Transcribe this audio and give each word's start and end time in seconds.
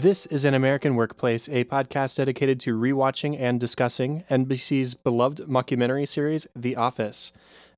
This 0.00 0.24
is 0.24 0.46
An 0.46 0.54
American 0.54 0.94
Workplace, 0.94 1.46
a 1.50 1.64
podcast 1.64 2.16
dedicated 2.16 2.58
to 2.60 2.74
rewatching 2.74 3.38
and 3.38 3.60
discussing 3.60 4.24
NBC's 4.30 4.94
beloved 4.94 5.40
mockumentary 5.40 6.08
series, 6.08 6.46
The 6.56 6.74
Office. 6.74 7.32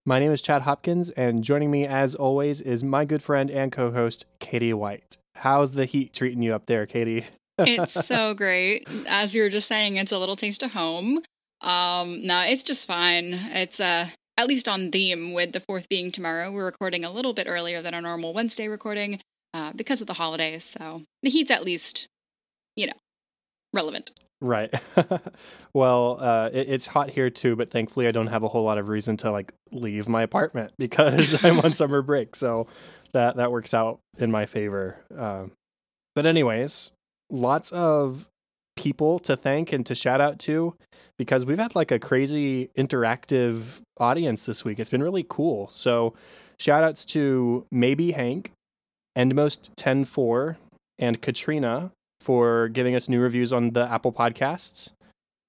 My 0.06 0.20
name 0.20 0.30
is 0.30 0.40
Chad 0.40 0.62
Hopkins, 0.62 1.10
and 1.10 1.42
joining 1.42 1.72
me, 1.72 1.84
as 1.84 2.14
always, 2.14 2.60
is 2.60 2.84
my 2.84 3.04
good 3.04 3.24
friend 3.24 3.50
and 3.50 3.72
co 3.72 3.90
host, 3.90 4.26
Katie 4.38 4.72
White. 4.72 5.16
How's 5.34 5.74
the 5.74 5.84
heat 5.84 6.12
treating 6.12 6.44
you 6.44 6.54
up 6.54 6.66
there, 6.66 6.86
Katie? 6.86 7.24
it's 7.58 8.06
so 8.06 8.34
great. 8.34 8.88
As 9.08 9.34
you 9.34 9.42
were 9.42 9.50
just 9.50 9.66
saying, 9.66 9.96
it's 9.96 10.12
a 10.12 10.18
little 10.18 10.36
taste 10.36 10.62
of 10.62 10.74
home. 10.74 11.22
Um, 11.60 12.24
no, 12.24 12.44
it's 12.44 12.62
just 12.62 12.86
fine. 12.86 13.34
It's 13.50 13.80
uh, 13.80 14.06
at 14.38 14.46
least 14.46 14.68
on 14.68 14.92
theme 14.92 15.32
with 15.32 15.50
the 15.50 15.60
fourth 15.60 15.88
being 15.88 16.12
tomorrow. 16.12 16.52
We're 16.52 16.66
recording 16.66 17.04
a 17.04 17.10
little 17.10 17.32
bit 17.32 17.48
earlier 17.50 17.82
than 17.82 17.94
our 17.94 18.00
normal 18.00 18.32
Wednesday 18.32 18.68
recording 18.68 19.18
uh, 19.54 19.72
because 19.74 20.00
of 20.00 20.06
the 20.06 20.14
holidays. 20.14 20.64
So 20.64 21.02
the 21.22 21.30
heat's 21.30 21.50
at 21.50 21.64
least, 21.64 22.08
you 22.76 22.86
know, 22.86 22.92
relevant. 23.72 24.10
Right. 24.40 24.74
well, 25.72 26.18
uh, 26.20 26.50
it, 26.52 26.68
it's 26.68 26.88
hot 26.88 27.10
here 27.10 27.30
too, 27.30 27.54
but 27.54 27.70
thankfully 27.70 28.08
I 28.08 28.10
don't 28.10 28.26
have 28.26 28.42
a 28.42 28.48
whole 28.48 28.64
lot 28.64 28.76
of 28.76 28.88
reason 28.88 29.16
to 29.18 29.30
like 29.30 29.52
leave 29.70 30.08
my 30.08 30.22
apartment 30.22 30.72
because 30.78 31.44
I'm 31.44 31.60
on 31.60 31.74
summer 31.74 32.02
break. 32.02 32.34
So 32.34 32.66
that 33.12 33.36
that 33.36 33.52
works 33.52 33.72
out 33.72 34.00
in 34.18 34.30
my 34.30 34.46
favor. 34.46 34.96
Um, 35.16 35.52
but 36.14 36.26
anyways, 36.26 36.92
lots 37.30 37.70
of 37.70 38.28
people 38.76 39.18
to 39.20 39.36
thank 39.36 39.72
and 39.72 39.86
to 39.86 39.94
shout 39.94 40.20
out 40.20 40.38
to 40.40 40.74
because 41.18 41.46
we've 41.46 41.58
had 41.58 41.76
like 41.76 41.92
a 41.92 41.98
crazy 42.00 42.70
interactive 42.76 43.80
audience 43.98 44.46
this 44.46 44.64
week. 44.64 44.80
It's 44.80 44.90
been 44.90 45.02
really 45.02 45.24
cool. 45.28 45.68
So 45.68 46.14
shout 46.58 46.82
outs 46.82 47.04
to 47.06 47.64
maybe 47.70 48.12
Hank, 48.12 48.50
Endmost 49.16 49.68
104, 49.70 50.56
and 50.98 51.22
Katrina 51.22 51.92
for 52.22 52.68
giving 52.68 52.94
us 52.94 53.08
new 53.08 53.20
reviews 53.20 53.52
on 53.52 53.70
the 53.70 53.90
Apple 53.90 54.12
Podcasts. 54.12 54.92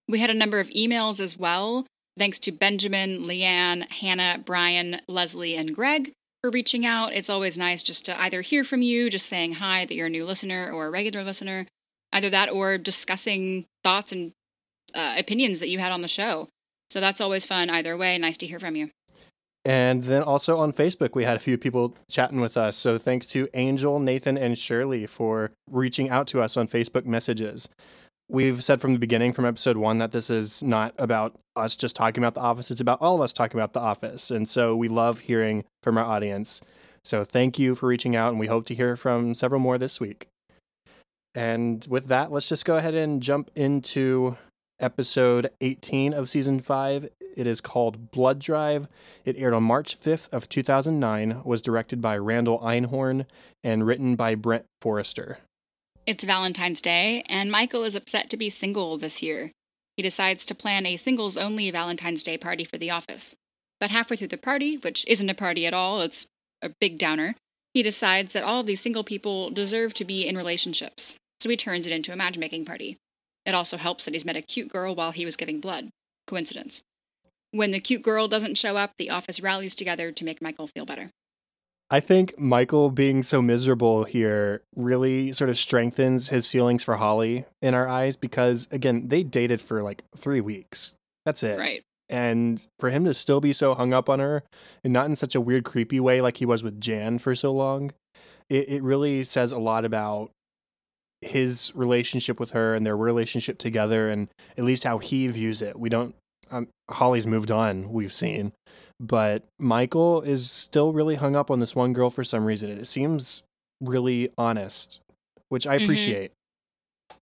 We 0.07 0.19
had 0.19 0.29
a 0.29 0.33
number 0.33 0.59
of 0.59 0.69
emails 0.69 1.21
as 1.21 1.37
well. 1.37 1.85
Thanks 2.17 2.39
to 2.39 2.51
Benjamin, 2.51 3.23
Leanne, 3.23 3.89
Hannah, 3.91 4.41
Brian, 4.43 4.99
Leslie, 5.07 5.55
and 5.55 5.73
Greg 5.73 6.11
for 6.41 6.49
reaching 6.49 6.85
out. 6.85 7.13
It's 7.13 7.29
always 7.29 7.57
nice 7.57 7.81
just 7.81 8.05
to 8.05 8.21
either 8.21 8.41
hear 8.41 8.63
from 8.63 8.81
you, 8.81 9.09
just 9.09 9.27
saying 9.27 9.53
hi 9.53 9.85
that 9.85 9.95
you're 9.95 10.07
a 10.07 10.11
new 10.11 10.25
listener 10.25 10.71
or 10.71 10.87
a 10.87 10.91
regular 10.91 11.23
listener, 11.23 11.65
either 12.11 12.29
that 12.29 12.51
or 12.51 12.77
discussing 12.77 13.65
thoughts 13.83 14.11
and 14.11 14.33
uh, 14.93 15.15
opinions 15.17 15.59
that 15.59 15.69
you 15.69 15.79
had 15.79 15.91
on 15.91 16.01
the 16.01 16.07
show. 16.07 16.49
So 16.89 16.99
that's 16.99 17.21
always 17.21 17.45
fun 17.45 17.69
either 17.69 17.97
way. 17.97 18.17
Nice 18.17 18.37
to 18.37 18.47
hear 18.47 18.59
from 18.59 18.75
you. 18.75 18.91
And 19.65 20.03
then 20.03 20.23
also 20.23 20.57
on 20.57 20.73
Facebook, 20.73 21.15
we 21.15 21.23
had 21.23 21.37
a 21.37 21.39
few 21.39 21.57
people 21.57 21.95
chatting 22.09 22.41
with 22.41 22.57
us. 22.57 22.75
So 22.75 22.97
thanks 22.97 23.27
to 23.27 23.47
Angel, 23.53 23.99
Nathan, 23.99 24.37
and 24.37 24.57
Shirley 24.57 25.05
for 25.05 25.51
reaching 25.69 26.09
out 26.09 26.27
to 26.27 26.41
us 26.41 26.57
on 26.57 26.67
Facebook 26.67 27.05
messages. 27.05 27.69
We've 28.29 28.63
said 28.63 28.81
from 28.81 28.93
the 28.93 28.99
beginning, 28.99 29.31
from 29.31 29.45
episode 29.45 29.77
one, 29.77 29.99
that 29.99 30.11
this 30.11 30.29
is 30.29 30.63
not 30.63 30.93
about 30.97 31.35
us 31.55 31.75
just 31.75 31.95
talking 31.95 32.21
about 32.23 32.33
the 32.33 32.41
office. 32.41 32.71
It's 32.71 32.81
about 32.81 33.01
all 33.01 33.15
of 33.15 33.21
us 33.21 33.31
talking 33.31 33.59
about 33.59 33.73
the 33.73 33.79
office. 33.79 34.31
And 34.31 34.49
so 34.49 34.75
we 34.75 34.87
love 34.87 35.21
hearing 35.21 35.63
from 35.81 35.97
our 35.97 36.05
audience. 36.05 36.61
So 37.05 37.23
thank 37.23 37.59
you 37.59 37.75
for 37.75 37.87
reaching 37.87 38.15
out, 38.15 38.29
and 38.29 38.39
we 38.39 38.47
hope 38.47 38.65
to 38.67 38.75
hear 38.75 38.95
from 38.95 39.33
several 39.33 39.59
more 39.59 39.77
this 39.77 39.99
week. 39.99 40.27
And 41.35 41.85
with 41.89 42.07
that, 42.07 42.31
let's 42.31 42.47
just 42.47 42.65
go 42.65 42.77
ahead 42.77 42.95
and 42.95 43.21
jump 43.21 43.49
into 43.55 44.37
episode 44.83 45.49
18 45.61 46.13
of 46.13 46.29
season 46.29 46.59
5. 46.59 47.09
It 47.35 47.47
is 47.47 47.61
called 47.61 48.11
Blood 48.11 48.39
Drive. 48.39 48.87
It 49.25 49.37
aired 49.37 49.53
on 49.53 49.63
March 49.63 49.99
5th 49.99 50.31
of 50.31 50.49
2009, 50.49 51.41
was 51.43 51.61
directed 51.61 52.01
by 52.01 52.17
Randall 52.17 52.59
Einhorn 52.59 53.25
and 53.63 53.87
written 53.87 54.15
by 54.15 54.35
Brent 54.35 54.65
Forrester. 54.81 55.39
It's 56.05 56.25
Valentine's 56.25 56.81
Day, 56.81 57.23
and 57.29 57.49
Michael 57.51 57.83
is 57.83 57.95
upset 57.95 58.29
to 58.29 58.37
be 58.37 58.49
single 58.49 58.97
this 58.97 59.23
year. 59.23 59.51
He 59.95 60.03
decides 60.03 60.45
to 60.45 60.55
plan 60.55 60.85
a 60.85 60.97
singles 60.97 61.37
only 61.37 61.71
Valentine's 61.71 62.23
Day 62.23 62.37
party 62.37 62.65
for 62.65 62.77
the 62.77 62.91
office. 62.91 63.35
But 63.79 63.89
halfway 63.89 64.17
through 64.17 64.27
the 64.27 64.37
party, 64.37 64.75
which 64.75 65.05
isn't 65.07 65.29
a 65.29 65.33
party 65.33 65.65
at 65.65 65.73
all, 65.73 66.01
it's 66.01 66.27
a 66.61 66.69
big 66.69 66.97
downer, 66.97 67.35
he 67.73 67.81
decides 67.81 68.33
that 68.33 68.43
all 68.43 68.59
of 68.59 68.65
these 68.65 68.81
single 68.81 69.03
people 69.03 69.49
deserve 69.49 69.93
to 69.95 70.05
be 70.05 70.27
in 70.27 70.37
relationships. 70.37 71.17
So 71.39 71.49
he 71.49 71.57
turns 71.57 71.87
it 71.87 71.93
into 71.93 72.13
a 72.13 72.15
matchmaking 72.15 72.65
party. 72.65 72.97
It 73.45 73.53
also 73.53 73.77
helps 73.77 74.05
that 74.05 74.13
he's 74.13 74.25
met 74.25 74.37
a 74.37 74.41
cute 74.41 74.69
girl 74.69 74.95
while 74.95 75.11
he 75.11 75.25
was 75.25 75.35
giving 75.35 75.59
blood. 75.59 75.89
Coincidence. 76.27 76.81
When 77.51 77.71
the 77.71 77.79
cute 77.79 78.01
girl 78.01 78.27
doesn't 78.27 78.57
show 78.57 78.77
up, 78.77 78.91
the 78.97 79.09
office 79.09 79.39
rallies 79.39 79.75
together 79.75 80.11
to 80.11 80.25
make 80.25 80.41
Michael 80.41 80.67
feel 80.67 80.85
better. 80.85 81.11
I 81.91 81.99
think 81.99 82.39
Michael 82.39 82.89
being 82.89 83.21
so 83.21 83.41
miserable 83.41 84.05
here 84.05 84.63
really 84.75 85.31
sort 85.31 85.51
of 85.51 85.57
strengthens 85.57 86.29
his 86.29 86.49
feelings 86.49 86.83
for 86.83 86.95
Holly 86.95 87.45
in 87.61 87.75
our 87.75 87.87
eyes 87.87 88.17
because, 88.17 88.67
again, 88.71 89.09
they 89.09 89.21
dated 89.21 89.61
for 89.61 89.83
like 89.83 90.03
three 90.15 90.41
weeks. 90.41 90.95
That's 91.25 91.43
it. 91.43 91.59
Right. 91.59 91.83
And 92.09 92.65
for 92.79 92.89
him 92.89 93.05
to 93.05 93.13
still 93.13 93.41
be 93.41 93.53
so 93.53 93.75
hung 93.75 93.93
up 93.93 94.09
on 94.09 94.19
her 94.19 94.43
and 94.83 94.91
not 94.91 95.05
in 95.05 95.15
such 95.15 95.35
a 95.35 95.41
weird, 95.41 95.65
creepy 95.65 95.99
way 95.99 96.21
like 96.21 96.37
he 96.37 96.45
was 96.45 96.63
with 96.63 96.81
Jan 96.81 97.19
for 97.19 97.35
so 97.35 97.53
long, 97.53 97.91
it, 98.49 98.69
it 98.69 98.83
really 98.83 99.23
says 99.23 99.51
a 99.51 99.59
lot 99.59 99.85
about 99.85 100.31
his 101.23 101.71
relationship 101.75 102.39
with 102.39 102.51
her 102.51 102.75
and 102.75 102.85
their 102.85 102.97
relationship 102.97 103.57
together 103.57 104.09
and 104.09 104.27
at 104.57 104.63
least 104.63 104.83
how 104.83 104.97
he 104.97 105.27
views 105.27 105.61
it. 105.61 105.79
We 105.79 105.89
don't 105.89 106.15
um, 106.51 106.67
Holly's 106.89 107.25
moved 107.25 107.51
on, 107.51 107.91
we've 107.91 108.13
seen, 108.13 108.53
but 108.99 109.43
Michael 109.59 110.21
is 110.21 110.49
still 110.51 110.93
really 110.93 111.15
hung 111.15 111.35
up 111.35 111.49
on 111.49 111.59
this 111.59 111.75
one 111.75 111.93
girl 111.93 112.09
for 112.09 112.23
some 112.23 112.45
reason. 112.45 112.69
It 112.69 112.85
seems 112.85 113.43
really 113.81 114.29
honest, 114.37 114.99
which 115.49 115.65
I 115.65 115.75
appreciate. 115.75 116.31
Mm-hmm. 116.31 117.17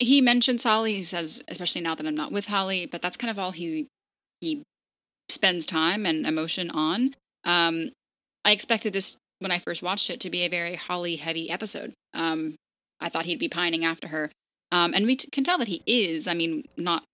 He 0.00 0.20
mentions 0.20 0.64
Holly. 0.64 0.94
He 0.96 1.02
says, 1.02 1.42
especially 1.48 1.80
now 1.80 1.94
that 1.94 2.06
I'm 2.06 2.14
not 2.14 2.32
with 2.32 2.46
Holly, 2.46 2.86
but 2.86 3.00
that's 3.00 3.16
kind 3.16 3.30
of 3.30 3.38
all 3.38 3.52
he 3.52 3.86
he 4.40 4.62
spends 5.30 5.64
time 5.64 6.04
and 6.04 6.26
emotion 6.26 6.70
on. 6.70 7.14
Um, 7.44 7.90
I 8.44 8.52
expected 8.52 8.92
this 8.92 9.16
when 9.38 9.50
I 9.50 9.58
first 9.58 9.82
watched 9.82 10.10
it 10.10 10.20
to 10.20 10.30
be 10.30 10.42
a 10.42 10.48
very 10.48 10.74
Holly 10.74 11.16
heavy 11.16 11.50
episode. 11.50 11.92
Um, 12.12 12.56
I 13.00 13.08
thought 13.08 13.24
he'd 13.26 13.38
be 13.38 13.48
pining 13.48 13.84
after 13.84 14.08
her. 14.08 14.30
Um, 14.72 14.92
and 14.94 15.06
we 15.06 15.16
t- 15.16 15.28
can 15.30 15.44
tell 15.44 15.58
that 15.58 15.68
he 15.68 15.82
is. 15.86 16.26
I 16.26 16.34
mean, 16.34 16.64
not, 16.76 17.04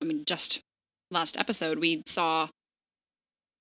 I 0.00 0.04
mean, 0.04 0.24
just 0.26 0.60
last 1.10 1.36
episode, 1.38 1.78
we 1.78 2.02
saw 2.06 2.48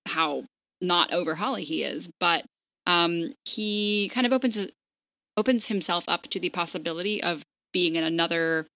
how 0.08 0.46
not 0.80 1.14
over 1.14 1.36
Holly 1.36 1.64
he 1.64 1.84
is, 1.84 2.10
but 2.20 2.46
um, 2.86 3.34
he 3.48 4.10
kind 4.14 4.26
of 4.26 4.34
opens 4.34 4.60
opens 5.38 5.68
himself 5.68 6.04
up 6.08 6.24
to 6.24 6.40
the 6.40 6.50
possibility 6.50 7.24
of 7.24 7.44
being 7.72 7.96
in 7.96 8.04
another, 8.04 8.68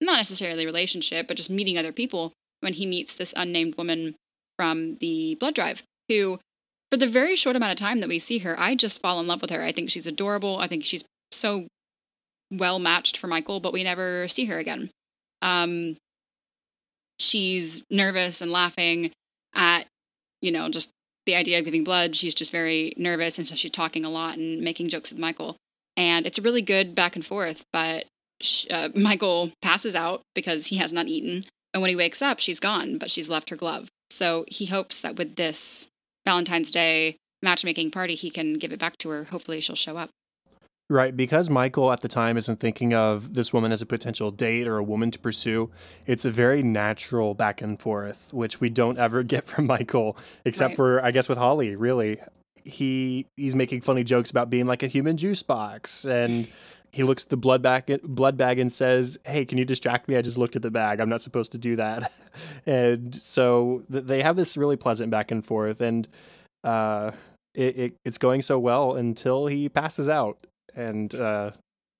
not 0.00 0.16
necessarily 0.16 0.64
relationship, 0.64 1.26
but 1.26 1.36
just 1.36 1.50
meeting 1.50 1.76
other 1.76 1.92
people 1.92 2.32
when 2.60 2.74
he 2.74 2.86
meets 2.86 3.14
this 3.14 3.34
unnamed 3.36 3.76
woman 3.76 4.14
from 4.60 4.96
the 4.96 5.36
blood 5.36 5.54
drive 5.54 5.82
who 6.08 6.38
for 6.90 6.96
the 6.96 7.06
very 7.06 7.34
short 7.34 7.56
amount 7.56 7.72
of 7.72 7.78
time 7.78 7.98
that 7.98 8.08
we 8.08 8.18
see 8.18 8.38
her 8.38 8.58
i 8.60 8.74
just 8.74 9.00
fall 9.00 9.18
in 9.18 9.26
love 9.26 9.40
with 9.40 9.50
her 9.50 9.62
i 9.62 9.72
think 9.72 9.88
she's 9.88 10.06
adorable 10.06 10.58
i 10.58 10.66
think 10.66 10.84
she's 10.84 11.02
so 11.32 11.66
well 12.50 12.78
matched 12.78 13.16
for 13.16 13.26
Michael, 13.26 13.60
but 13.60 13.72
we 13.72 13.84
never 13.84 14.28
see 14.28 14.46
her 14.46 14.58
again. 14.58 14.90
Um, 15.42 15.96
she's 17.18 17.82
nervous 17.90 18.40
and 18.40 18.50
laughing 18.50 19.12
at, 19.54 19.86
you 20.40 20.50
know, 20.50 20.68
just 20.68 20.90
the 21.26 21.36
idea 21.36 21.58
of 21.58 21.64
giving 21.64 21.84
blood. 21.84 22.16
She's 22.16 22.34
just 22.34 22.52
very 22.52 22.92
nervous, 22.96 23.38
and 23.38 23.46
so 23.46 23.54
she's 23.54 23.70
talking 23.70 24.04
a 24.04 24.10
lot 24.10 24.36
and 24.36 24.60
making 24.60 24.88
jokes 24.88 25.10
with 25.10 25.20
Michael. 25.20 25.56
And 25.96 26.26
it's 26.26 26.38
a 26.38 26.42
really 26.42 26.62
good 26.62 26.94
back 26.94 27.16
and 27.16 27.24
forth, 27.24 27.64
but 27.72 28.06
she, 28.40 28.68
uh, 28.70 28.88
Michael 28.94 29.52
passes 29.62 29.94
out 29.94 30.22
because 30.34 30.68
he 30.68 30.76
has 30.76 30.92
not 30.92 31.06
eaten. 31.06 31.42
And 31.72 31.80
when 31.82 31.90
he 31.90 31.96
wakes 31.96 32.20
up, 32.20 32.40
she's 32.40 32.58
gone, 32.58 32.98
but 32.98 33.10
she's 33.10 33.30
left 33.30 33.50
her 33.50 33.56
glove. 33.56 33.88
So 34.10 34.44
he 34.48 34.66
hopes 34.66 35.00
that 35.02 35.16
with 35.16 35.36
this 35.36 35.88
Valentine's 36.24 36.70
Day 36.70 37.16
matchmaking 37.42 37.92
party, 37.92 38.14
he 38.14 38.30
can 38.30 38.54
give 38.54 38.72
it 38.72 38.80
back 38.80 38.98
to 38.98 39.10
her. 39.10 39.24
Hopefully, 39.24 39.60
she'll 39.60 39.76
show 39.76 39.96
up. 39.96 40.10
Right, 40.90 41.16
because 41.16 41.48
Michael 41.48 41.92
at 41.92 42.00
the 42.00 42.08
time 42.08 42.36
isn't 42.36 42.58
thinking 42.58 42.92
of 42.94 43.34
this 43.34 43.52
woman 43.52 43.70
as 43.70 43.80
a 43.80 43.86
potential 43.86 44.32
date 44.32 44.66
or 44.66 44.76
a 44.76 44.82
woman 44.82 45.12
to 45.12 45.20
pursue. 45.20 45.70
It's 46.04 46.24
a 46.24 46.32
very 46.32 46.64
natural 46.64 47.32
back 47.32 47.62
and 47.62 47.78
forth, 47.78 48.34
which 48.34 48.60
we 48.60 48.70
don't 48.70 48.98
ever 48.98 49.22
get 49.34 49.46
from 49.46 49.68
Michael, 49.68 50.16
except 50.44 50.70
right. 50.70 50.76
for 50.76 51.04
I 51.04 51.12
guess 51.12 51.28
with 51.28 51.38
Holly. 51.38 51.76
Really, 51.76 52.18
he 52.64 53.28
he's 53.36 53.54
making 53.54 53.82
funny 53.82 54.02
jokes 54.02 54.32
about 54.32 54.50
being 54.50 54.66
like 54.66 54.82
a 54.82 54.88
human 54.88 55.16
juice 55.16 55.44
box, 55.44 56.04
and 56.04 56.50
he 56.90 57.04
looks 57.04 57.22
at 57.22 57.30
the 57.30 57.36
blood 57.36 57.62
bag 57.62 58.00
blood 58.02 58.36
bag 58.36 58.58
and 58.58 58.72
says, 58.72 59.16
"Hey, 59.24 59.44
can 59.44 59.58
you 59.58 59.64
distract 59.64 60.08
me? 60.08 60.16
I 60.16 60.22
just 60.22 60.38
looked 60.38 60.56
at 60.56 60.62
the 60.62 60.72
bag. 60.72 60.98
I'm 60.98 61.08
not 61.08 61.22
supposed 61.22 61.52
to 61.52 61.58
do 61.58 61.76
that." 61.76 62.12
and 62.66 63.14
so 63.14 63.84
th- 63.92 64.06
they 64.06 64.22
have 64.22 64.34
this 64.34 64.56
really 64.56 64.76
pleasant 64.76 65.12
back 65.12 65.30
and 65.30 65.46
forth, 65.46 65.80
and 65.80 66.08
uh, 66.64 67.12
it, 67.54 67.78
it 67.78 67.94
it's 68.04 68.18
going 68.18 68.42
so 68.42 68.58
well 68.58 68.96
until 68.96 69.46
he 69.46 69.68
passes 69.68 70.08
out 70.08 70.48
and 70.74 71.14
uh, 71.14 71.52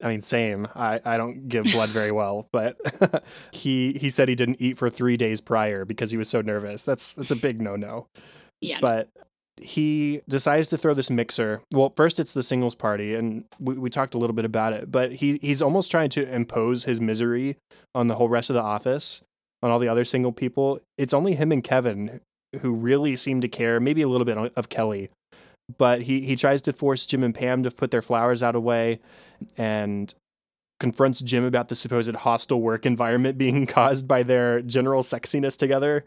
I 0.02 0.08
mean, 0.08 0.20
same. 0.20 0.69
I, 0.75 1.00
I 1.05 1.17
don't 1.17 1.49
give 1.49 1.64
blood 1.64 1.90
very 1.90 2.12
well, 2.12 2.49
but 2.52 2.76
he 3.52 3.93
he 3.94 4.08
said 4.08 4.28
he 4.28 4.34
didn't 4.34 4.61
eat 4.61 4.78
for 4.78 4.90
three 4.90 5.17
days 5.17 5.40
prior 5.40 5.84
because 5.84 6.11
he 6.11 6.17
was 6.17 6.28
so 6.28 6.40
nervous. 6.40 6.82
That's 6.82 7.14
that's 7.14 7.31
a 7.31 7.37
big 7.37 7.61
no 7.61 7.76
no. 7.76 8.06
Yeah. 8.61 8.78
But 8.81 9.08
he 9.61 10.22
decides 10.28 10.69
to 10.69 10.78
throw 10.78 10.94
this 10.94 11.11
mixer. 11.11 11.62
Well, 11.70 11.93
first 11.96 12.19
it's 12.19 12.32
the 12.32 12.43
singles 12.43 12.75
party, 12.75 13.14
and 13.14 13.44
we, 13.58 13.75
we 13.75 13.90
talked 13.90 14.14
a 14.14 14.19
little 14.19 14.34
bit 14.34 14.44
about 14.44 14.73
it, 14.73 14.90
but 14.90 15.12
he 15.12 15.38
he's 15.43 15.61
almost 15.61 15.90
trying 15.90 16.08
to 16.11 16.34
impose 16.34 16.84
his 16.84 17.00
misery 17.00 17.56
on 17.94 18.08
the 18.08 18.14
whole 18.14 18.28
rest 18.28 18.50
of 18.50 18.55
the 18.55 18.62
office, 18.62 19.23
on 19.62 19.70
all 19.70 19.78
the 19.78 19.88
other 19.88 20.05
single 20.05 20.32
people. 20.32 20.81
It's 20.96 21.14
only 21.14 21.34
him 21.34 21.52
and 21.52 21.62
Kevin 21.62 22.20
who 22.61 22.73
really 22.73 23.16
seem 23.16 23.40
to 23.40 23.49
care, 23.49 23.81
maybe 23.81 24.02
a 24.02 24.08
little 24.08 24.25
bit 24.25 24.37
of 24.37 24.69
Kelly. 24.69 25.11
But 25.78 26.02
he, 26.02 26.22
he 26.22 26.37
tries 26.37 26.62
to 26.62 26.72
force 26.72 27.06
Jim 27.06 27.22
and 27.22 27.34
Pam 27.34 27.62
to 27.62 27.70
put 27.70 27.90
their 27.90 28.02
flowers 28.02 28.43
out 28.43 28.56
of 28.56 28.62
way 28.62 29.00
and 29.56 30.12
confronts 30.78 31.20
Jim 31.20 31.44
about 31.44 31.69
the 31.69 31.76
supposed 31.76 32.14
hostile 32.14 32.61
work 32.61 32.87
environment 32.87 33.38
being 33.38 33.67
caused 33.67 34.08
by 34.08 34.22
their 34.22 34.62
general 34.62 35.02
sexiness 35.02 35.56
together. 35.56 36.05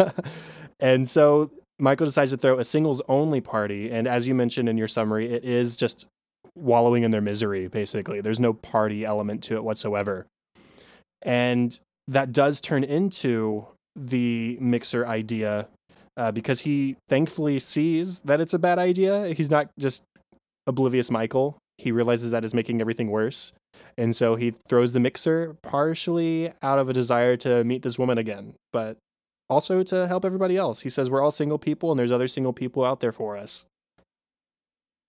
and 0.80 1.06
so 1.06 1.50
Michael 1.78 2.06
decides 2.06 2.30
to 2.30 2.36
throw 2.36 2.58
a 2.58 2.64
singles 2.64 3.02
only 3.08 3.40
party. 3.40 3.90
And 3.90 4.08
as 4.08 4.26
you 4.26 4.34
mentioned 4.34 4.68
in 4.68 4.78
your 4.78 4.88
summary, 4.88 5.28
it 5.28 5.44
is 5.44 5.76
just 5.76 6.06
wallowing 6.56 7.02
in 7.02 7.10
their 7.10 7.20
misery, 7.20 7.68
basically. 7.68 8.20
There's 8.20 8.40
no 8.40 8.54
party 8.54 9.04
element 9.04 9.42
to 9.44 9.54
it 9.54 9.64
whatsoever. 9.64 10.26
And 11.22 11.78
that 12.08 12.32
does 12.32 12.60
turn 12.60 12.84
into 12.84 13.66
the 13.96 14.58
mixer 14.60 15.06
idea 15.06 15.68
uh, 16.16 16.32
because 16.32 16.60
he 16.60 16.96
thankfully 17.08 17.58
sees 17.58 18.20
that 18.20 18.40
it's 18.40 18.54
a 18.54 18.58
bad 18.58 18.78
idea. 18.78 19.28
He's 19.28 19.50
not 19.50 19.70
just 19.78 20.04
oblivious 20.66 21.10
Michael. 21.10 21.58
He 21.78 21.90
realizes 21.92 22.30
that 22.30 22.44
is 22.44 22.54
making 22.54 22.80
everything 22.80 23.10
worse. 23.10 23.52
And 23.98 24.14
so 24.14 24.36
he 24.36 24.54
throws 24.68 24.92
the 24.92 25.00
mixer 25.00 25.56
partially 25.62 26.52
out 26.62 26.78
of 26.78 26.88
a 26.88 26.92
desire 26.92 27.36
to 27.38 27.64
meet 27.64 27.82
this 27.82 27.98
woman 27.98 28.18
again, 28.18 28.54
but 28.72 28.96
also 29.50 29.82
to 29.82 30.06
help 30.06 30.24
everybody 30.24 30.56
else. 30.56 30.80
He 30.80 30.88
says 30.88 31.10
we're 31.10 31.22
all 31.22 31.30
single 31.30 31.58
people 31.58 31.90
and 31.90 31.98
there's 31.98 32.12
other 32.12 32.28
single 32.28 32.52
people 32.52 32.84
out 32.84 33.00
there 33.00 33.12
for 33.12 33.36
us. 33.36 33.66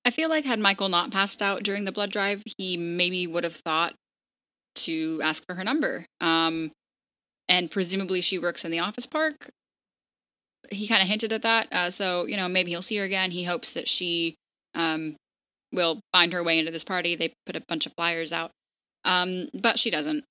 I 0.03 0.11
feel 0.11 0.29
like 0.29 0.45
had 0.45 0.59
Michael 0.59 0.89
not 0.89 1.11
passed 1.11 1.41
out 1.41 1.63
during 1.63 1.85
the 1.85 1.91
blood 1.91 2.11
drive, 2.11 2.43
he 2.57 2.77
maybe 2.77 3.25
would 3.25 3.43
have 3.43 3.55
thought 3.55 3.95
to 4.75 5.19
ask 5.23 5.43
for 5.47 5.55
her 5.55 5.63
number. 5.63 6.05
Um, 6.21 6.71
and 7.47 7.71
presumably 7.71 8.21
she 8.21 8.37
works 8.37 8.65
in 8.65 8.71
the 8.71 8.79
office 8.79 9.07
park. 9.07 9.49
He 10.71 10.87
kind 10.87 11.01
of 11.01 11.07
hinted 11.07 11.33
at 11.33 11.41
that. 11.43 11.71
Uh, 11.71 11.89
so, 11.89 12.25
you 12.25 12.37
know, 12.37 12.47
maybe 12.47 12.71
he'll 12.71 12.81
see 12.81 12.97
her 12.97 13.03
again. 13.03 13.31
He 13.31 13.43
hopes 13.43 13.73
that 13.73 13.87
she 13.87 14.35
um, 14.73 15.15
will 15.71 15.99
find 16.13 16.33
her 16.33 16.43
way 16.43 16.59
into 16.59 16.71
this 16.71 16.83
party. 16.83 17.15
They 17.15 17.33
put 17.45 17.55
a 17.55 17.63
bunch 17.67 17.85
of 17.85 17.93
flyers 17.97 18.33
out, 18.33 18.51
um, 19.03 19.49
but 19.53 19.79
she 19.79 19.89
doesn't. 19.89 20.23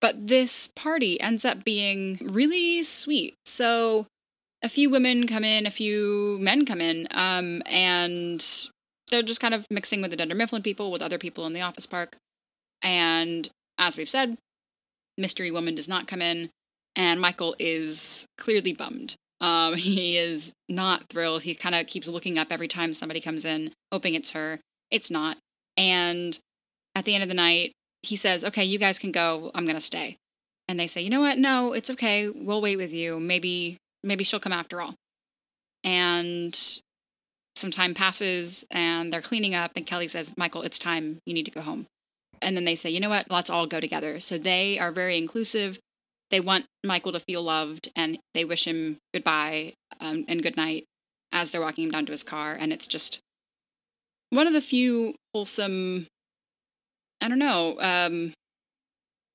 But 0.00 0.28
this 0.28 0.68
party 0.74 1.20
ends 1.20 1.44
up 1.44 1.64
being 1.64 2.18
really 2.22 2.82
sweet. 2.82 3.34
So 3.44 4.06
a 4.62 4.68
few 4.68 4.88
women 4.90 5.26
come 5.26 5.44
in, 5.44 5.66
a 5.66 5.70
few 5.70 6.38
men 6.40 6.64
come 6.64 6.80
in, 6.80 7.06
um, 7.10 7.62
and 7.66 8.44
they're 9.08 9.22
just 9.22 9.40
kind 9.40 9.54
of 9.54 9.66
mixing 9.70 10.00
with 10.00 10.10
the 10.10 10.16
Dunder 10.16 10.34
Mifflin 10.34 10.62
people, 10.62 10.90
with 10.90 11.02
other 11.02 11.18
people 11.18 11.46
in 11.46 11.52
the 11.52 11.60
office 11.60 11.86
park. 11.86 12.16
And 12.82 13.48
as 13.78 13.96
we've 13.96 14.08
said, 14.08 14.36
Mystery 15.18 15.50
Woman 15.50 15.74
does 15.74 15.88
not 15.88 16.06
come 16.06 16.22
in, 16.22 16.50
and 16.96 17.20
Michael 17.20 17.54
is 17.58 18.26
clearly 18.38 18.72
bummed. 18.72 19.16
Um, 19.40 19.74
he 19.76 20.16
is 20.16 20.52
not 20.68 21.06
thrilled. 21.08 21.42
He 21.42 21.54
kind 21.54 21.74
of 21.74 21.86
keeps 21.86 22.08
looking 22.08 22.38
up 22.38 22.48
every 22.50 22.68
time 22.68 22.92
somebody 22.92 23.20
comes 23.20 23.44
in, 23.44 23.72
hoping 23.92 24.14
it's 24.14 24.32
her. 24.32 24.60
It's 24.90 25.10
not. 25.10 25.36
And 25.76 26.38
at 26.94 27.04
the 27.04 27.14
end 27.14 27.22
of 27.22 27.28
the 27.28 27.34
night, 27.34 27.72
he 28.02 28.16
says, 28.16 28.44
Okay, 28.44 28.64
you 28.64 28.78
guys 28.78 28.98
can 28.98 29.12
go. 29.12 29.50
I'm 29.54 29.64
going 29.64 29.76
to 29.76 29.80
stay. 29.80 30.16
And 30.68 30.78
they 30.78 30.86
say, 30.86 31.00
You 31.00 31.10
know 31.10 31.20
what? 31.20 31.38
No, 31.38 31.72
it's 31.72 31.90
okay. 31.90 32.28
We'll 32.28 32.60
wait 32.60 32.76
with 32.76 32.92
you. 32.92 33.20
Maybe, 33.20 33.76
maybe 34.02 34.24
she'll 34.24 34.40
come 34.40 34.52
after 34.52 34.80
all. 34.80 34.94
And 35.84 36.58
some 37.56 37.70
time 37.70 37.94
passes 37.94 38.64
and 38.70 39.12
they're 39.12 39.20
cleaning 39.20 39.54
up. 39.54 39.72
And 39.76 39.86
Kelly 39.86 40.08
says, 40.08 40.34
Michael, 40.36 40.62
it's 40.62 40.78
time. 40.78 41.18
You 41.26 41.34
need 41.34 41.44
to 41.44 41.50
go 41.50 41.60
home. 41.60 41.86
And 42.42 42.56
then 42.56 42.64
they 42.64 42.74
say, 42.74 42.90
You 42.90 43.00
know 43.00 43.10
what? 43.10 43.30
Let's 43.30 43.50
all 43.50 43.66
go 43.66 43.80
together. 43.80 44.20
So 44.20 44.38
they 44.38 44.78
are 44.78 44.92
very 44.92 45.18
inclusive. 45.18 45.78
They 46.30 46.40
want 46.40 46.66
Michael 46.84 47.12
to 47.12 47.20
feel 47.20 47.42
loved 47.42 47.90
and 47.96 48.18
they 48.34 48.44
wish 48.44 48.66
him 48.66 48.98
goodbye 49.12 49.74
um, 50.00 50.24
and 50.28 50.42
good 50.42 50.56
night 50.56 50.84
as 51.32 51.50
they're 51.50 51.60
walking 51.60 51.84
him 51.84 51.90
down 51.90 52.06
to 52.06 52.12
his 52.12 52.22
car. 52.22 52.56
And 52.58 52.72
it's 52.72 52.86
just 52.86 53.20
one 54.30 54.46
of 54.46 54.52
the 54.52 54.60
few 54.60 55.14
wholesome 55.34 56.06
I 57.20 57.28
don't 57.28 57.38
know, 57.38 57.72
um, 57.80 58.32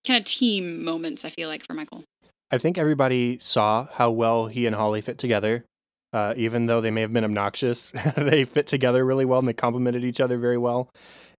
kind 0.08 0.20
of 0.20 0.26
team 0.26 0.84
moments, 0.84 1.24
I 1.24 1.30
feel 1.30 1.50
like, 1.50 1.64
for 1.64 1.74
Michael. 1.74 2.04
I 2.52 2.58
think 2.58 2.78
everybody 2.78 3.38
saw 3.40 3.88
how 3.94 4.12
well 4.12 4.48
he 4.48 4.66
and 4.66 4.76
Holly 4.76 5.02
fit 5.02 5.18
together. 5.18 5.66
Uh, 6.14 6.34
even 6.38 6.66
though 6.68 6.80
they 6.80 6.92
may 6.92 7.02
have 7.02 7.12
been 7.12 7.24
obnoxious, 7.26 7.92
they 8.16 8.46
fit 8.46 8.68
together 8.68 9.06
really 9.06 9.26
well 9.26 9.40
and 9.40 9.48
they 9.48 9.54
complemented 9.54 10.04
each 10.04 10.22
other 10.22 10.38
very 10.38 10.58
well. 10.58 10.90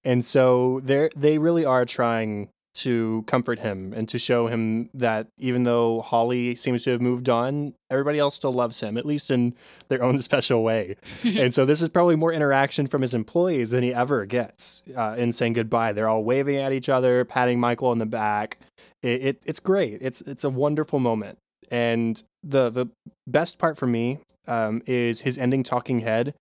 And 0.05 0.25
so 0.25 0.81
they 0.81 1.09
they 1.17 1.39
really 1.39 1.65
are 1.65 1.85
trying 1.85 2.49
to 2.77 3.25
comfort 3.27 3.59
him 3.61 3.93
and 3.95 4.09
to 4.09 4.19
show 4.19 4.47
him 4.47 4.89
that 4.95 5.29
even 5.39 5.65
though 5.65 6.01
Holly 6.01 6.55
seems 6.55 6.85
to 6.85 6.91
have 6.91 7.01
moved 7.01 7.29
on, 7.29 7.75
everybody 7.91 8.19
else 8.19 8.35
still 8.35 8.53
loves 8.53 8.81
him, 8.81 8.97
at 8.97 9.07
least 9.07 9.31
in 9.31 9.55
their 9.89 10.03
own 10.03 10.19
special 10.21 10.63
way. 10.63 10.97
and 11.25 11.53
so 11.53 11.65
this 11.65 11.83
is 11.83 11.89
probably 11.89 12.17
more 12.17 12.33
interaction 12.33 12.87
from 12.87 13.03
his 13.03 13.15
employees 13.15 13.71
than 13.71 13.83
he 13.83 13.93
ever 13.93 14.27
gets 14.27 14.83
uh, 14.97 15.15
in 15.19 15.33
saying 15.33 15.55
goodbye. 15.55 15.93
They're 15.93 16.09
all 16.09 16.25
waving 16.25 16.57
at 16.57 16.73
each 16.73 16.89
other, 16.89 17.25
patting 17.25 17.59
Michael 17.59 17.89
on 17.89 17.99
the 17.99 18.07
back. 18.07 18.59
It, 19.03 19.25
it, 19.25 19.43
it's 19.47 19.61
great. 19.61 19.99
It's 20.01 20.21
it's 20.23 20.45
a 20.45 20.51
wonderful 20.51 20.99
moment. 20.99 21.39
And 21.71 22.23
the 22.43 22.71
the 22.71 22.87
best 23.27 23.59
part 23.59 23.77
for 23.77 23.87
me 23.87 24.19
um, 24.47 24.83
is 24.87 25.23
his 25.23 25.39
ending 25.39 25.63
talking 25.63 26.01
head, 26.01 26.35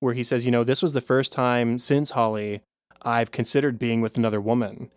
where 0.00 0.14
he 0.14 0.22
says, 0.22 0.44
you 0.44 0.52
know, 0.52 0.64
this 0.64 0.82
was 0.82 0.92
the 0.92 1.00
first 1.00 1.32
time 1.32 1.78
since 1.78 2.10
Holly 2.10 2.60
I've 3.02 3.30
considered 3.30 3.78
being 3.78 4.00
with 4.00 4.16
another 4.16 4.40
woman. 4.40 4.90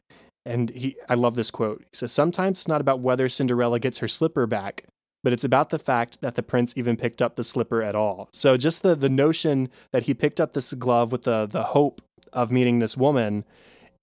And 0.45 0.69
he, 0.71 0.95
I 1.07 1.15
love 1.15 1.36
this 1.36 1.51
quote. 1.51 1.81
He 1.81 1.95
says, 1.95 2.12
Sometimes 2.12 2.59
it's 2.59 2.68
not 2.68 2.81
about 2.81 3.01
whether 3.01 3.30
Cinderella 3.30 3.80
gets 3.80 4.00
her 4.00 4.07
slipper 4.07 4.47
back, 4.47 4.86
but 5.24 5.33
it's 5.33 5.44
about 5.44 5.69
the 5.69 5.80
fact 5.80 6.21
that 6.21 6.36
the 6.36 6.44
prince 6.44 6.74
even 6.75 6.95
picked 6.95 7.21
up 7.21 7.36
the 7.36 7.44
slipper 7.44 7.81
at 7.81 7.95
all. 7.95 8.30
So 8.31 8.57
just 8.57 8.81
the, 8.81 8.95
the 8.95 9.09
notion 9.09 9.69
that 9.91 10.03
he 10.03 10.13
picked 10.13 10.39
up 10.39 10.53
this 10.53 10.74
glove 10.74 11.12
with 11.12 11.24
the, 11.24 11.45
the 11.45 11.63
hope 11.63 12.01
of 12.33 12.51
meeting 12.51 12.80
this 12.80 12.95
woman, 12.95 13.44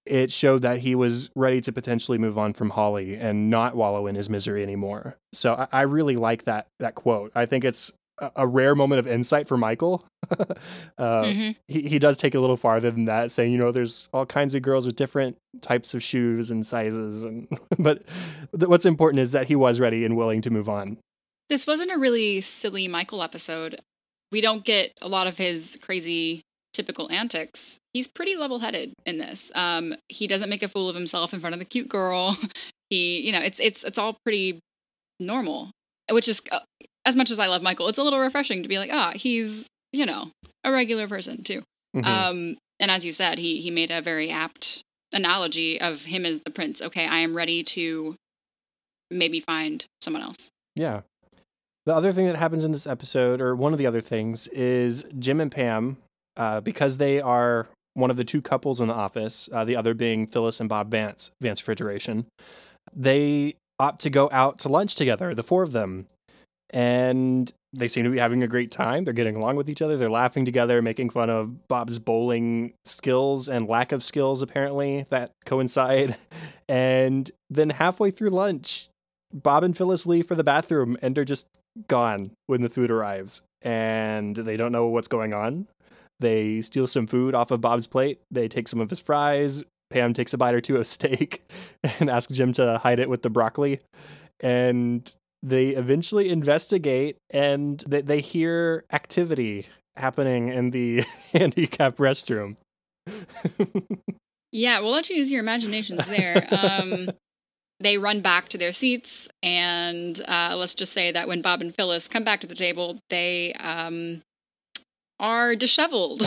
it 0.04 0.30
showed 0.30 0.62
that 0.62 0.80
he 0.80 0.94
was 0.94 1.30
ready 1.34 1.60
to 1.62 1.72
potentially 1.72 2.18
move 2.18 2.38
on 2.38 2.52
from 2.52 2.70
Holly 2.70 3.16
and 3.16 3.50
not 3.50 3.75
wallow 3.75 4.06
in 4.06 4.14
his 4.14 4.30
misery 4.30 4.62
anymore. 4.62 5.16
So 5.32 5.54
I, 5.54 5.68
I 5.72 5.82
really 5.82 6.16
like 6.16 6.44
that 6.44 6.68
that 6.78 6.94
quote. 6.94 7.32
I 7.34 7.46
think 7.46 7.64
it's 7.64 7.92
a 8.35 8.46
rare 8.46 8.75
moment 8.75 8.99
of 8.99 9.06
insight 9.06 9.46
for 9.46 9.56
Michael. 9.56 10.02
uh, 10.30 10.44
mm-hmm. 10.99 11.50
he, 11.68 11.82
he 11.88 11.99
does 11.99 12.16
take 12.16 12.35
a 12.35 12.40
little 12.40 12.56
farther 12.56 12.90
than 12.90 13.04
that, 13.04 13.30
saying, 13.30 13.52
you 13.52 13.58
know, 13.58 13.70
there's 13.70 14.08
all 14.12 14.26
kinds 14.26 14.54
of 14.54 14.62
girls 14.62 14.87
with 14.87 14.96
different 14.96 15.37
types 15.61 15.94
of 15.94 16.02
shoes 16.02 16.50
and 16.50 16.66
sizes. 16.66 17.25
And 17.25 17.49
but 17.78 18.04
th- 18.58 18.68
what's 18.68 18.87
important 18.87 19.20
is 19.20 19.32
that 19.32 19.49
he 19.49 19.56
was 19.56 19.80
ready 19.80 20.04
and 20.04 20.16
willing 20.16 20.40
to 20.42 20.50
move 20.50 20.68
on. 20.68 20.99
This 21.49 21.66
wasn't 21.66 21.92
a 21.92 21.99
really 21.99 22.40
silly 22.40 22.88
Michael 22.88 23.23
episode. 23.23 23.80
We 24.32 24.40
don't 24.40 24.64
get 24.64 24.92
a 25.00 25.08
lot 25.08 25.26
of 25.26 25.38
his 25.38 25.78
crazy 25.80 26.42
typical 26.73 27.11
antics. 27.11 27.78
He's 27.92 28.08
pretty 28.08 28.37
level 28.37 28.58
headed 28.58 28.92
in 29.04 29.18
this. 29.18 29.52
Um, 29.54 29.94
he 30.08 30.26
doesn't 30.26 30.50
make 30.50 30.62
a 30.62 30.68
fool 30.68 30.88
of 30.88 30.94
himself 30.94 31.32
in 31.32 31.40
front 31.40 31.54
of 31.54 31.61
the 31.61 31.64
cute 31.64 31.88
girl. 31.88 32.37
he, 32.90 33.25
you 33.25 33.32
know, 33.32 33.40
it's 33.40 33.61
it's 33.61 33.85
it's 33.85 33.99
all 33.99 34.16
pretty 34.25 34.61
normal, 35.20 35.70
which 36.11 36.28
is 36.28 36.42
uh, 36.50 36.61
as 37.06 37.16
much 37.16 37.30
as 37.30 37.38
I 37.38 37.46
love 37.46 37.62
Michael, 37.62 37.88
it's 37.88 37.98
a 37.98 38.02
little 38.02 38.18
refreshing 38.18 38.62
to 38.62 38.68
be 38.68 38.78
like, 38.78 38.90
ah, 38.92 39.12
he's 39.14 39.68
you 39.92 40.04
know 40.04 40.30
a 40.64 40.72
regular 40.72 41.08
person 41.08 41.42
too. 41.42 41.62
Mm-hmm. 41.94 42.06
Um, 42.06 42.56
and 42.78 42.90
as 42.90 43.06
you 43.06 43.12
said, 43.12 43.38
he 43.38 43.60
he 43.60 43.70
made 43.70 43.90
a 43.90 44.02
very 44.02 44.30
apt 44.30 44.82
analogy 45.12 45.80
of 45.80 46.04
him 46.04 46.26
as 46.26 46.42
the 46.42 46.50
prince. 46.50 46.82
Okay, 46.82 47.06
I 47.06 47.18
am 47.18 47.34
ready 47.34 47.62
to 47.62 48.16
maybe 49.10 49.40
find 49.40 49.86
someone 50.02 50.22
else. 50.22 50.50
Yeah. 50.75 51.02
The 51.86 51.94
other 51.94 52.12
thing 52.12 52.26
that 52.26 52.34
happens 52.34 52.64
in 52.64 52.72
this 52.72 52.86
episode, 52.86 53.40
or 53.40 53.54
one 53.54 53.72
of 53.72 53.78
the 53.78 53.86
other 53.86 54.00
things, 54.00 54.48
is 54.48 55.04
Jim 55.16 55.40
and 55.40 55.52
Pam, 55.52 55.98
uh, 56.36 56.60
because 56.60 56.98
they 56.98 57.20
are 57.20 57.68
one 57.94 58.10
of 58.10 58.16
the 58.16 58.25
two 58.25 58.42
couples 58.42 58.80
in 58.80 58.88
the 58.88 58.94
office, 58.94 59.48
uh, 59.52 59.64
the 59.64 59.76
other 59.76 59.94
being 59.94 60.26
Phyllis 60.26 60.58
and 60.58 60.68
Bob 60.68 60.90
Vance, 60.90 61.30
Vance 61.40 61.62
Refrigeration, 61.62 62.26
they 62.92 63.54
opt 63.78 64.00
to 64.00 64.10
go 64.10 64.28
out 64.32 64.58
to 64.58 64.68
lunch 64.68 64.96
together, 64.96 65.32
the 65.32 65.44
four 65.44 65.62
of 65.62 65.70
them 65.70 66.08
and 66.70 67.52
they 67.73 67.88
seem 67.88 68.04
to 68.04 68.11
be 68.11 68.18
having 68.18 68.42
a 68.42 68.49
great 68.49 68.70
time. 68.70 69.04
They're 69.04 69.14
getting 69.14 69.37
along 69.37 69.56
with 69.56 69.68
each 69.68 69.82
other. 69.82 69.96
They're 69.96 70.08
laughing 70.08 70.44
together, 70.44 70.80
making 70.80 71.11
fun 71.11 71.28
of 71.28 71.68
Bob's 71.68 71.99
bowling 71.99 72.73
skills 72.85 73.49
and 73.49 73.68
lack 73.68 73.92
of 73.92 74.02
skills, 74.02 74.42
apparently, 74.42 75.06
that 75.11 75.32
coincide. 75.44 76.16
And 76.68 77.30
then 77.49 77.70
halfway 77.70 78.11
through 78.11 78.30
lunch, 78.30 78.88
Bob 79.32 79.62
and 79.62 79.76
Phyllis 79.76 80.04
leave 80.04 80.26
for 80.26 80.35
the 80.35 80.42
bathroom 80.42 80.96
and 81.00 81.14
they're 81.14 81.25
just 81.25 81.46
gone 81.87 82.32
when 82.46 82.62
the 82.62 82.68
food 82.68 82.90
arrives. 82.90 83.42
And 83.62 84.35
they 84.35 84.56
don't 84.56 84.73
know 84.73 84.88
what's 84.88 85.06
going 85.06 85.32
on. 85.32 85.68
They 86.18 86.61
steal 86.62 86.88
some 86.88 87.06
food 87.06 87.37
off 87.37 87.52
of 87.52 87.61
Bob's 87.61 87.87
plate. 87.87 88.20
They 88.32 88.49
take 88.49 88.66
some 88.66 88.80
of 88.80 88.90
his 88.90 88.99
fries. 88.99 89.62
Pam 89.90 90.12
takes 90.12 90.35
a 90.35 90.38
bite 90.38 90.54
or 90.54 90.61
two 90.61 90.76
of 90.76 90.88
steak 90.88 91.42
and 92.00 92.11
asks 92.11 92.32
Jim 92.32 92.52
to 92.54 92.78
hide 92.78 92.99
it 92.99 93.08
with 93.08 93.23
the 93.23 93.30
broccoli. 93.30 93.78
And 94.40 95.14
they 95.46 95.68
eventually 95.68 96.28
investigate 96.28 97.18
and 97.30 97.84
they, 97.86 98.02
they 98.02 98.20
hear 98.20 98.84
activity 98.92 99.66
happening 99.96 100.48
in 100.48 100.70
the 100.72 101.04
handicap 101.32 101.96
restroom. 101.96 102.56
yeah, 104.52 104.80
we'll 104.80 104.90
let 104.90 105.08
you 105.08 105.16
use 105.16 105.30
your 105.30 105.40
imaginations 105.40 106.04
there. 106.08 106.48
Um, 106.50 107.10
they 107.80 107.96
run 107.96 108.22
back 108.22 108.48
to 108.48 108.58
their 108.58 108.72
seats, 108.72 109.28
and 109.40 110.20
uh, 110.26 110.56
let's 110.58 110.74
just 110.74 110.92
say 110.92 111.12
that 111.12 111.28
when 111.28 111.42
Bob 111.42 111.60
and 111.60 111.72
Phyllis 111.72 112.08
come 112.08 112.24
back 112.24 112.40
to 112.40 112.48
the 112.48 112.54
table, 112.54 112.98
they 113.08 113.52
um, 113.54 114.22
are 115.20 115.54
disheveled. 115.54 116.22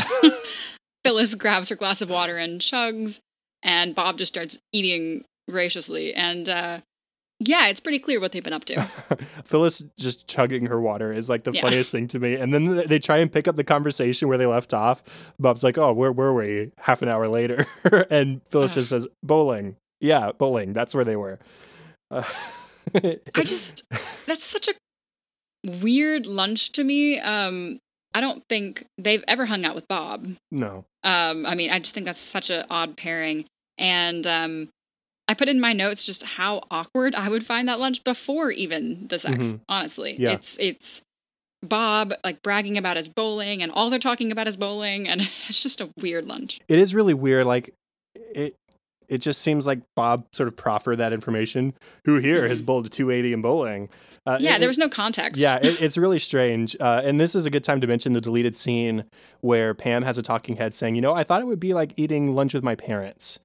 Phyllis 1.04 1.36
grabs 1.36 1.68
her 1.70 1.76
glass 1.76 2.02
of 2.02 2.10
water 2.10 2.38
and 2.38 2.62
chugs, 2.62 3.20
and 3.64 3.94
Bob 3.94 4.18
just 4.18 4.32
starts 4.32 4.58
eating 4.72 5.26
voraciously. 5.50 6.14
And 6.14 6.48
uh, 6.48 6.80
yeah, 7.40 7.68
it's 7.68 7.80
pretty 7.80 8.00
clear 8.00 8.20
what 8.20 8.34
they've 8.34 8.44
been 8.44 8.54
up 8.54 8.66
to. 8.66 8.82
Phyllis 9.46 9.84
just 9.98 10.28
chugging 10.28 10.66
her 10.66 10.80
water 10.80 11.14
is 11.14 11.30
like 11.30 11.46
the 11.46 11.52
yeah. 11.52 11.62
funniest 11.62 11.92
thing 11.92 12.08
to 12.10 12.20
me. 12.20 12.36
And 12.36 12.54
then 12.54 12.84
they 12.88 13.00
try 13.00 13.18
and 13.18 13.32
pick 13.32 13.48
up 13.48 13.56
the 13.56 13.64
conversation 13.64 14.28
where 14.28 14.38
they 14.38 14.46
left 14.46 14.74
off. 14.74 15.34
Bob's 15.40 15.64
like, 15.64 15.78
"Oh, 15.78 15.94
where 15.94 16.12
were 16.12 16.34
we?" 16.34 16.72
Half 16.80 17.02
an 17.02 17.10
hour 17.10 17.28
later, 17.28 17.66
and 18.12 18.42
Phyllis 18.48 18.74
just 18.74 18.90
says, 18.90 19.08
"Bowling." 19.24 19.78
Yeah, 20.02 20.32
bowling. 20.38 20.74
That's 20.74 20.94
where 20.94 21.06
they 21.06 21.16
were. 21.16 21.40
Uh, 22.12 22.24
I 22.96 23.20
just 23.44 23.88
that's 24.26 24.44
such 24.44 24.68
a 24.68 24.74
weird 25.82 26.26
lunch 26.26 26.74
to 26.74 26.84
me. 26.84 27.20
Um, 27.20 27.80
I 28.14 28.22
don't 28.22 28.44
think 28.50 28.86
they've 28.98 29.24
ever 29.28 29.46
hung 29.46 29.66
out 29.66 29.76
with 29.76 29.88
Bob. 29.88 30.28
No. 30.52 30.86
Um, 31.04 31.46
I 31.46 31.56
mean, 31.56 31.72
I 31.72 31.80
just 31.80 31.94
think 31.94 32.06
that's 32.06 32.20
such 32.20 32.50
an 32.50 32.66
odd 32.70 32.98
pairing. 32.98 33.46
And 33.78 34.26
um, 34.28 34.70
I 35.30 35.36
put 35.36 35.48
in 35.48 35.60
my 35.60 35.74
notes 35.74 36.04
just 36.04 36.24
how 36.24 36.64
awkward 36.72 37.14
I 37.14 37.30
would 37.30 37.46
find 37.46 37.68
that 37.68 37.80
lunch 37.80 38.04
before 38.04 38.50
even 38.50 39.08
the 39.10 39.20
sex. 39.20 39.50
Mm-hmm. 39.50 39.62
Honestly, 39.70 40.16
yeah. 40.18 40.32
it's 40.32 40.58
it's 40.60 41.04
Bob 41.62 42.14
like 42.24 42.42
bragging 42.42 42.80
about 42.80 42.98
his 42.98 43.10
bowling, 43.10 43.62
and 43.62 43.72
all 43.72 43.92
they're 43.92 44.00
talking 44.00 44.32
about 44.32 44.48
is 44.48 44.58
bowling, 44.58 45.08
and 45.08 45.22
it's 45.48 45.62
just 45.62 45.82
a 45.82 45.90
weird 46.02 46.26
lunch. 46.26 46.60
It 46.68 46.80
is 46.80 46.96
really 46.96 47.14
weird. 47.14 47.46
Like 47.46 47.70
it, 48.16 48.56
it 49.08 49.20
just 49.20 49.44
seems 49.44 49.68
like 49.68 49.82
Bob 49.96 50.26
sort 50.34 50.48
of 50.48 50.56
proffered 50.56 50.96
that 50.96 51.14
information. 51.14 51.76
Who 52.06 52.16
here 52.16 52.48
has 52.48 52.58
mm-hmm. 52.58 52.66
bowled 52.66 52.86
a 52.88 52.90
280 52.90 53.34
in 53.34 53.44
bowling? 53.44 53.90
Uh, 54.26 54.40
yeah, 54.42 54.56
it, 54.56 54.60
there 54.62 54.70
was 54.70 54.80
no 54.80 54.90
context. 54.90 55.40
Yeah, 55.40 55.60
it, 55.62 55.80
it's 55.80 55.96
really 55.96 56.18
strange. 56.18 56.76
Uh, 56.80 57.04
and 57.06 57.20
this 57.20 57.36
is 57.36 57.46
a 57.46 57.52
good 57.52 57.64
time 57.64 57.82
to 57.82 57.88
mention 57.88 58.14
the 58.14 58.22
deleted 58.22 58.56
scene 58.56 59.06
where 59.42 59.76
Pam 59.76 60.02
has 60.02 60.18
a 60.18 60.24
talking 60.24 60.56
head 60.56 60.74
saying, 60.74 60.96
"You 60.96 61.02
know, 61.02 61.14
I 61.14 61.24
thought 61.24 61.44
it 61.44 61.46
would 61.46 61.60
be 61.60 61.76
like 61.76 61.94
eating 61.98 62.34
lunch 62.34 62.56
with 62.56 62.64
my 62.64 62.74
parents, 62.74 63.40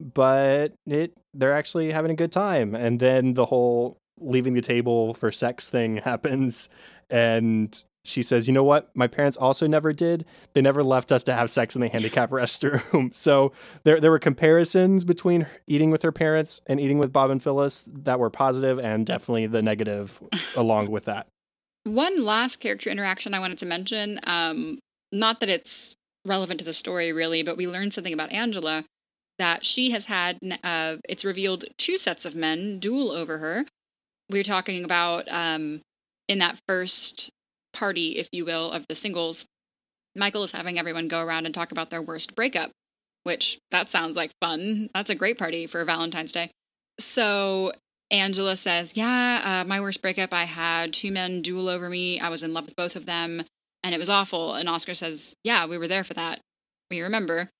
but 0.00 0.74
it 0.86 1.12
they're 1.34 1.52
actually 1.52 1.90
having 1.92 2.10
a 2.10 2.16
good 2.16 2.32
time." 2.32 2.74
And 2.74 3.00
then 3.00 3.34
the 3.34 3.46
whole 3.46 3.98
leaving 4.20 4.54
the 4.54 4.60
table 4.60 5.14
for 5.14 5.30
sex 5.30 5.68
thing 5.68 5.96
happens, 6.04 6.68
and 7.10 7.82
she 8.04 8.22
says, 8.22 8.48
"You 8.48 8.54
know 8.54 8.64
what? 8.64 8.90
My 8.96 9.06
parents 9.06 9.36
also 9.36 9.66
never 9.66 9.92
did. 9.92 10.24
They 10.54 10.62
never 10.62 10.82
left 10.82 11.12
us 11.12 11.22
to 11.24 11.34
have 11.34 11.50
sex 11.50 11.74
in 11.74 11.80
the 11.80 11.88
handicap 11.88 12.30
restroom." 12.30 13.14
So 13.14 13.52
there 13.84 14.00
there 14.00 14.10
were 14.10 14.18
comparisons 14.18 15.04
between 15.04 15.46
eating 15.66 15.90
with 15.90 16.02
her 16.02 16.12
parents 16.12 16.60
and 16.66 16.80
eating 16.80 16.98
with 16.98 17.12
Bob 17.12 17.30
and 17.30 17.42
Phyllis 17.42 17.82
that 17.86 18.18
were 18.18 18.30
positive 18.30 18.78
and 18.78 19.06
definitely 19.06 19.46
the 19.46 19.62
negative 19.62 20.22
along 20.56 20.90
with 20.90 21.04
that. 21.06 21.26
One 21.84 22.24
last 22.24 22.56
character 22.56 22.90
interaction 22.90 23.34
I 23.34 23.38
wanted 23.38 23.58
to 23.58 23.66
mention, 23.66 24.20
um, 24.24 24.78
not 25.10 25.40
that 25.40 25.48
it's 25.48 25.94
relevant 26.26 26.60
to 26.60 26.66
the 26.66 26.72
story 26.72 27.12
really, 27.12 27.42
but 27.42 27.56
we 27.56 27.66
learned 27.66 27.92
something 27.92 28.12
about 28.12 28.32
Angela 28.32 28.84
that 29.38 29.64
she 29.64 29.90
has 29.90 30.06
had 30.06 30.38
uh, 30.64 30.96
it's 31.08 31.24
revealed 31.24 31.64
two 31.76 31.96
sets 31.96 32.24
of 32.24 32.34
men 32.34 32.78
duel 32.78 33.10
over 33.10 33.38
her. 33.38 33.64
We 34.30 34.40
are 34.40 34.44
talking 34.44 34.84
about 34.84 35.28
um, 35.30 35.80
in 36.28 36.38
that 36.38 36.60
first 36.68 37.30
party, 37.72 38.18
if 38.18 38.28
you 38.32 38.44
will, 38.44 38.70
of 38.70 38.86
the 38.88 38.94
singles, 38.94 39.46
Michael 40.16 40.42
is 40.42 40.52
having 40.52 40.78
everyone 40.78 41.08
go 41.08 41.22
around 41.22 41.46
and 41.46 41.54
talk 41.54 41.72
about 41.72 41.90
their 41.90 42.02
worst 42.02 42.34
breakup, 42.34 42.70
which 43.22 43.58
that 43.70 43.88
sounds 43.88 44.16
like 44.16 44.32
fun. 44.42 44.90
That's 44.92 45.10
a 45.10 45.14
great 45.14 45.38
party 45.38 45.66
for 45.66 45.84
Valentine's 45.84 46.32
Day. 46.32 46.50
So 46.98 47.72
Angela 48.10 48.56
says, 48.56 48.96
Yeah, 48.96 49.62
uh, 49.62 49.68
my 49.68 49.80
worst 49.80 50.02
breakup, 50.02 50.34
I 50.34 50.44
had 50.44 50.92
two 50.92 51.12
men 51.12 51.42
duel 51.42 51.68
over 51.68 51.88
me. 51.88 52.20
I 52.20 52.28
was 52.28 52.42
in 52.42 52.52
love 52.52 52.66
with 52.66 52.76
both 52.76 52.96
of 52.96 53.06
them, 53.06 53.42
and 53.82 53.94
it 53.94 53.98
was 53.98 54.10
awful. 54.10 54.54
And 54.54 54.68
Oscar 54.68 54.94
says, 54.94 55.34
Yeah, 55.44 55.66
we 55.66 55.78
were 55.78 55.88
there 55.88 56.04
for 56.04 56.14
that. 56.14 56.40
We 56.90 57.00
remember. 57.00 57.50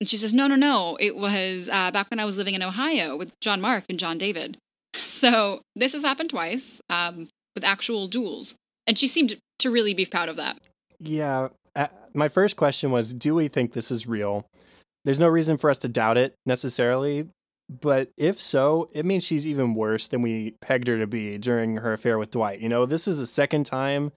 And 0.00 0.08
she 0.08 0.16
says, 0.16 0.34
No, 0.34 0.46
no, 0.46 0.56
no. 0.56 0.96
It 1.00 1.16
was 1.16 1.68
uh, 1.68 1.90
back 1.90 2.10
when 2.10 2.20
I 2.20 2.24
was 2.24 2.38
living 2.38 2.54
in 2.54 2.62
Ohio 2.62 3.16
with 3.16 3.38
John 3.40 3.60
Mark 3.60 3.84
and 3.88 3.98
John 3.98 4.18
David. 4.18 4.58
So 4.96 5.62
this 5.74 5.92
has 5.94 6.04
happened 6.04 6.30
twice 6.30 6.80
um, 6.88 7.28
with 7.56 7.64
actual 7.64 8.06
duels. 8.06 8.54
And 8.86 8.96
she 8.96 9.08
seemed 9.08 9.34
to 9.58 9.70
really 9.70 9.92
be 9.92 10.06
proud 10.06 10.28
of 10.28 10.36
that. 10.36 10.58
Yeah. 11.00 11.48
Uh, 11.74 11.88
my 12.14 12.28
first 12.28 12.56
question 12.56 12.92
was 12.92 13.12
Do 13.12 13.34
we 13.34 13.48
think 13.48 13.72
this 13.72 13.90
is 13.90 14.06
real? 14.06 14.46
There's 15.04 15.20
no 15.20 15.28
reason 15.28 15.56
for 15.56 15.68
us 15.68 15.78
to 15.78 15.88
doubt 15.88 16.16
it 16.16 16.34
necessarily. 16.46 17.28
But 17.68 18.10
if 18.16 18.40
so, 18.42 18.90
it 18.92 19.06
means 19.06 19.24
she's 19.24 19.46
even 19.46 19.74
worse 19.74 20.06
than 20.06 20.22
we 20.22 20.54
pegged 20.60 20.86
her 20.88 20.98
to 20.98 21.06
be 21.06 21.38
during 21.38 21.76
her 21.76 21.92
affair 21.94 22.18
with 22.18 22.30
Dwight. 22.30 22.60
You 22.60 22.68
know, 22.68 22.84
this 22.84 23.08
is 23.08 23.18
the 23.18 23.26
second 23.26 23.64
time. 23.64 24.12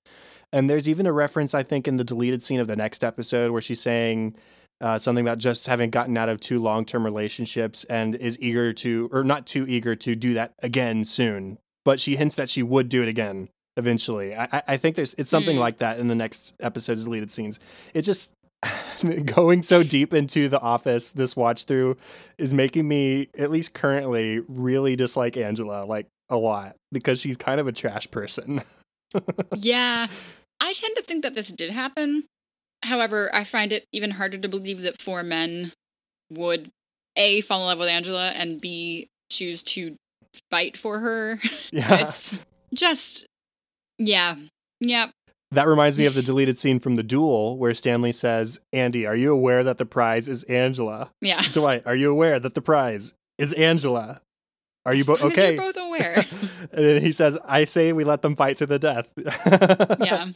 And 0.52 0.70
there's 0.70 0.88
even 0.88 1.06
a 1.06 1.14
reference, 1.14 1.54
I 1.54 1.64
think, 1.64 1.88
in 1.88 1.98
the 1.98 2.04
deleted 2.04 2.44
scene 2.44 2.60
of 2.60 2.68
the 2.68 2.76
next 2.76 3.04
episode 3.04 3.52
where 3.52 3.62
she's 3.62 3.82
saying, 3.82 4.36
uh, 4.82 4.98
something 4.98 5.26
about 5.26 5.38
just 5.38 5.68
having 5.68 5.90
gotten 5.90 6.18
out 6.18 6.30
of 6.30 6.40
two 6.40 6.62
long 6.62 6.86
term 6.86 7.04
relationships 7.04 7.84
and 7.86 8.16
is 8.16 8.38
eager 8.40 8.74
to, 8.74 9.10
or 9.12 9.24
not 9.24 9.46
too 9.46 9.66
eager 9.68 9.96
to 9.96 10.16
do 10.16 10.34
that 10.34 10.54
again 10.60 11.04
soon. 11.04 11.58
But 11.84 12.00
she 12.00 12.16
hints 12.16 12.36
that 12.36 12.50
she 12.50 12.64
would 12.64 12.90
do 12.90 13.02
it 13.02 13.08
again 13.08 13.50
eventually. 13.78 14.36
I, 14.36 14.64
I 14.68 14.78
think 14.78 14.96
there's 14.96 15.14
it's 15.14 15.30
something 15.30 15.56
mm. 15.56 15.62
like 15.62 15.78
that 15.78 16.00
in 16.00 16.08
the 16.08 16.16
next 16.16 16.54
episode's 16.60 17.06
deleted 17.06 17.32
scenes. 17.32 17.60
It 17.94 18.02
just 18.02 18.34
going 19.26 19.62
so 19.62 19.84
deep 19.84 20.14
into 20.14 20.50
the 20.50 20.60
office 20.60 21.12
this 21.12 21.36
watch 21.36 21.66
through 21.66 21.96
is 22.38 22.54
making 22.54 22.88
me 22.88 23.30
at 23.38 23.52
least 23.52 23.74
currently 23.74 24.42
really 24.50 24.96
dislike 24.96 25.38
Angela 25.38 25.86
like 25.86 26.08
a 26.30 26.38
lot 26.38 26.76
because 26.92 27.22
she's 27.22 27.38
kind 27.38 27.60
of 27.60 27.68
a 27.68 27.72
trash 27.72 28.10
person. 28.12 28.62
yeah. 29.56 30.08
I 30.60 30.74
tend 30.74 30.96
to 30.98 31.04
think 31.04 31.24
that 31.24 31.36
this 31.36 31.50
did 31.50 31.70
happen. 31.70 32.24
However, 32.84 33.30
I 33.34 33.44
find 33.44 33.74
it 33.74 33.86
even 33.92 34.12
harder 34.12 34.38
to 34.38 34.48
believe 34.48 34.82
that 34.84 35.02
four 35.02 35.24
men 35.24 35.72
would 36.32 36.70
A 37.16 37.42
fall 37.42 37.62
in 37.62 37.66
love 37.68 37.80
with 37.80 37.90
Angela 37.90 38.30
and 38.30 38.62
B 38.62 39.08
choose 39.32 39.64
to 39.64 39.96
fight 40.52 40.78
for 40.78 41.00
her. 41.00 41.40
Yeah. 41.72 42.02
it's 42.02 42.46
just 42.74 43.28
yeah. 43.98 44.36
Yep. 44.82 45.12
That 45.52 45.68
reminds 45.68 45.98
me 45.98 46.06
of 46.06 46.14
the 46.14 46.22
deleted 46.22 46.60
scene 46.60 46.80
from 46.80 46.96
the 46.96 47.04
duel 47.04 47.58
where 47.58 47.74
Stanley 47.74 48.12
says, 48.12 48.60
Andy, 48.74 49.06
are 49.06 49.16
you 49.16 49.32
aware 49.32 49.64
that 49.64 49.78
the 49.78 49.86
prize 49.86 50.28
is 50.28 50.44
Angela? 50.44 51.12
Yeah. 51.22 51.42
Dwight, 51.52 51.84
are 51.86 51.96
you 51.96 52.12
aware 52.12 52.40
that 52.40 52.54
the 52.54 52.62
prize 52.62 53.14
is 53.38 53.54
Angela? 53.54 54.22
Are 54.86 54.94
you 54.94 55.04
both 55.06 55.22
okay? 55.22 55.56
You're 55.56 55.64
both 55.64 55.78
aware. 55.78 56.16
and 56.72 56.86
then 56.86 57.02
he 57.02 57.12
says, 57.12 57.38
I 57.46 57.66
say 57.66 57.92
we 57.94 58.04
let 58.04 58.22
them 58.22 58.36
fight 58.36 58.58
to 58.58 58.66
the 58.66 58.80
death. 58.80 59.12
yeah. 60.00 60.28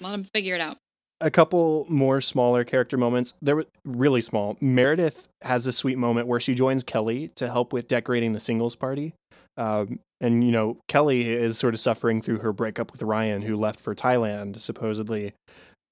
Let 0.00 0.10
them 0.10 0.24
figure 0.24 0.54
it 0.54 0.60
out. 0.60 0.78
A 1.20 1.30
couple 1.30 1.86
more 1.88 2.20
smaller 2.20 2.64
character 2.64 2.96
moments. 2.96 3.34
They 3.42 3.52
were 3.52 3.66
really 3.84 4.22
small. 4.22 4.56
Meredith 4.60 5.28
has 5.42 5.66
a 5.66 5.72
sweet 5.72 5.98
moment 5.98 6.26
where 6.26 6.40
she 6.40 6.54
joins 6.54 6.82
Kelly 6.82 7.28
to 7.36 7.50
help 7.50 7.72
with 7.72 7.88
decorating 7.88 8.32
the 8.32 8.40
singles 8.40 8.74
party. 8.74 9.12
Um, 9.56 10.00
and 10.20 10.44
you 10.44 10.52
know 10.52 10.78
Kelly 10.88 11.28
is 11.28 11.58
sort 11.58 11.74
of 11.74 11.80
suffering 11.80 12.22
through 12.22 12.38
her 12.38 12.52
breakup 12.52 12.92
with 12.92 13.02
Ryan, 13.02 13.42
who 13.42 13.56
left 13.56 13.80
for 13.80 13.94
Thailand 13.94 14.60
supposedly, 14.60 15.32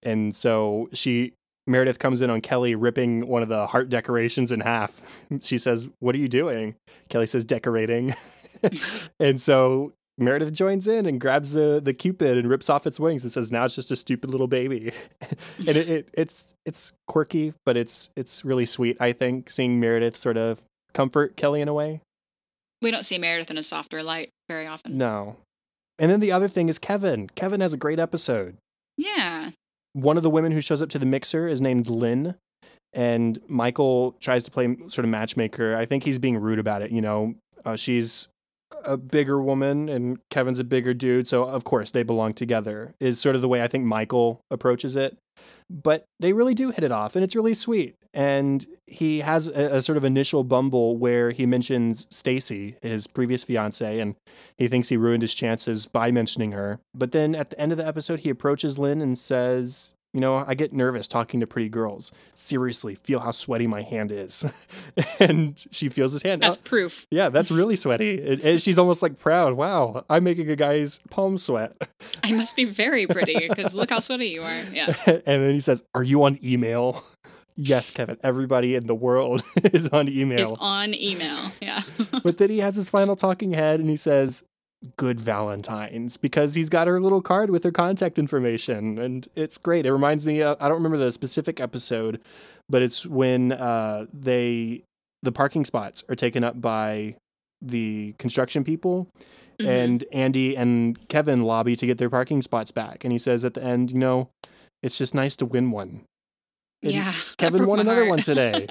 and 0.03 0.35
so 0.35 0.89
she 0.93 1.33
Meredith 1.67 1.99
comes 1.99 2.23
in 2.23 2.31
on 2.31 2.41
Kelly 2.41 2.75
ripping 2.75 3.27
one 3.27 3.43
of 3.43 3.49
the 3.49 3.67
heart 3.67 3.91
decorations 3.91 4.51
in 4.51 4.61
half. 4.61 5.01
She 5.43 5.59
says, 5.59 5.89
"What 6.01 6.15
are 6.15 6.19
you 6.19 6.29
doing?" 6.29 6.77
Kelly 7.09 7.27
says, 7.27 7.45
"Decorating," 7.45 8.15
and 9.21 9.41
so 9.41 9.93
Meredith 10.19 10.53
joins 10.53 10.87
in 10.87 11.07
and 11.07 11.21
grabs 11.21 11.53
the 11.53 11.81
the 11.83 11.95
cupid 11.95 12.37
and 12.37 12.51
rips 12.51 12.69
off 12.69 12.87
its 12.87 12.99
wings 12.99 13.23
and 13.23 13.33
says, 13.33 13.53
"Now 13.53 13.65
it's 13.65 13.75
just 13.75 13.91
a 13.91 13.97
stupid 13.97 14.31
little 14.31 14.49
baby," 14.49 14.93
and 15.59 15.77
it, 15.77 15.89
it, 15.89 16.09
it's 16.13 16.55
it's 16.67 16.93
quirky, 17.07 17.55
but 17.65 17.77
it's 17.77 18.11
it's 18.17 18.45
really 18.45 18.67
sweet. 18.67 18.97
I 19.01 19.13
think 19.13 19.49
seeing 19.49 19.79
Meredith 19.79 20.17
sort 20.17 20.37
of 20.37 20.65
comfort 20.93 21.37
Kelly 21.37 21.61
in 21.61 21.69
a 21.69 21.75
way. 21.75 22.01
We 22.83 22.91
don't 22.91 23.05
see 23.05 23.19
Meredith 23.19 23.51
in 23.51 23.59
a 23.59 23.63
softer 23.63 24.03
light 24.03 24.31
very 24.49 24.67
often. 24.67 24.99
No. 24.99 25.37
And 25.99 26.11
then 26.11 26.21
the 26.21 26.31
other 26.31 26.49
thing 26.49 26.69
is 26.69 26.79
Kevin. 26.79 27.29
Kevin 27.35 27.61
has 27.61 27.73
a 27.73 27.77
great 27.77 27.99
episode. 27.99 28.57
Yeah. 28.97 29.51
One 29.95 30.17
of 30.17 30.23
the 30.23 30.31
women 30.31 30.53
who 30.53 30.61
shows 30.61 30.81
up 30.81 30.89
to 30.91 30.99
the 30.99 31.07
mixer 31.07 31.49
is 31.49 31.61
named 31.61 31.89
Lynn, 31.89 32.37
and 32.93 33.39
Michael 33.49 34.13
tries 34.21 34.45
to 34.45 34.51
play 34.51 34.77
sort 34.87 35.05
of 35.05 35.09
matchmaker. 35.09 35.75
I 35.75 35.87
think 35.87 36.05
he's 36.05 36.19
being 36.19 36.37
rude 36.37 36.59
about 36.59 36.83
it. 36.83 36.93
You 36.93 37.01
know, 37.01 37.35
uh, 37.65 37.77
she's 37.77 38.29
a 38.85 38.97
bigger 38.97 39.41
woman 39.43 39.89
and 39.89 40.19
Kevin's 40.31 40.59
a 40.59 40.65
bigger 40.65 40.95
dude, 40.95 41.27
so 41.27 41.45
of 41.45 41.65
course 41.65 41.91
they 41.91 42.03
belong 42.03 42.35
together. 42.35 42.95
Is 43.01 43.21
sort 43.21 43.37
of 43.37 43.43
the 43.43 43.49
way 43.49 43.63
I 43.63 43.69
think 43.69 43.85
Michael 43.85 44.43
approaches 44.51 44.97
it. 44.97 45.19
But 45.71 46.07
they 46.19 46.33
really 46.33 46.55
do 46.55 46.71
hit 46.71 46.83
it 46.83 46.91
off, 46.91 47.15
and 47.15 47.23
it's 47.23 47.37
really 47.37 47.55
sweet. 47.55 47.95
And 48.15 48.67
he 48.87 49.21
has 49.21 49.47
a, 49.49 49.77
a 49.77 49.83
sort 49.83 49.97
of 49.97 50.05
initial 50.05 50.43
bumble 50.43 50.97
where 50.97 51.31
he 51.31 51.47
mentions 51.47 52.07
Stacy, 52.11 52.77
his 52.83 53.07
previous 53.07 53.45
fiance, 53.45 54.01
and 54.01 54.17
he 54.57 54.67
thinks 54.67 54.89
he 54.89 54.97
ruined 54.97 55.23
his 55.23 55.35
chances 55.35 55.87
by 55.87 56.11
mentioning 56.11 56.53
her. 56.53 56.81
But 56.95 57.13
then 57.13 57.35
at 57.35 57.51
the 57.51 57.61
end 57.61 57.71
of 57.71 57.79
the 57.79 57.87
episode, 57.87 58.21
he 58.21 58.31
approaches 58.31 58.79
Lynn 58.79 59.01
and 59.01 59.17
says, 59.17 59.95
you 60.19 60.21
know, 60.21 60.45
I 60.45 60.55
get 60.55 60.73
nervous 60.73 61.07
talking 61.07 61.39
to 61.39 61.47
pretty 61.47 61.69
girls. 61.69 62.11
Seriously, 62.35 62.97
feel 62.97 63.21
how 63.21 63.31
sweaty 63.31 63.69
my 63.69 63.83
hand 63.83 64.11
is. 64.11 64.45
and 65.21 65.65
she 65.71 65.89
feels 65.89 66.11
his 66.11 66.23
hand. 66.23 66.43
That's 66.43 66.57
Oh, 66.57 66.61
proof. 66.65 67.07
yeah, 67.13 67.29
that's 67.29 67.53
really 67.53 67.77
sweaty. 67.77 68.21
And- 68.21 68.45
and 68.45 68.61
she's 68.61 68.79
almost 68.81 69.01
like 69.01 69.17
proud. 69.17 69.53
Wow, 69.55 70.05
I'm 70.11 70.25
making 70.25 70.51
a 70.51 70.57
guy's 70.57 70.99
palm 71.09 71.39
sweat. 71.39 71.77
I 72.25 72.33
must 72.33 72.57
be 72.57 72.65
very 72.65 73.07
pretty 73.07 73.47
because 73.49 73.77
look 73.77 73.91
how 73.91 74.01
sweaty 74.01 74.27
you 74.27 74.43
are. 74.43 74.63
Yeah. 74.73 74.93
and 75.07 75.23
then 75.25 75.53
he 75.55 75.61
says, 75.61 75.85
Are 75.95 76.03
you 76.03 76.25
on 76.25 76.37
email? 76.43 77.05
Yes, 77.55 77.93
Kevin. 77.93 78.17
Everybody 78.25 78.75
in 78.75 78.87
the 78.89 78.95
world 78.97 79.43
is 79.73 79.89
on 79.91 80.09
email. 80.09 80.51
Is 80.53 80.57
on 80.59 80.95
email. 80.95 81.39
Yeah. 81.63 81.83
but 82.25 82.39
then 82.39 82.51
he 82.51 82.59
has 82.59 82.75
his 82.75 82.89
final 82.89 83.15
talking 83.15 83.53
head 83.53 83.79
and 83.79 83.89
he 83.89 83.97
says, 83.97 84.43
Good 84.97 85.21
Valentine's, 85.21 86.17
because 86.17 86.55
he's 86.55 86.69
got 86.69 86.87
her 86.87 87.01
little 87.01 87.21
card 87.23 87.51
with 87.51 87.65
her 87.65 87.73
contact 87.73 88.19
information. 88.19 88.99
And 88.99 89.27
it's 89.35 89.59
great. 89.59 89.87
It 89.87 89.93
reminds 89.93 90.25
me, 90.25 90.41
of, 90.43 90.57
I 90.61 90.69
don't 90.69 90.77
remember 90.77 90.99
the 90.99 91.11
specific 91.13 91.59
episode, 91.61 92.21
but 92.69 92.83
it's 92.83 93.05
when 93.05 93.53
uh, 93.53 94.07
they, 94.13 94.83
the 95.23 95.33
parking 95.33 95.65
spots 95.65 96.05
are 96.09 96.15
taken 96.15 96.45
up 96.45 96.61
by 96.61 97.17
the 97.61 98.15
construction 98.19 98.63
people. 98.63 99.09
Mhm. 99.61 99.67
And 99.67 100.05
Andy 100.13 100.57
and 100.57 101.09
Kevin 101.09 101.43
lobby 101.43 101.75
to 101.75 101.85
get 101.87 101.99
their 101.99 102.09
parking 102.11 102.43
spots 102.43 102.71
back. 102.71 103.03
And 103.03 103.11
he 103.11 103.19
says 103.19 103.45
at 103.45 103.55
the 103.55 103.63
end, 103.65 103.91
You 103.91 103.99
know, 103.99 104.29
it's 104.85 104.97
just 104.97 105.17
nice 105.17 105.35
to 105.37 105.45
win 105.47 105.73
one. 105.73 106.05
And 106.85 106.93
yeah. 106.93 107.13
Kevin 107.39 107.67
won 107.67 107.81
another 107.81 108.07
one 108.09 108.21
today. 108.21 108.69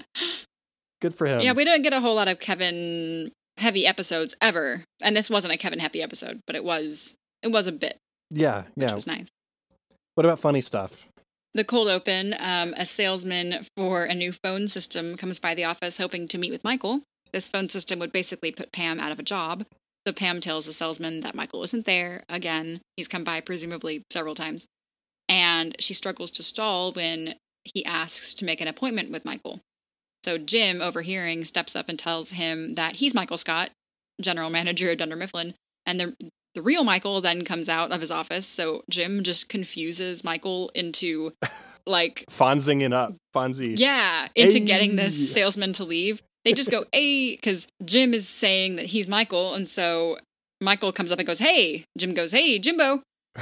Good 1.01 1.13
for 1.13 1.27
him. 1.27 1.41
yeah, 1.41 1.51
we 1.51 1.65
didn't 1.65 1.81
get 1.83 1.91
a 1.91 1.99
whole 1.99 2.15
lot 2.15 2.29
of 2.29 2.39
Kevin 2.39 3.31
heavy 3.57 3.85
episodes 3.85 4.35
ever. 4.41 4.83
And 5.01 5.15
this 5.15 5.29
wasn't 5.29 5.53
a 5.53 5.57
Kevin 5.57 5.79
Happy 5.79 6.01
episode, 6.01 6.41
but 6.45 6.55
it 6.55 6.63
was 6.63 7.15
it 7.41 7.49
was 7.49 7.67
a 7.67 7.71
bit, 7.71 7.97
yeah, 8.29 8.63
which 8.75 8.87
yeah. 8.89 8.93
was 8.93 9.07
nice. 9.07 9.27
What 10.15 10.25
about 10.25 10.39
funny 10.39 10.61
stuff? 10.61 11.07
The 11.53 11.63
cold 11.63 11.87
open, 11.87 12.35
um, 12.39 12.73
a 12.77 12.85
salesman 12.85 13.59
for 13.75 14.03
a 14.03 14.13
new 14.13 14.31
phone 14.31 14.67
system 14.67 15.17
comes 15.17 15.39
by 15.39 15.55
the 15.55 15.63
office 15.63 15.97
hoping 15.97 16.27
to 16.27 16.37
meet 16.37 16.51
with 16.51 16.63
Michael. 16.63 17.01
This 17.31 17.49
phone 17.49 17.69
system 17.69 17.99
would 17.99 18.11
basically 18.11 18.51
put 18.51 18.71
Pam 18.71 18.99
out 18.99 19.11
of 19.11 19.19
a 19.19 19.23
job. 19.23 19.65
So 20.05 20.13
Pam 20.13 20.39
tells 20.39 20.65
the 20.65 20.73
salesman 20.73 21.21
that 21.21 21.35
Michael 21.35 21.63
isn't 21.63 21.85
there 21.85 22.23
again. 22.29 22.79
He's 22.95 23.07
come 23.07 23.23
by 23.23 23.41
presumably 23.41 24.03
several 24.11 24.35
times. 24.35 24.67
And 25.27 25.75
she 25.79 25.93
struggles 25.93 26.31
to 26.31 26.43
stall 26.43 26.93
when 26.93 27.35
he 27.63 27.83
asks 27.85 28.33
to 28.35 28.45
make 28.45 28.61
an 28.61 28.67
appointment 28.67 29.11
with 29.11 29.25
Michael. 29.25 29.59
So 30.27 30.37
Jim, 30.37 30.81
overhearing, 30.81 31.45
steps 31.45 31.73
up 31.73 31.87
and 31.87 31.97
tells 31.97 32.31
him 32.31 32.75
that 32.75 32.97
he's 32.97 33.15
Michael 33.15 33.37
Scott, 33.37 33.69
general 34.19 34.49
manager 34.49 34.91
of 34.91 34.97
Dunder 34.97 35.15
Mifflin, 35.15 35.53
and 35.85 36.01
the 36.01 36.15
the 36.53 36.61
real 36.61 36.83
Michael 36.83 37.21
then 37.21 37.45
comes 37.45 37.69
out 37.69 37.93
of 37.93 38.01
his 38.01 38.11
office. 38.11 38.45
So 38.45 38.83
Jim 38.89 39.23
just 39.23 39.47
confuses 39.47 40.25
Michael 40.25 40.69
into 40.75 41.31
like 41.85 42.25
Fonzing 42.29 42.81
it 42.81 42.91
up. 42.91 43.13
Fonzie. 43.33 43.79
yeah, 43.79 44.27
into 44.35 44.59
getting 44.59 44.97
this 44.97 45.31
salesman 45.31 45.71
to 45.73 45.85
leave. 45.85 46.21
They 46.43 46.51
just 46.51 46.71
go, 46.71 46.83
hey, 46.91 47.35
because 47.35 47.69
Jim 47.85 48.13
is 48.13 48.27
saying 48.27 48.75
that 48.77 48.87
he's 48.87 49.07
Michael. 49.07 49.53
And 49.53 49.69
so 49.69 50.17
Michael 50.59 50.91
comes 50.91 51.11
up 51.13 51.19
and 51.19 51.27
goes, 51.27 51.39
hey. 51.39 51.85
Jim 51.97 52.13
goes, 52.13 52.31
hey, 52.31 52.59
Jimbo. 52.59 53.01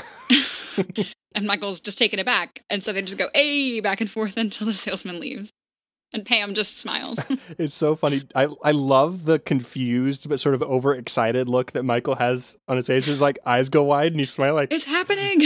and 1.35 1.47
Michael's 1.47 1.79
just 1.79 1.97
taken 1.97 2.19
it 2.19 2.25
back. 2.25 2.61
And 2.69 2.83
so 2.83 2.93
they 2.93 3.01
just 3.01 3.17
go, 3.17 3.29
hey, 3.33 3.79
back 3.79 4.01
and 4.01 4.09
forth 4.09 4.37
until 4.37 4.67
the 4.67 4.73
salesman 4.73 5.19
leaves. 5.19 5.51
And 6.15 6.25
Pam 6.25 6.53
just 6.53 6.79
smiles. 6.79 7.19
It's 7.59 7.73
so 7.75 7.95
funny. 7.95 8.21
I 8.33 8.47
I 8.63 8.71
love 8.71 9.25
the 9.25 9.37
confused 9.39 10.27
but 10.29 10.39
sort 10.39 10.55
of 10.55 10.63
overexcited 10.63 11.49
look 11.49 11.73
that 11.73 11.83
Michael 11.83 12.15
has 12.15 12.57
on 12.67 12.77
his 12.77 12.87
face. 12.87 13.05
His 13.05 13.19
like 13.21 13.37
eyes 13.45 13.69
go 13.69 13.83
wide 13.83 14.11
and 14.13 14.19
he's 14.19 14.31
smiling 14.31 14.55
like 14.55 14.71
it's 14.73 14.85
happening. 14.85 15.41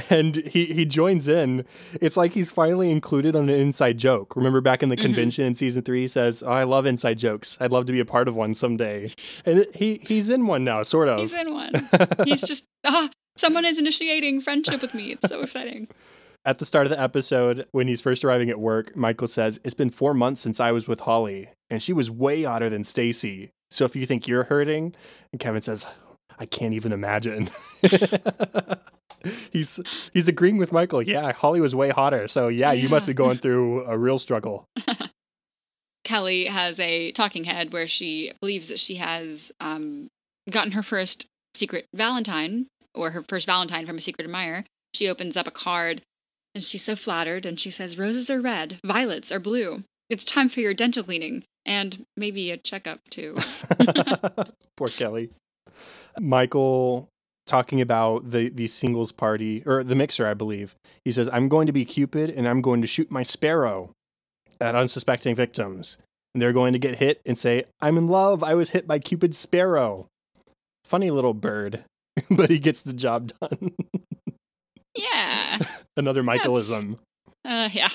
and 0.10 0.36
he 0.36 0.66
he 0.66 0.84
joins 0.84 1.28
in. 1.28 1.64
It's 2.00 2.16
like 2.16 2.32
he's 2.34 2.52
finally 2.52 2.90
included 2.90 3.34
on 3.36 3.48
an 3.48 3.56
inside 3.58 3.98
joke. 3.98 4.36
Remember 4.36 4.60
back 4.60 4.82
in 4.82 4.88
the 4.88 4.96
Mhm. 4.96 5.02
convention 5.02 5.44
in 5.46 5.54
season 5.54 5.82
three, 5.82 6.02
he 6.02 6.08
says, 6.08 6.42
"Oh, 6.42 6.50
I 6.52 6.64
love 6.64 6.86
inside 6.86 7.18
jokes. 7.18 7.56
I'd 7.60 7.72
love 7.72 7.86
to 7.86 7.92
be 7.92 8.00
a 8.00 8.04
part 8.04 8.28
of 8.28 8.36
one 8.36 8.54
someday." 8.54 9.10
And 9.46 9.66
he 9.74 10.00
he's 10.06 10.28
in 10.30 10.46
one 10.46 10.64
now, 10.64 10.82
sort 10.82 11.08
of. 11.08 11.18
He's 11.20 11.32
in 11.32 11.52
one. 11.52 11.72
He's 12.24 12.42
just, 12.42 12.66
ah, 12.84 13.08
someone 13.36 13.64
is 13.64 13.78
initiating 13.78 14.40
friendship 14.40 14.82
with 14.82 14.94
me. 14.94 15.12
It's 15.12 15.28
so 15.28 15.40
exciting. 15.40 15.88
At 16.44 16.58
the 16.58 16.64
start 16.64 16.86
of 16.86 16.90
the 16.90 17.00
episode, 17.00 17.66
when 17.70 17.86
he's 17.86 18.00
first 18.00 18.24
arriving 18.24 18.50
at 18.50 18.58
work, 18.58 18.96
Michael 18.96 19.28
says, 19.28 19.60
It's 19.62 19.74
been 19.74 19.90
four 19.90 20.12
months 20.12 20.40
since 20.40 20.58
I 20.58 20.72
was 20.72 20.88
with 20.88 21.00
Holly, 21.00 21.50
and 21.70 21.80
she 21.80 21.92
was 21.92 22.10
way 22.10 22.42
hotter 22.42 22.68
than 22.68 22.82
Stacy. 22.82 23.50
So 23.70 23.84
if 23.84 23.94
you 23.94 24.06
think 24.06 24.26
you're 24.26 24.44
hurting, 24.44 24.94
and 25.32 25.40
Kevin 25.40 25.62
says, 25.62 25.86
I 26.40 26.46
can't 26.46 26.74
even 26.74 26.92
imagine. 26.92 27.48
he's 29.52 30.10
he's 30.12 30.26
agreeing 30.26 30.58
with 30.58 30.72
Michael. 30.72 31.00
Yeah, 31.00 31.32
Holly 31.32 31.60
was 31.60 31.76
way 31.76 31.90
hotter. 31.90 32.26
So 32.26 32.48
yeah, 32.48 32.72
you 32.72 32.88
must 32.88 33.06
be 33.06 33.14
going 33.14 33.38
through 33.38 33.84
a 33.84 33.96
real 33.96 34.18
struggle. 34.18 34.64
Kelly 36.04 36.46
has 36.46 36.80
a 36.80 37.12
talking 37.12 37.44
head 37.44 37.72
where 37.72 37.86
she 37.86 38.32
believes 38.40 38.66
that 38.66 38.80
she 38.80 38.96
has 38.96 39.52
um, 39.60 40.08
gotten 40.50 40.72
her 40.72 40.82
first 40.82 41.26
secret 41.54 41.86
Valentine 41.94 42.66
or 42.94 43.10
her 43.10 43.22
first 43.28 43.46
Valentine 43.46 43.86
from 43.86 43.98
a 43.98 44.00
secret 44.00 44.24
admirer. 44.24 44.64
She 44.94 45.08
opens 45.08 45.36
up 45.36 45.46
a 45.46 45.52
card 45.52 46.02
and 46.54 46.62
she's 46.64 46.82
so 46.82 46.96
flattered 46.96 47.46
and 47.46 47.58
she 47.58 47.70
says, 47.70 47.98
Roses 47.98 48.30
are 48.30 48.40
red, 48.40 48.78
violets 48.84 49.32
are 49.32 49.40
blue. 49.40 49.84
It's 50.10 50.24
time 50.24 50.48
for 50.48 50.60
your 50.60 50.74
dental 50.74 51.02
cleaning 51.02 51.44
and 51.64 52.04
maybe 52.16 52.50
a 52.50 52.56
checkup 52.56 53.00
too. 53.08 53.36
Poor 54.76 54.88
Kelly. 54.88 55.30
Michael 56.20 57.08
talking 57.46 57.80
about 57.80 58.30
the 58.30 58.48
the 58.48 58.66
singles 58.66 59.12
party 59.12 59.62
or 59.66 59.82
the 59.82 59.94
mixer, 59.94 60.26
I 60.26 60.34
believe. 60.34 60.74
He 61.04 61.12
says, 61.12 61.28
"I'm 61.32 61.48
going 61.48 61.66
to 61.66 61.72
be 61.72 61.84
Cupid 61.84 62.30
and 62.30 62.46
I'm 62.48 62.60
going 62.60 62.80
to 62.82 62.86
shoot 62.86 63.10
my 63.10 63.22
sparrow 63.22 63.90
at 64.60 64.74
unsuspecting 64.74 65.34
victims, 65.34 65.98
and 66.34 66.42
they're 66.42 66.52
going 66.52 66.72
to 66.72 66.78
get 66.78 66.96
hit 66.96 67.20
and 67.24 67.38
say, 67.38 67.64
"I'm 67.80 67.96
in 67.96 68.06
love. 68.08 68.44
I 68.44 68.54
was 68.54 68.70
hit 68.70 68.86
by 68.86 68.98
Cupid's 68.98 69.38
sparrow." 69.38 70.06
Funny 70.84 71.10
little 71.10 71.34
bird, 71.34 71.84
but 72.30 72.50
he 72.50 72.58
gets 72.58 72.82
the 72.82 72.92
job 72.92 73.32
done. 73.40 73.72
Yeah. 74.96 75.58
Another 75.96 76.22
Michaelism. 76.22 76.98
Uh, 77.44 77.68
yeah. 77.72 77.88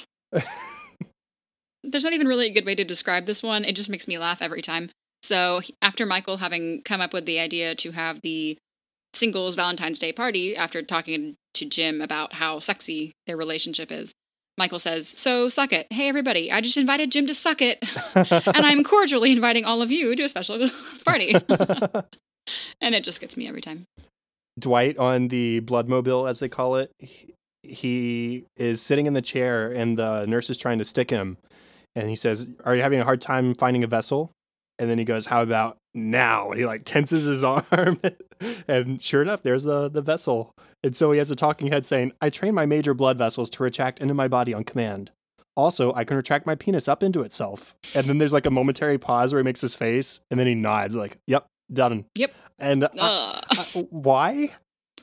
There's 1.84 2.04
not 2.04 2.14
even 2.14 2.28
really 2.28 2.48
a 2.48 2.54
good 2.54 2.66
way 2.66 2.76
to 2.76 2.84
describe 2.84 3.26
this 3.26 3.42
one. 3.42 3.64
It 3.64 3.76
just 3.76 3.90
makes 3.90 4.08
me 4.08 4.18
laugh 4.18 4.42
every 4.42 4.62
time. 4.62 4.90
So 5.24 5.62
after 5.82 6.06
Michael 6.06 6.38
having 6.38 6.82
come 6.84 7.02
up 7.02 7.14
with 7.14 7.26
the 7.26 7.40
idea 7.40 7.76
to 7.76 7.92
have 7.92 8.22
the 8.22 8.58
singles 9.14 9.56
Valentine's 9.56 10.00
Day 10.00 10.12
party, 10.12 10.56
after 10.56 10.82
talking 10.82 11.36
to 11.56 11.66
Jim 11.66 12.02
about 12.02 12.34
how 12.34 12.60
sexy 12.60 13.14
their 13.26 13.38
relationship 13.38 13.92
is, 13.92 14.14
Michael 14.58 14.80
says, 14.80 15.08
"So 15.08 15.50
suck 15.50 15.72
it. 15.72 15.88
Hey 15.92 16.10
everybody, 16.10 16.52
I 16.52 16.62
just 16.62 16.78
invited 16.78 17.12
Jim 17.12 17.28
to 17.28 17.34
suck 17.34 17.62
it, 17.62 17.78
and 18.16 18.66
I'm 18.66 18.84
cordially 18.86 19.32
inviting 19.32 19.66
all 19.66 19.82
of 19.82 19.92
you 19.92 20.16
to 20.16 20.24
a 20.24 20.30
special 20.30 20.68
party." 21.06 21.36
and 22.82 22.96
it 22.96 23.04
just 23.04 23.22
gets 23.22 23.38
me 23.38 23.48
every 23.48 23.62
time. 23.62 23.86
Dwight 24.60 24.98
on 24.98 25.28
the 25.28 25.62
bloodmobile, 25.62 26.28
as 26.30 26.40
they 26.40 26.50
call 26.50 26.76
it, 26.78 26.92
he- 27.00 27.34
he 27.64 28.46
is 28.56 28.82
sitting 28.82 29.08
in 29.08 29.14
the 29.14 29.22
chair 29.22 29.70
and 29.72 29.98
the 29.98 30.26
nurse 30.26 30.50
is 30.50 30.58
trying 30.58 30.78
to 30.78 30.86
stick 30.86 31.10
him. 31.10 31.38
And 31.96 32.10
he 32.10 32.16
says, 32.16 32.50
Are 32.64 32.76
you 32.76 32.82
having 32.82 33.00
a 33.00 33.04
hard 33.04 33.20
time 33.22 33.56
finding 33.56 33.84
a 33.84 33.88
vessel? 33.88 34.32
And 34.80 34.90
then 34.90 34.98
he 35.00 35.04
goes, 35.04 35.26
How 35.26 35.42
about 35.42 35.78
now? 35.94 36.52
And 36.52 36.60
he 36.60 36.66
like 36.66 36.84
tenses 36.86 37.26
his 37.26 37.44
arm. 37.72 38.00
and 38.68 39.02
sure 39.02 39.22
enough, 39.22 39.42
there's 39.42 39.64
the, 39.64 39.90
the 39.90 40.02
vessel. 40.02 40.52
And 40.84 40.96
so 40.96 41.12
he 41.12 41.18
has 41.18 41.32
a 41.32 41.36
talking 41.36 41.68
head 41.68 41.86
saying, 41.86 42.14
I 42.22 42.30
train 42.30 42.54
my 42.54 42.66
major 42.66 42.94
blood 42.94 43.18
vessels 43.18 43.50
to 43.52 43.64
retract 43.64 44.00
into 44.00 44.14
my 44.14 44.28
body 44.28 44.54
on 44.54 44.64
command. 44.64 45.12
Also, 45.56 45.92
I 45.96 46.04
can 46.04 46.16
retract 46.16 46.46
my 46.46 46.54
penis 46.54 46.88
up 46.88 47.02
into 47.02 47.22
itself. 47.22 47.76
And 47.96 48.06
then 48.06 48.20
there's 48.20 48.34
like 48.34 48.46
a 48.46 48.52
momentary 48.52 49.00
pause 49.00 49.34
where 49.34 49.42
he 49.42 49.44
makes 49.44 49.62
his 49.62 49.74
face 49.74 50.22
and 50.30 50.40
then 50.40 50.46
he 50.48 50.54
nods, 50.56 50.94
like, 50.96 51.18
Yep, 51.28 51.48
done. 51.72 52.06
Yep. 52.16 52.34
And 52.60 52.84
uh, 52.86 52.90
Ugh. 53.00 53.44
uh, 53.58 53.82
why? 53.90 54.50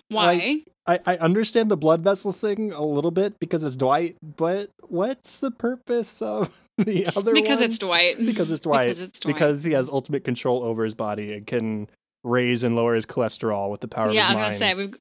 Why? 0.09 0.61
I, 0.87 0.99
I 1.07 1.17
understand 1.17 1.71
the 1.71 1.79
blood 1.79 2.03
vessels 2.03 2.39
thing 2.41 2.71
a 2.73 2.85
little 2.85 3.11
bit 3.11 3.41
because 3.41 3.63
it's 3.65 3.75
Dwight, 3.77 4.17
but 4.23 4.69
what's 4.83 5.41
the 5.41 5.51
purpose 5.51 6.21
of 6.21 6.69
the 6.79 7.07
other 7.17 7.33
because 7.33 7.61
one? 7.61 7.65
it's 7.69 7.79
Dwight. 7.79 8.19
because 8.19 8.51
it's 8.51 8.61
Dwight. 8.63 8.85
Because 8.87 9.01
it's 9.01 9.21
Dwight. 9.21 9.35
Because 9.35 9.65
he 9.65 9.73
has 9.73 9.89
ultimate 9.89 10.25
control 10.25 10.63
over 10.63 10.85
his 10.85 10.95
body 10.95 11.33
and 11.33 11.47
can 11.47 11.89
raise 12.23 12.65
and 12.65 12.77
lower 12.77 12.95
his 12.95 13.07
cholesterol 13.07 13.71
with 13.71 13.81
the 13.81 13.89
power 13.89 14.09
of. 14.09 14.15
yeah, 14.15 14.27
I 14.27 14.31
was 14.31 14.39
gonna 14.39 14.53
say 14.53 14.75
we've 14.75 14.95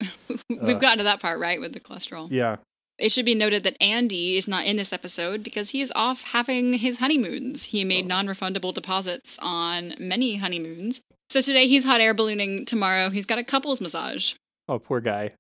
we've 0.50 0.76
Uh, 0.76 0.80
gotten 0.80 1.00
to 1.00 1.04
that 1.06 1.22
part 1.22 1.40
right 1.40 1.60
with 1.60 1.74
the 1.74 1.80
cholesterol. 1.80 2.28
yeah. 2.32 2.58
It 3.00 3.12
should 3.12 3.26
be 3.26 3.34
noted 3.34 3.64
that 3.64 3.76
Andy 3.82 4.38
is 4.38 4.48
not 4.48 4.66
in 4.66 4.78
this 4.78 4.94
episode 4.94 5.42
because 5.44 5.72
he 5.72 5.82
is 5.82 5.92
off 5.96 6.22
having 6.22 6.74
his 6.74 7.00
honeymoons. 7.00 7.64
He 7.66 7.84
made 7.84 8.06
Oh. 8.06 8.10
non-refundable 8.10 8.72
deposits 8.74 9.40
on 9.42 9.96
many 10.00 10.36
honeymoons. 10.36 11.02
So 11.34 11.42
today 11.42 11.66
he's 11.66 11.84
hot 11.84 12.00
air 12.00 12.14
ballooning. 12.14 12.64
Tomorrow 12.64 13.10
he's 13.10 13.26
got 13.26 13.40
a 13.40 13.44
couples 13.44 13.82
massage. 13.82 14.36
Oh, 14.68 14.78
poor 14.78 15.02
guy. 15.02 15.32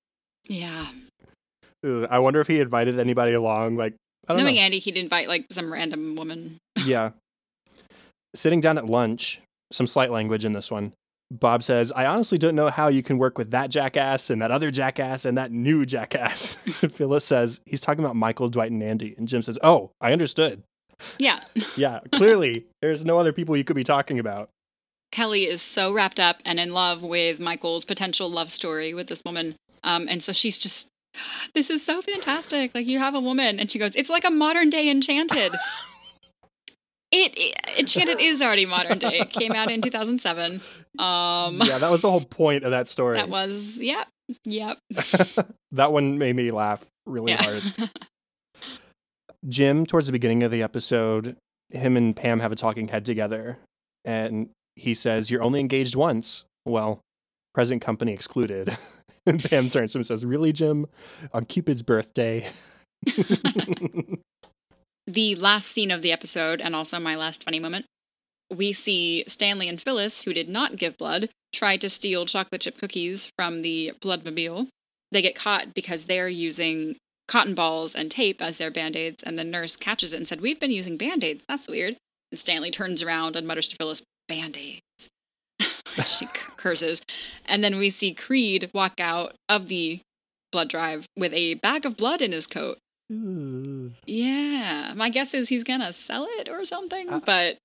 Yeah, 0.49 0.87
I 2.09 2.17
wonder 2.17 2.39
if 2.39 2.47
he 2.47 2.59
invited 2.59 2.99
anybody 2.99 3.33
along. 3.33 3.75
Like, 3.75 3.93
I 4.27 4.33
don't 4.33 4.41
Knowing 4.41 4.55
know. 4.55 4.61
Andy, 4.61 4.79
he'd 4.79 4.97
invite 4.97 5.27
like 5.27 5.45
some 5.51 5.71
random 5.71 6.15
woman. 6.15 6.57
yeah. 6.83 7.11
Sitting 8.33 8.59
down 8.59 8.79
at 8.79 8.87
lunch, 8.87 9.39
some 9.71 9.85
slight 9.85 10.09
language 10.09 10.45
in 10.45 10.53
this 10.53 10.71
one. 10.71 10.93
Bob 11.29 11.61
says, 11.61 11.91
I 11.91 12.07
honestly 12.07 12.39
don't 12.39 12.55
know 12.55 12.71
how 12.71 12.87
you 12.87 13.03
can 13.03 13.19
work 13.19 13.37
with 13.37 13.51
that 13.51 13.69
jackass 13.69 14.31
and 14.31 14.41
that 14.41 14.49
other 14.49 14.71
jackass 14.71 15.25
and 15.25 15.37
that 15.37 15.51
new 15.51 15.85
jackass. 15.85 16.55
Phyllis 16.65 17.23
says, 17.23 17.61
he's 17.67 17.81
talking 17.81 18.03
about 18.03 18.15
Michael, 18.15 18.49
Dwight, 18.49 18.71
and 18.71 18.81
Andy. 18.81 19.13
And 19.15 19.27
Jim 19.27 19.43
says, 19.43 19.59
Oh, 19.61 19.91
I 20.01 20.11
understood. 20.11 20.63
Yeah. 21.19 21.39
Yeah, 21.77 21.99
clearly 22.11 22.65
there's 22.81 23.05
no 23.05 23.19
other 23.19 23.31
people 23.31 23.55
you 23.55 23.63
could 23.63 23.75
be 23.75 23.83
talking 23.83 24.17
about. 24.17 24.49
Kelly 25.13 25.47
is 25.47 25.61
so 25.61 25.93
wrapped 25.93 26.19
up 26.19 26.41
and 26.43 26.59
in 26.59 26.73
love 26.73 27.03
with 27.03 27.39
Michael's 27.39 27.85
potential 27.85 28.29
love 28.29 28.51
story 28.51 28.93
with 28.95 29.07
this 29.07 29.21
woman. 29.23 29.55
Um, 29.83 30.07
and 30.09 30.23
so 30.23 30.33
she's 30.33 30.57
just, 30.57 30.89
this 31.53 31.69
is 31.69 31.85
so 31.85 32.01
fantastic. 32.01 32.73
Like 32.73 32.87
you 32.87 32.97
have 32.97 33.13
a 33.13 33.19
woman, 33.19 33.59
and 33.59 33.69
she 33.69 33.77
goes, 33.77 33.95
it's 33.95 34.09
like 34.09 34.25
a 34.25 34.31
modern 34.31 34.71
day 34.71 34.89
Enchanted. 34.89 35.53
it, 37.11 37.31
it 37.37 37.79
Enchanted 37.79 38.19
is 38.19 38.41
already 38.41 38.65
modern 38.65 38.97
day. 38.97 39.19
It 39.19 39.29
came 39.29 39.51
out 39.51 39.69
in 39.69 39.83
2007. 39.83 40.53
Um, 40.97 41.61
Yeah, 41.63 41.77
that 41.77 41.91
was 41.91 42.01
the 42.01 42.09
whole 42.09 42.21
point 42.25 42.63
of 42.63 42.71
that 42.71 42.87
story. 42.87 43.17
that 43.17 43.29
was, 43.29 43.77
yep, 43.77 44.07
yep. 44.45 44.79
that 45.71 45.91
one 45.91 46.17
made 46.17 46.35
me 46.35 46.49
laugh 46.49 46.83
really 47.05 47.33
Yeah. 47.33 47.43
hard. 47.43 47.63
Jim, 49.47 49.85
towards 49.85 50.07
the 50.07 50.13
beginning 50.13 50.41
of 50.41 50.49
the 50.49 50.63
episode, 50.63 51.37
him 51.69 51.97
and 51.97 52.15
Pam 52.15 52.39
have 52.39 52.51
a 52.51 52.55
talking 52.55 52.87
head 52.87 53.05
together, 53.05 53.59
and 54.05 54.49
he 54.75 54.93
says, 54.93 55.31
You're 55.31 55.43
only 55.43 55.59
engaged 55.59 55.95
once. 55.95 56.45
Well, 56.65 57.01
present 57.53 57.81
company 57.81 58.13
excluded. 58.13 58.77
and 59.25 59.43
Pam 59.43 59.69
turns 59.69 59.93
to 59.93 59.97
him 59.97 59.99
and 59.99 60.05
says, 60.05 60.25
Really, 60.25 60.51
Jim? 60.51 60.87
On 61.33 61.43
Cupid's 61.43 61.81
birthday? 61.81 62.49
the 65.07 65.35
last 65.35 65.67
scene 65.67 65.91
of 65.91 66.01
the 66.01 66.11
episode, 66.11 66.61
and 66.61 66.75
also 66.75 66.99
my 66.99 67.15
last 67.15 67.43
funny 67.43 67.59
moment, 67.59 67.85
we 68.51 68.71
see 68.71 69.23
Stanley 69.27 69.67
and 69.67 69.81
Phyllis, 69.81 70.23
who 70.23 70.33
did 70.33 70.49
not 70.49 70.75
give 70.75 70.97
blood, 70.97 71.29
try 71.53 71.77
to 71.77 71.89
steal 71.89 72.25
chocolate 72.25 72.61
chip 72.61 72.77
cookies 72.77 73.31
from 73.37 73.59
the 73.59 73.93
Bloodmobile. 74.01 74.67
They 75.11 75.21
get 75.21 75.35
caught 75.35 75.73
because 75.73 76.05
they're 76.05 76.29
using 76.29 76.95
cotton 77.27 77.55
balls 77.55 77.95
and 77.95 78.11
tape 78.11 78.41
as 78.41 78.57
their 78.57 78.71
band 78.71 78.95
aids, 78.95 79.23
and 79.23 79.37
the 79.37 79.43
nurse 79.43 79.75
catches 79.75 80.13
it 80.13 80.17
and 80.17 80.27
said, 80.27 80.41
We've 80.41 80.59
been 80.59 80.71
using 80.71 80.97
band 80.97 81.23
aids. 81.23 81.45
That's 81.47 81.67
weird. 81.67 81.95
And 82.31 82.39
Stanley 82.39 82.71
turns 82.71 83.03
around 83.03 83.35
and 83.35 83.47
mutters 83.47 83.67
to 83.69 83.75
Phyllis, 83.75 84.01
Band 84.27 84.57
aids. 84.57 85.09
she 86.03 86.25
curses. 86.57 87.01
And 87.45 87.63
then 87.63 87.77
we 87.77 87.89
see 87.89 88.13
Creed 88.13 88.69
walk 88.73 88.99
out 88.99 89.35
of 89.49 89.67
the 89.67 90.01
blood 90.51 90.69
drive 90.69 91.05
with 91.17 91.33
a 91.33 91.55
bag 91.55 91.85
of 91.85 91.97
blood 91.97 92.21
in 92.21 92.31
his 92.31 92.47
coat. 92.47 92.77
Yeah, 94.05 94.93
my 94.95 95.09
guess 95.09 95.33
is 95.33 95.49
he's 95.49 95.63
gonna 95.63 95.93
sell 95.93 96.25
it 96.29 96.49
or 96.49 96.65
something. 96.65 97.09
Uh, 97.09 97.19
but 97.25 97.57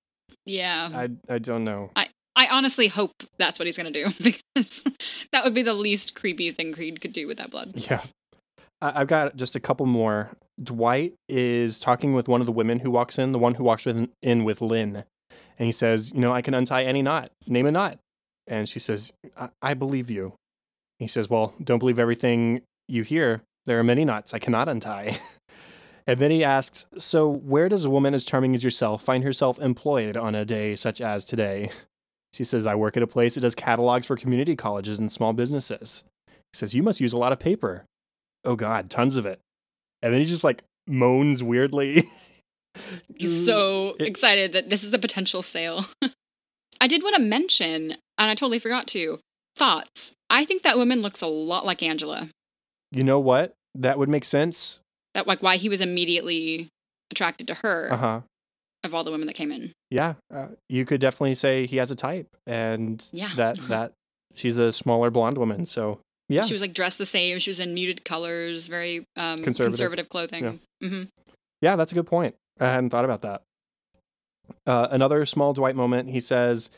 yeah, 0.47 0.89
I, 0.93 1.09
I 1.29 1.39
don't 1.39 1.65
know. 1.65 1.91
I 2.39 2.47
honestly 2.53 2.87
hope 2.87 3.13
that's 3.39 3.59
what 3.59 3.67
he's 3.67 3.77
gonna 3.77 3.91
do 3.91 4.07
because 4.23 4.85
that 5.33 5.43
would 5.45 5.55
be 5.55 5.63
the 5.63 5.75
least 5.75 6.15
creepy 6.15 6.51
thing 6.53 6.73
Creed 6.73 7.01
could 7.01 7.13
do 7.13 7.27
with 7.27 7.39
that 7.39 7.51
blood. 7.51 7.73
Yeah. 7.75 8.03
I- 8.81 9.01
I've 9.01 9.09
got 9.09 9.37
just 9.37 9.57
a 9.57 9.61
couple 9.61 9.87
more. 9.87 10.31
Dwight 10.63 11.15
is 11.29 11.79
talking 11.79 12.15
with 12.15 12.29
one 12.29 12.41
of 12.41 12.47
the 12.47 12.53
women 12.53 12.81
who 12.81 12.91
walks 12.91 13.19
in, 13.19 13.33
the 13.33 13.39
one 13.39 13.55
who 13.55 13.65
walks 13.65 13.87
with, 13.87 14.09
in 14.23 14.45
with 14.45 14.61
Lynn. 14.61 15.05
And 15.59 15.67
he 15.67 15.73
says, 15.73 16.13
You 16.15 16.21
know, 16.21 16.33
I 16.33 16.43
can 16.43 16.55
untie 16.55 16.85
any 16.85 17.03
knot. 17.03 17.31
Name 17.47 17.67
a 17.67 17.73
knot. 17.73 17.99
And 18.47 18.69
she 18.69 18.79
says, 18.79 19.13
I, 19.37 19.51
I 19.61 19.75
believe 19.75 20.11
you. 20.11 20.35
He 20.99 21.07
says, 21.07 21.29
Well, 21.29 21.55
don't 21.63 21.79
believe 21.79 21.99
everything 21.99 22.63
you 22.87 23.03
hear. 23.03 23.43
There 23.67 23.79
are 23.79 23.85
many 23.85 24.05
knots 24.05 24.33
I 24.33 24.39
cannot 24.39 24.69
untie. 24.69 25.19
and 26.07 26.19
then 26.21 26.31
he 26.31 26.45
asks, 26.45 26.87
So, 26.97 27.29
where 27.31 27.69
does 27.69 27.85
a 27.85 27.91
woman 27.91 28.15
as 28.15 28.25
charming 28.25 28.55
as 28.55 28.65
yourself 28.65 29.03
find 29.03 29.25
herself 29.25 29.59
employed 29.61 30.17
on 30.17 30.35
a 30.35 30.45
day 30.45 30.77
such 30.77 31.01
as 31.01 31.25
today? 31.25 31.71
She 32.33 32.45
says, 32.45 32.67
I 32.67 32.75
work 32.75 32.97
at 32.97 33.03
a 33.03 33.07
place 33.07 33.35
that 33.35 33.41
does 33.41 33.55
catalogs 33.55 34.07
for 34.07 34.17
community 34.17 34.55
colleges 34.55 34.99
and 34.99 35.11
small 35.11 35.33
businesses. 35.33 36.05
He 36.29 36.57
says, 36.57 36.75
You 36.75 36.83
must 36.83 37.01
use 37.01 37.13
a 37.13 37.19
lot 37.19 37.33
of 37.33 37.39
paper. 37.39 37.85
Oh, 38.45 38.57
God, 38.57 38.91
tons 38.91 39.17
of 39.17 39.27
it. 39.27 39.41
And 40.03 40.13
then 40.13 40.21
he 40.21 40.27
just 40.27 40.45
like 40.45 40.63
moans 40.87 41.43
weirdly. 41.43 42.05
So 43.19 43.95
It- 43.99 44.07
excited 44.07 44.53
that 44.53 44.71
this 44.71 44.85
is 44.85 44.93
a 44.95 44.99
potential 44.99 45.43
sale. 45.43 45.85
I 46.81 46.87
did 46.87 47.03
want 47.03 47.17
to 47.17 47.23
mention, 47.23 47.93
and 47.93 48.31
I 48.31 48.35
totally 48.35 48.59
forgot 48.59 48.87
to. 48.89 49.19
Thoughts. 49.57 50.13
I 50.31 50.45
think 50.45 50.63
that 50.63 50.77
woman 50.77 51.03
looks 51.03 51.21
a 51.23 51.27
lot 51.27 51.67
like 51.67 51.83
Angela. 51.83 52.29
You 52.93 53.03
know 53.03 53.19
what? 53.19 53.55
That 53.75 53.99
would 53.99 54.09
make 54.09 54.25
sense. 54.25 54.81
That 55.15 55.27
like 55.27 55.43
why 55.43 55.57
he 55.57 55.69
was 55.69 55.81
immediately 55.81 56.69
attracted 57.11 57.47
to 57.49 57.55
her 57.55 57.89
Uh 57.93 57.97
huh. 57.97 58.21
of 58.85 58.95
all 58.95 59.03
the 59.03 59.11
women 59.11 59.27
that 59.27 59.33
came 59.35 59.51
in. 59.51 59.73
Yeah. 59.91 60.15
Uh, 60.33 60.49
you 60.69 60.85
could 60.85 61.01
definitely 61.01 61.35
say 61.35 61.67
he 61.67 61.79
has 61.79 61.91
a 61.91 61.95
type 61.97 62.29
and 62.47 63.05
Yeah. 63.13 63.31
that, 63.37 63.57
that 63.69 63.93
she's 64.35 64.59
a 64.59 64.73
smaller 64.73 65.11
blonde 65.11 65.39
woman. 65.39 65.67
So, 65.67 66.01
yeah. 66.29 66.43
She 66.43 66.53
was 66.55 66.61
like 66.63 66.75
dressed 66.75 66.99
the 66.99 67.07
same. 67.07 67.39
She 67.41 67.51
was 67.51 67.59
in 67.59 67.75
muted 67.75 68.05
colors, 68.05 68.69
very 68.69 68.99
um, 69.17 69.43
Conservative. 69.43 69.73
conservative. 69.73 70.09
clothing. 70.09 70.61
hmm 70.81 71.03
Yeah, 71.63 71.75
that's 71.75 71.91
a 71.91 71.95
good 71.97 72.07
point. 72.07 72.37
I 72.61 72.67
hadn't 72.67 72.91
thought 72.91 73.05
about 73.05 73.23
that. 73.23 73.43
Uh, 74.67 74.89
another 74.91 75.25
small 75.27 75.53
Dwight 75.53 75.77
moment. 75.77 76.11
He 76.11 76.21
says, 76.21 76.71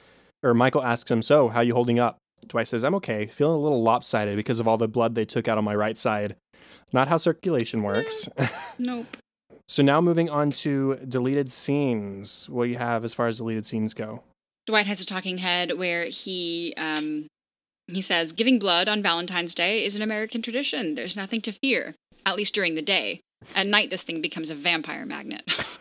or 0.42 0.54
Michael 0.54 0.82
asks 0.82 1.10
him, 1.10 1.22
"So, 1.22 1.48
how 1.48 1.60
you 1.60 1.74
holding 1.74 1.98
up?" 1.98 2.18
Dwight 2.46 2.68
says, 2.68 2.84
"I'm 2.84 2.94
okay. 2.96 3.26
Feeling 3.26 3.56
a 3.56 3.62
little 3.62 3.82
lopsided 3.82 4.36
because 4.36 4.60
of 4.60 4.68
all 4.68 4.76
the 4.76 4.88
blood 4.88 5.14
they 5.14 5.24
took 5.24 5.48
out 5.48 5.58
on 5.58 5.64
my 5.64 5.74
right 5.74 5.98
side. 5.98 6.36
Not 6.92 7.08
how 7.08 7.16
circulation 7.16 7.82
works." 7.82 8.28
Nope. 8.78 9.16
so 9.68 9.82
now 9.82 10.00
moving 10.00 10.28
on 10.30 10.50
to 10.52 10.96
deleted 10.96 11.50
scenes. 11.50 12.48
What 12.48 12.64
do 12.64 12.70
you 12.70 12.78
have 12.78 13.04
as 13.04 13.14
far 13.14 13.26
as 13.26 13.38
deleted 13.38 13.66
scenes 13.66 13.94
go? 13.94 14.22
Dwight 14.66 14.86
has 14.86 15.00
a 15.00 15.06
talking 15.06 15.38
head 15.38 15.78
where 15.78 16.04
he 16.06 16.74
um, 16.76 17.26
he 17.86 18.00
says, 18.00 18.32
"Giving 18.32 18.58
blood 18.58 18.88
on 18.88 19.02
Valentine's 19.02 19.54
Day 19.54 19.84
is 19.84 19.96
an 19.96 20.02
American 20.02 20.42
tradition. 20.42 20.94
There's 20.94 21.16
nothing 21.16 21.40
to 21.42 21.52
fear, 21.52 21.94
at 22.24 22.36
least 22.36 22.54
during 22.54 22.74
the 22.74 22.82
day. 22.82 23.20
At 23.54 23.66
night, 23.66 23.90
this 23.90 24.02
thing 24.02 24.20
becomes 24.20 24.50
a 24.50 24.54
vampire 24.54 25.06
magnet." 25.06 25.42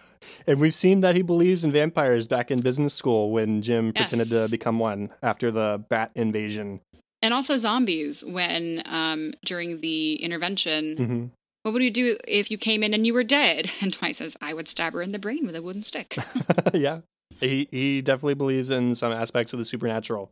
And 0.48 0.60
we've 0.60 0.74
seen 0.74 1.02
that 1.02 1.16
he 1.16 1.22
believes 1.22 1.64
in 1.64 1.72
vampires 1.72 2.28
back 2.28 2.50
in 2.50 2.60
business 2.62 2.94
school 2.94 3.30
when 3.32 3.62
Jim 3.62 3.94
pretended 3.94 4.30
to 4.30 4.48
become 4.50 4.80
one 4.80 5.10
after 5.22 5.52
the 5.52 5.84
bat 5.90 6.12
invasion. 6.16 6.82
and 7.22 7.34
also 7.34 7.56
zombies 7.58 8.24
when 8.26 8.82
um, 8.86 9.34
during 9.46 9.82
the 9.82 10.16
intervention. 10.16 10.98
hmm 10.98 11.26
What 11.64 11.74
would 11.74 11.84
you 11.84 11.92
do 11.92 12.18
if 12.28 12.50
you 12.50 12.58
came 12.58 12.84
in 12.84 12.94
and 12.94 13.06
you 13.06 13.14
were 13.14 13.24
dead? 13.24 13.70
And 13.82 13.92
Dwight 13.92 14.16
says, 14.16 14.38
"I 14.42 14.54
would 14.54 14.68
stab 14.68 14.94
her 14.94 15.02
in 15.02 15.12
the 15.12 15.20
brain 15.20 15.46
with 15.46 15.56
a 15.56 15.62
wooden 15.62 15.84
stick." 15.84 16.16
yeah. 16.74 17.02
He 17.40 17.68
he 17.72 18.02
definitely 18.02 18.36
believes 18.36 18.72
in 18.72 18.96
some 18.96 19.12
aspects 19.14 19.54
of 19.54 19.60
the 19.60 19.66
supernatural. 19.66 20.32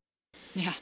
yeah. 0.55 0.73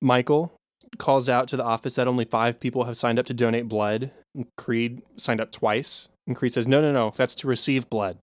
Michael 0.00 0.54
calls 0.98 1.28
out 1.28 1.48
to 1.48 1.56
the 1.56 1.64
office 1.64 1.94
that 1.94 2.08
only 2.08 2.24
five 2.24 2.60
people 2.60 2.84
have 2.84 2.96
signed 2.96 3.18
up 3.18 3.26
to 3.26 3.34
donate 3.34 3.68
blood. 3.68 4.10
Creed 4.56 5.02
signed 5.16 5.40
up 5.40 5.52
twice. 5.52 6.10
And 6.26 6.36
Creed 6.36 6.52
says, 6.52 6.68
No, 6.68 6.80
no, 6.80 6.92
no, 6.92 7.10
that's 7.10 7.34
to 7.36 7.46
receive 7.46 7.90
blood. 7.90 8.18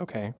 Okay. 0.00 0.34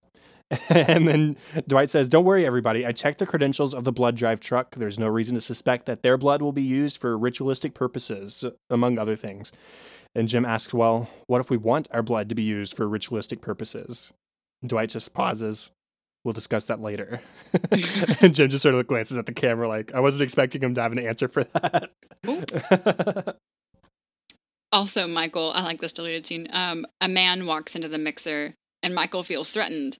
and 0.71 1.09
then 1.09 1.37
Dwight 1.67 1.91
says, 1.91 2.09
Don't 2.09 2.25
worry, 2.25 2.47
everybody. 2.47 2.87
I 2.87 2.93
checked 2.93 3.19
the 3.19 3.27
credentials 3.27 3.75
of 3.75 3.85
the 3.85 3.93
blood 3.93 4.17
drive 4.17 4.41
truck. 4.41 4.77
There's 4.77 4.99
no 4.99 5.09
reason 5.09 5.35
to 5.35 5.41
suspect 5.41 5.87
that 5.87 6.03
their 6.03 6.17
blood 6.17 6.41
will 6.41 6.53
be 6.53 6.63
used 6.63 6.99
for 6.99 7.19
ritualistic 7.19 7.75
purposes, 7.75 8.45
among 8.71 8.99
other 8.99 9.17
things. 9.17 9.53
And 10.15 10.29
Jim 10.29 10.45
asks, 10.45 10.73
Well, 10.73 11.11
what 11.27 11.41
if 11.41 11.51
we 11.51 11.57
want 11.57 11.89
our 11.93 12.03
blood 12.03 12.29
to 12.29 12.35
be 12.35 12.43
used 12.43 12.77
for 12.77 12.89
ritualistic 12.89 13.41
purposes? 13.41 14.15
And 14.63 14.71
Dwight 14.71 14.91
just 14.91 15.13
pauses. 15.13 15.73
We'll 16.25 16.33
discuss 16.33 16.65
that 16.65 16.81
later. 16.81 17.21
and 18.21 18.35
Jim 18.35 18.49
just 18.49 18.63
sort 18.63 18.75
of 18.75 18.87
glances 18.87 19.17
at 19.17 19.27
the 19.27 19.33
camera 19.33 19.69
like, 19.69 19.95
I 19.95 20.01
wasn't 20.01 20.23
expecting 20.23 20.61
him 20.61 20.75
to 20.75 20.83
have 20.83 20.93
an 20.93 20.99
answer 20.99 21.29
for 21.29 21.45
that. 21.45 21.91
Also, 24.77 25.09
Michael, 25.09 25.53
I 25.55 25.62
like 25.62 25.81
this 25.81 25.95
deleted 25.95 26.27
scene. 26.27 26.49
Um, 26.53 26.87
a 27.01 27.09
man 27.09 27.47
walks 27.47 27.75
into 27.75 27.89
the 27.89 27.97
mixer, 27.97 28.53
and 28.83 28.95
Michael 28.95 29.23
feels 29.23 29.49
threatened. 29.49 29.97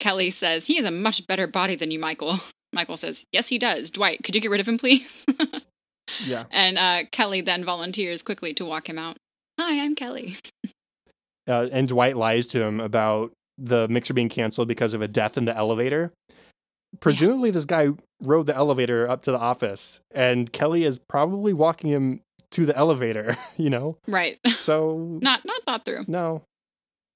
Kelly 0.00 0.28
says, 0.28 0.66
He 0.66 0.76
has 0.76 0.84
a 0.84 0.90
much 0.90 1.26
better 1.26 1.46
body 1.46 1.76
than 1.76 1.90
you, 1.90 1.98
Michael. 1.98 2.38
Michael 2.74 2.98
says, 2.98 3.24
Yes, 3.32 3.48
he 3.48 3.56
does. 3.56 3.90
Dwight, 3.90 4.22
could 4.22 4.34
you 4.34 4.42
get 4.42 4.50
rid 4.50 4.60
of 4.60 4.68
him, 4.68 4.76
please? 4.76 5.24
yeah. 6.26 6.44
and 6.50 6.76
uh, 6.76 7.04
Kelly 7.10 7.40
then 7.40 7.64
volunteers 7.64 8.20
quickly 8.20 8.52
to 8.52 8.66
walk 8.66 8.86
him 8.86 8.98
out. 8.98 9.16
Hi, 9.58 9.82
I'm 9.82 9.94
Kelly. 9.94 10.36
Uh, 11.48 11.68
and 11.70 11.86
Dwight 11.86 12.16
lies 12.16 12.48
to 12.48 12.60
him 12.60 12.80
about 12.80 13.30
the 13.56 13.86
mixer 13.86 14.12
being 14.12 14.28
canceled 14.28 14.66
because 14.66 14.94
of 14.94 15.00
a 15.00 15.06
death 15.06 15.38
in 15.38 15.44
the 15.44 15.56
elevator. 15.56 16.10
Presumably, 16.98 17.52
this 17.52 17.64
guy 17.64 17.90
rode 18.20 18.46
the 18.46 18.56
elevator 18.56 19.08
up 19.08 19.22
to 19.22 19.30
the 19.30 19.38
office, 19.38 20.00
and 20.12 20.52
Kelly 20.52 20.82
is 20.82 20.98
probably 20.98 21.52
walking 21.52 21.88
him 21.88 22.20
to 22.56 22.64
the 22.66 22.76
elevator, 22.76 23.36
you 23.56 23.70
know? 23.70 23.98
Right. 24.08 24.38
So, 24.56 25.18
not 25.22 25.44
not 25.44 25.62
thought 25.64 25.84
through. 25.84 26.04
no. 26.08 26.42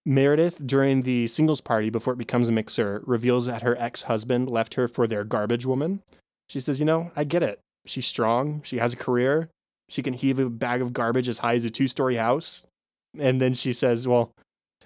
Meredith, 0.06 0.66
during 0.66 1.02
the 1.02 1.26
singles 1.26 1.60
party 1.60 1.90
before 1.90 2.14
it 2.14 2.18
becomes 2.18 2.48
a 2.48 2.52
mixer, 2.52 3.02
reveals 3.06 3.44
that 3.46 3.60
her 3.60 3.76
ex 3.78 4.02
husband 4.02 4.50
left 4.50 4.74
her 4.74 4.88
for 4.88 5.06
their 5.06 5.24
garbage 5.24 5.66
woman. 5.66 6.02
She 6.48 6.58
says, 6.58 6.80
You 6.80 6.86
know, 6.86 7.10
I 7.14 7.24
get 7.24 7.42
it. 7.42 7.60
She's 7.86 8.06
strong, 8.06 8.62
she 8.62 8.78
has 8.78 8.94
a 8.94 8.96
career. 8.96 9.50
She 9.90 10.02
can 10.02 10.14
heave 10.14 10.38
a 10.38 10.48
bag 10.48 10.80
of 10.80 10.92
garbage 10.92 11.28
as 11.28 11.40
high 11.40 11.54
as 11.54 11.64
a 11.64 11.70
two 11.70 11.86
story 11.86 12.16
house. 12.16 12.64
And 13.18 13.40
then 13.42 13.52
she 13.52 13.72
says, 13.72 14.08
Well, 14.08 14.32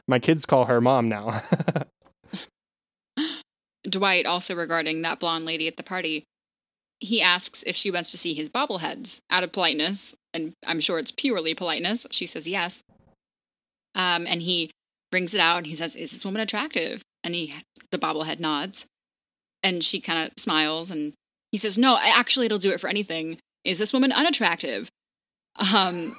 my 0.09 0.19
kids 0.19 0.47
call 0.47 0.65
her 0.65 0.81
mom 0.81 1.09
now. 1.09 1.43
Dwight, 3.89 4.27
also 4.27 4.55
regarding 4.55 5.03
that 5.03 5.21
blonde 5.21 5.45
lady 5.45 5.69
at 5.69 5.77
the 5.77 5.83
party, 5.83 6.25
he 6.99 7.23
asks 7.23 7.63
if 7.67 7.77
she 7.77 7.91
wants 7.91 8.11
to 8.11 8.19
see 8.19 8.35
his 8.35 8.51
bobbleheads 8.51 9.21
out 9.31 9.45
of 9.45 9.53
politeness, 9.53 10.17
and 10.35 10.53
I'm 10.67 10.81
sure 10.81 10.99
it's 10.99 11.11
purely 11.11 11.55
politeness. 11.55 12.07
She 12.11 12.27
says 12.27 12.47
yes. 12.47 12.83
Um, 13.95 14.27
and 14.27 14.43
he 14.43 14.71
brings 15.11 15.35
it 15.35 15.41
out 15.41 15.59
and 15.59 15.67
he 15.67 15.75
says, 15.75 15.95
Is 15.95 16.11
this 16.11 16.25
woman 16.25 16.43
attractive? 16.43 17.03
And 17.23 17.35
he, 17.35 17.55
the 17.91 17.99
bobblehead 17.99 18.41
nods. 18.41 18.87
And 19.63 19.83
she 19.83 20.01
kind 20.01 20.27
of 20.27 20.33
smiles 20.37 20.91
and 20.91 21.15
he 21.53 21.59
says, 21.59 21.79
No, 21.79 21.99
actually, 22.03 22.47
it'll 22.47 22.59
do 22.59 22.73
it 22.73 22.81
for 22.81 22.89
anything. 22.89 23.39
Is 23.65 23.79
this 23.79 23.93
woman 23.93 24.13
unattractive? 24.13 24.91
Um, 25.57 26.17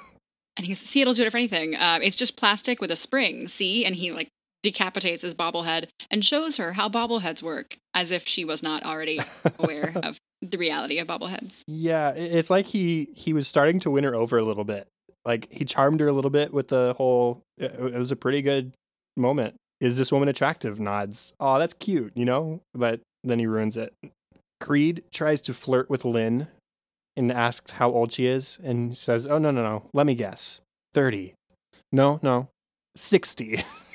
and 0.56 0.66
he 0.66 0.72
says, 0.72 0.88
See, 0.88 1.02
it'll 1.02 1.14
do 1.14 1.24
it 1.24 1.30
for 1.30 1.36
anything. 1.36 1.76
Uh, 1.76 1.98
it's 2.02 2.16
just 2.16 2.38
plastic 2.38 2.80
with 2.80 2.90
a 2.90 2.96
spring, 2.96 3.46
see? 3.46 3.84
And 3.84 3.94
he 3.94 4.10
like 4.12 4.28
decapitates 4.66 5.22
his 5.22 5.32
bobblehead 5.32 5.86
and 6.10 6.24
shows 6.24 6.56
her 6.56 6.72
how 6.72 6.88
bobbleheads 6.88 7.40
work 7.40 7.78
as 7.94 8.10
if 8.10 8.26
she 8.26 8.44
was 8.44 8.64
not 8.64 8.84
already 8.84 9.20
aware 9.60 9.92
of 10.02 10.18
the 10.42 10.58
reality 10.58 10.98
of 10.98 11.06
bobbleheads. 11.06 11.62
Yeah, 11.68 12.12
it's 12.16 12.50
like 12.50 12.66
he 12.66 13.08
he 13.14 13.32
was 13.32 13.46
starting 13.46 13.78
to 13.80 13.92
win 13.92 14.02
her 14.02 14.16
over 14.16 14.36
a 14.36 14.42
little 14.42 14.64
bit. 14.64 14.88
Like 15.24 15.46
he 15.52 15.64
charmed 15.64 16.00
her 16.00 16.08
a 16.08 16.12
little 16.12 16.32
bit 16.32 16.52
with 16.52 16.66
the 16.66 16.94
whole 16.94 17.42
it 17.56 17.78
was 17.78 18.10
a 18.10 18.16
pretty 18.16 18.42
good 18.42 18.72
moment. 19.16 19.54
Is 19.80 19.98
this 19.98 20.10
woman 20.10 20.28
attractive? 20.28 20.80
Nods. 20.80 21.32
Oh, 21.38 21.60
that's 21.60 21.74
cute, 21.74 22.12
you 22.16 22.24
know? 22.24 22.60
But 22.74 23.02
then 23.22 23.38
he 23.38 23.46
ruins 23.46 23.76
it. 23.76 23.94
Creed 24.58 25.04
tries 25.14 25.40
to 25.42 25.54
flirt 25.54 25.88
with 25.88 26.04
Lynn 26.04 26.48
and 27.16 27.30
asks 27.30 27.72
how 27.72 27.92
old 27.92 28.12
she 28.12 28.26
is 28.26 28.58
and 28.64 28.96
says, 28.96 29.28
"Oh 29.28 29.38
no, 29.38 29.52
no, 29.52 29.62
no. 29.62 29.84
Let 29.94 30.06
me 30.06 30.16
guess. 30.16 30.60
30." 30.94 31.34
No, 31.92 32.18
no. 32.20 32.48
60. 32.96 33.62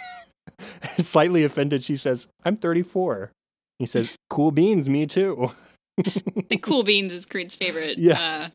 Slightly 0.98 1.44
offended, 1.44 1.84
she 1.84 1.96
says, 1.96 2.28
I'm 2.46 2.56
34. 2.56 3.32
He 3.80 3.86
says, 3.86 4.14
Cool 4.30 4.52
beans, 4.52 4.88
me 4.88 5.06
too. 5.06 5.52
the 5.98 6.58
cool 6.62 6.84
beans 6.84 7.14
is 7.14 7.26
Creed's 7.26 7.56
favorite 7.56 7.98
Yeah. 7.98 8.20
uh, 8.20 8.50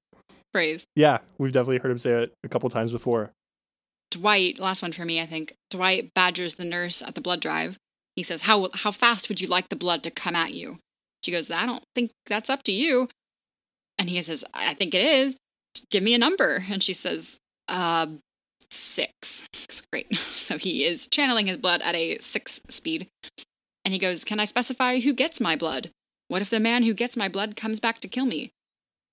phrase. 0.53 0.87
Yeah, 0.95 1.19
we've 1.38 1.53
definitely 1.53 1.79
heard 1.79 1.90
him 1.90 1.99
say 1.99 2.12
it 2.12 2.33
a 2.45 2.49
couple 2.49 2.69
times 2.71 2.92
before. 2.92 3.33
Dwight, 4.11 4.59
last 4.59 4.83
one 4.83 4.92
for 4.92 5.05
me, 5.05 5.21
I 5.21 5.27
think. 5.27 5.55
Dwight 5.71 6.11
badgers 6.14 6.55
the 6.55 6.64
nurse 6.64 7.03
at 7.03 7.14
the 7.14 7.21
blood 7.21 7.40
drive. 7.40 7.77
He 8.14 8.23
says, 8.23 8.42
"How 8.42 8.69
how 8.73 8.90
fast 8.92 9.29
would 9.29 9.40
you 9.42 9.49
like 9.49 9.69
the 9.69 9.77
blood 9.77 10.03
to 10.05 10.11
come 10.11 10.35
at 10.35 10.55
you?" 10.55 10.79
She 11.23 11.33
goes, 11.33 11.51
"I 11.51 11.66
don't 11.66 11.83
think 11.95 12.12
that's 12.27 12.49
up 12.49 12.62
to 12.62 12.73
you." 12.73 13.09
And 13.99 14.09
he 14.09 14.23
says, 14.23 14.42
"I 14.55 14.73
think 14.75 14.95
it 14.95 15.03
is. 15.03 15.37
Give 15.90 16.03
me 16.03 16.14
a 16.14 16.19
number." 16.19 16.64
And 16.71 16.83
she 16.83 16.95
says, 16.95 17.38
"Uh, 17.69 18.07
six. 18.71 19.49
It's 19.65 19.81
great. 19.81 20.07
So 20.47 20.59
he 20.59 20.85
is 20.85 21.09
channeling 21.09 21.47
his 21.47 21.57
blood 21.57 21.83
at 21.83 21.97
a 21.97 22.19
six 22.19 22.61
speed. 22.69 23.09
And 23.85 23.93
he 23.93 23.99
goes, 23.99 24.23
"Can 24.23 24.39
I 24.39 24.45
specify 24.45 25.01
who 25.01 25.13
gets 25.13 25.41
my 25.41 25.57
blood? 25.57 25.91
What 26.29 26.41
if 26.41 26.51
the 26.51 26.61
man 26.61 26.85
who 26.85 26.95
gets 26.95 27.17
my 27.17 27.29
blood 27.29 27.57
comes 27.57 27.81
back 27.81 27.99
to 28.01 28.09
kill 28.09 28.27
me?" 28.27 28.51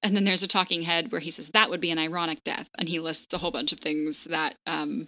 And 0.04 0.16
then 0.16 0.26
there's 0.26 0.44
a 0.44 0.48
talking 0.48 0.84
head 0.84 1.12
where 1.12 1.22
he 1.22 1.32
says 1.32 1.50
that 1.50 1.72
would 1.72 1.80
be 1.80 1.90
an 1.90 1.98
ironic 1.98 2.44
death, 2.44 2.70
and 2.78 2.88
he 2.88 3.00
lists 3.00 3.34
a 3.34 3.40
whole 3.40 3.50
bunch 3.50 3.72
of 3.72 3.80
things 3.80 4.26
that 4.26 4.56
um, 4.68 5.08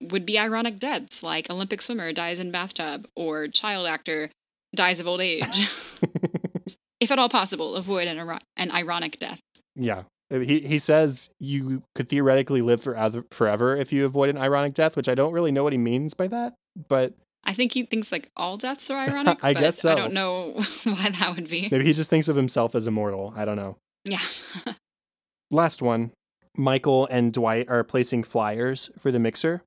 would 0.00 0.26
be 0.26 0.38
ironic 0.38 0.78
deaths, 0.78 1.22
like 1.22 1.50
Olympic 1.50 1.82
swimmer 1.82 2.12
dies 2.12 2.38
in 2.38 2.50
bathtub, 2.50 3.08
or 3.16 3.48
child 3.48 3.86
actor 3.86 4.30
dies 4.74 5.00
of 5.00 5.08
old 5.08 5.20
age. 5.20 5.42
if 7.00 7.10
at 7.10 7.18
all 7.18 7.28
possible, 7.28 7.74
avoid 7.74 8.06
an, 8.06 8.38
an 8.56 8.70
ironic 8.70 9.18
death. 9.18 9.40
Yeah. 9.74 10.04
Uh, 10.32 10.38
he 10.38 10.60
he 10.60 10.78
says 10.78 11.30
you 11.38 11.82
could 11.94 12.08
theoretically 12.08 12.62
live 12.62 12.82
forever 12.82 13.24
forever 13.30 13.76
if 13.76 13.92
you 13.92 14.04
avoid 14.04 14.30
an 14.30 14.38
ironic 14.38 14.74
death, 14.74 14.96
which 14.96 15.08
I 15.08 15.14
don't 15.14 15.32
really 15.32 15.52
know 15.52 15.64
what 15.64 15.72
he 15.72 15.78
means 15.78 16.14
by 16.14 16.28
that, 16.28 16.54
but 16.88 17.14
I 17.44 17.52
think 17.52 17.72
he 17.72 17.82
thinks 17.84 18.10
like 18.12 18.30
all 18.36 18.56
deaths 18.56 18.90
are 18.90 18.98
ironic. 19.08 19.44
I 19.44 19.52
guess 19.52 19.78
so. 19.80 19.92
I 19.92 19.94
don't 19.94 20.12
know 20.14 20.52
why 20.84 21.10
that 21.10 21.34
would 21.36 21.48
be. 21.50 21.68
maybe 21.70 21.84
he 21.84 21.92
just 21.92 22.10
thinks 22.10 22.28
of 22.28 22.36
himself 22.36 22.74
as 22.74 22.86
immortal. 22.86 23.32
I 23.36 23.44
don't 23.44 23.56
know. 23.56 23.76
Yeah. 24.04 24.20
Last 25.50 25.82
one. 25.82 26.12
Michael 26.56 27.06
and 27.10 27.32
Dwight 27.32 27.68
are 27.68 27.82
placing 27.84 28.24
flyers 28.24 28.90
for 28.98 29.10
the 29.10 29.18
mixer. 29.18 29.62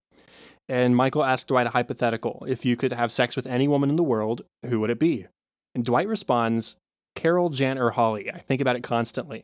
And 0.68 0.96
Michael 0.96 1.24
asks 1.24 1.46
Dwight 1.46 1.68
a 1.68 1.72
hypothetical. 1.72 2.46
If 2.48 2.66
you 2.66 2.76
could 2.76 2.94
have 2.94 3.12
sex 3.12 3.36
with 3.36 3.46
any 3.48 3.68
woman 3.68 3.90
in 3.90 3.96
the 3.96 4.04
world, 4.04 4.44
who 4.68 4.80
would 4.80 4.90
it 4.90 5.00
be? 5.00 5.28
And 5.76 5.84
Dwight 5.86 6.08
responds, 6.08 6.76
Carol, 7.16 7.50
Jan, 7.50 7.78
or 7.78 7.92
Holly. 7.92 8.32
I 8.32 8.40
think 8.40 8.62
about 8.62 8.76
it 8.76 8.84
constantly. 8.84 9.44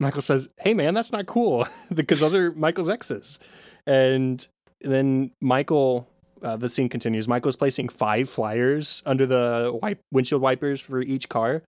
Michael 0.00 0.22
says, 0.22 0.48
Hey 0.60 0.74
man, 0.74 0.94
that's 0.94 1.12
not 1.12 1.26
cool 1.26 1.66
because 1.94 2.20
those 2.20 2.34
are 2.34 2.50
Michael's 2.52 2.88
exes. 2.88 3.38
And 3.86 4.46
then 4.80 5.32
Michael, 5.40 6.08
uh, 6.42 6.56
the 6.56 6.68
scene 6.68 6.88
continues. 6.88 7.26
Michael's 7.26 7.56
placing 7.56 7.88
five 7.88 8.28
flyers 8.28 9.02
under 9.06 9.26
the 9.26 9.76
wipe, 9.82 10.00
windshield 10.12 10.42
wipers 10.42 10.80
for 10.80 11.00
each 11.00 11.28
car. 11.28 11.62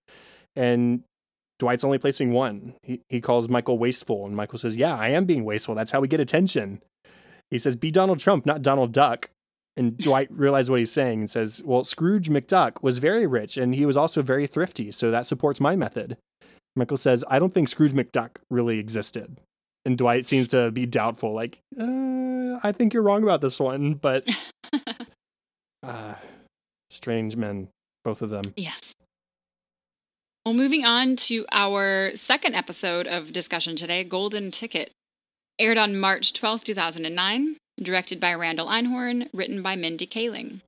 And 0.55 1.03
Dwight's 1.59 1.83
only 1.83 1.99
placing 1.99 2.31
one. 2.31 2.73
He, 2.81 3.01
he 3.07 3.21
calls 3.21 3.47
Michael 3.47 3.77
wasteful, 3.77 4.25
and 4.25 4.35
Michael 4.35 4.57
says, 4.57 4.77
Yeah, 4.77 4.95
I 4.97 5.09
am 5.09 5.25
being 5.25 5.45
wasteful. 5.45 5.75
That's 5.75 5.91
how 5.91 5.99
we 5.99 6.07
get 6.07 6.19
attention. 6.19 6.81
He 7.51 7.59
says, 7.59 7.75
Be 7.75 7.91
Donald 7.91 8.17
Trump, 8.19 8.45
not 8.45 8.63
Donald 8.63 8.91
Duck. 8.91 9.29
And 9.77 9.97
Dwight 9.97 10.27
realizes 10.31 10.69
what 10.69 10.79
he's 10.79 10.91
saying 10.91 11.19
and 11.19 11.29
says, 11.29 11.61
Well, 11.63 11.83
Scrooge 11.83 12.29
McDuck 12.29 12.81
was 12.81 12.97
very 12.97 13.27
rich 13.27 13.57
and 13.57 13.75
he 13.75 13.85
was 13.85 13.95
also 13.95 14.21
very 14.21 14.47
thrifty, 14.47 14.91
so 14.91 15.11
that 15.11 15.27
supports 15.27 15.59
my 15.59 15.75
method. 15.75 16.17
Michael 16.75 16.97
says, 16.97 17.23
I 17.29 17.39
don't 17.39 17.53
think 17.53 17.69
Scrooge 17.69 17.91
McDuck 17.91 18.37
really 18.49 18.79
existed. 18.79 19.39
And 19.85 19.97
Dwight 19.97 20.25
seems 20.25 20.47
to 20.49 20.71
be 20.71 20.85
doubtful, 20.85 21.33
like, 21.33 21.59
uh, 21.79 22.59
I 22.63 22.71
think 22.71 22.93
you're 22.93 23.03
wrong 23.03 23.23
about 23.23 23.41
this 23.41 23.59
one, 23.59 23.95
but 23.95 24.23
uh, 25.83 26.13
strange 26.89 27.35
men, 27.35 27.69
both 28.03 28.21
of 28.21 28.29
them. 28.29 28.43
Yes. 28.55 28.93
Well, 30.45 30.53
moving 30.53 30.85
on 30.85 31.15
to 31.27 31.45
our 31.51 32.15
second 32.15 32.55
episode 32.55 33.07
of 33.07 33.33
discussion 33.33 33.75
today 33.75 34.03
Golden 34.03 34.51
Ticket. 34.51 34.91
Aired 35.59 35.77
on 35.77 35.99
March 35.99 36.33
12th, 36.33 36.63
2009, 36.63 37.57
directed 37.79 38.19
by 38.19 38.33
Randall 38.33 38.67
Einhorn, 38.67 39.27
written 39.33 39.61
by 39.61 39.75
Mindy 39.75 40.07
Kaling. 40.07 40.61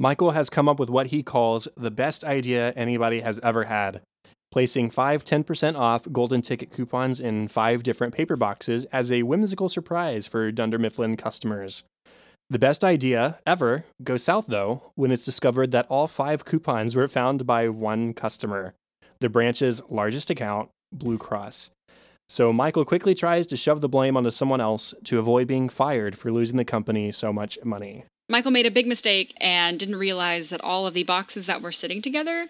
Michael 0.00 0.32
has 0.32 0.50
come 0.50 0.68
up 0.68 0.78
with 0.80 0.90
what 0.90 1.08
he 1.08 1.22
calls 1.22 1.68
the 1.76 1.90
best 1.90 2.24
idea 2.24 2.72
anybody 2.72 3.20
has 3.20 3.38
ever 3.40 3.64
had, 3.64 4.00
placing 4.50 4.90
five 4.90 5.24
10% 5.24 5.76
off 5.76 6.06
golden 6.10 6.42
ticket 6.42 6.70
coupons 6.70 7.20
in 7.20 7.48
five 7.48 7.82
different 7.82 8.14
paper 8.14 8.36
boxes 8.36 8.84
as 8.86 9.12
a 9.12 9.22
whimsical 9.22 9.68
surprise 9.68 10.26
for 10.26 10.50
Dunder 10.50 10.78
Mifflin 10.78 11.16
customers. 11.16 11.84
The 12.48 12.58
best 12.58 12.82
idea 12.82 13.38
ever 13.46 13.84
goes 14.02 14.24
south, 14.24 14.48
though, 14.48 14.90
when 14.96 15.12
it's 15.12 15.24
discovered 15.24 15.70
that 15.70 15.86
all 15.88 16.08
five 16.08 16.44
coupons 16.44 16.96
were 16.96 17.06
found 17.06 17.46
by 17.46 17.68
one 17.68 18.12
customer, 18.12 18.74
the 19.20 19.28
branch's 19.28 19.80
largest 19.88 20.30
account, 20.30 20.68
Blue 20.92 21.16
Cross. 21.16 21.70
So 22.28 22.52
Michael 22.52 22.84
quickly 22.84 23.14
tries 23.14 23.46
to 23.48 23.56
shove 23.56 23.80
the 23.80 23.88
blame 23.88 24.16
onto 24.16 24.30
someone 24.30 24.60
else 24.60 24.94
to 25.04 25.20
avoid 25.20 25.46
being 25.46 25.68
fired 25.68 26.18
for 26.18 26.32
losing 26.32 26.56
the 26.56 26.64
company 26.64 27.12
so 27.12 27.32
much 27.32 27.56
money. 27.64 28.04
Michael 28.28 28.52
made 28.52 28.66
a 28.66 28.70
big 28.70 28.86
mistake 28.86 29.32
and 29.40 29.78
didn't 29.78 29.96
realize 29.96 30.50
that 30.50 30.60
all 30.60 30.86
of 30.86 30.94
the 30.94 31.02
boxes 31.04 31.46
that 31.46 31.62
were 31.62 31.72
sitting 31.72 32.02
together 32.02 32.48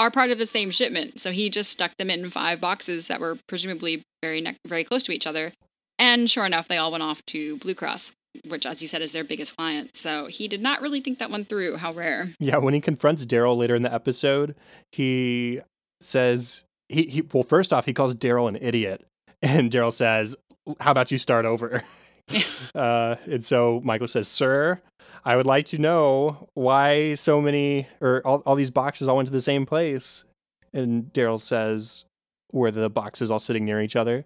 are 0.00 0.10
part 0.10 0.30
of 0.30 0.38
the 0.38 0.46
same 0.46 0.70
shipment. 0.70 1.20
So 1.20 1.30
he 1.30 1.50
just 1.50 1.70
stuck 1.70 1.96
them 1.98 2.08
in 2.08 2.30
five 2.30 2.60
boxes 2.60 3.06
that 3.08 3.20
were 3.20 3.38
presumably 3.46 4.02
very 4.22 4.40
ne- 4.40 4.56
very 4.66 4.82
close 4.82 5.02
to 5.04 5.12
each 5.12 5.26
other. 5.26 5.52
And 5.98 6.28
sure 6.28 6.46
enough, 6.46 6.66
they 6.66 6.78
all 6.78 6.90
went 6.90 7.02
off 7.02 7.24
to 7.26 7.58
Blue 7.58 7.74
Cross, 7.74 8.12
which, 8.48 8.64
as 8.64 8.80
you 8.80 8.88
said, 8.88 9.02
is 9.02 9.12
their 9.12 9.24
biggest 9.24 9.58
client. 9.58 9.94
So 9.94 10.26
he 10.26 10.48
did 10.48 10.62
not 10.62 10.80
really 10.80 11.02
think 11.02 11.18
that 11.18 11.30
one 11.30 11.44
through. 11.44 11.76
How 11.76 11.92
rare. 11.92 12.30
Yeah, 12.40 12.56
when 12.56 12.72
he 12.72 12.80
confronts 12.80 13.26
Darryl 13.26 13.56
later 13.58 13.74
in 13.74 13.82
the 13.82 13.92
episode, 13.92 14.56
he 14.90 15.60
says 16.00 16.64
he, 16.88 17.02
he 17.02 17.22
well, 17.32 17.42
first 17.42 17.70
off, 17.70 17.84
he 17.84 17.92
calls 17.92 18.16
Darryl 18.16 18.48
an 18.48 18.56
idiot, 18.56 19.06
and 19.42 19.70
Darryl 19.70 19.92
says, 19.92 20.34
"How 20.80 20.92
about 20.92 21.12
you 21.12 21.18
start 21.18 21.44
over?" 21.44 21.84
uh, 22.74 23.16
and 23.26 23.44
so 23.44 23.82
Michael 23.84 24.08
says, 24.08 24.28
"Sir, 24.28 24.80
I 25.24 25.36
would 25.36 25.46
like 25.46 25.66
to 25.66 25.78
know 25.78 26.48
why 26.54 27.14
so 27.14 27.40
many 27.40 27.86
or 28.00 28.22
all, 28.24 28.42
all 28.46 28.54
these 28.54 28.70
boxes 28.70 29.08
all 29.08 29.16
went 29.16 29.26
to 29.26 29.32
the 29.32 29.40
same 29.40 29.66
place." 29.66 30.24
And 30.72 31.12
Darryl 31.12 31.40
says, 31.40 32.04
"Were 32.52 32.70
the 32.70 32.90
boxes 32.90 33.30
all 33.30 33.40
sitting 33.40 33.64
near 33.64 33.80
each 33.80 33.96
other?" 33.96 34.24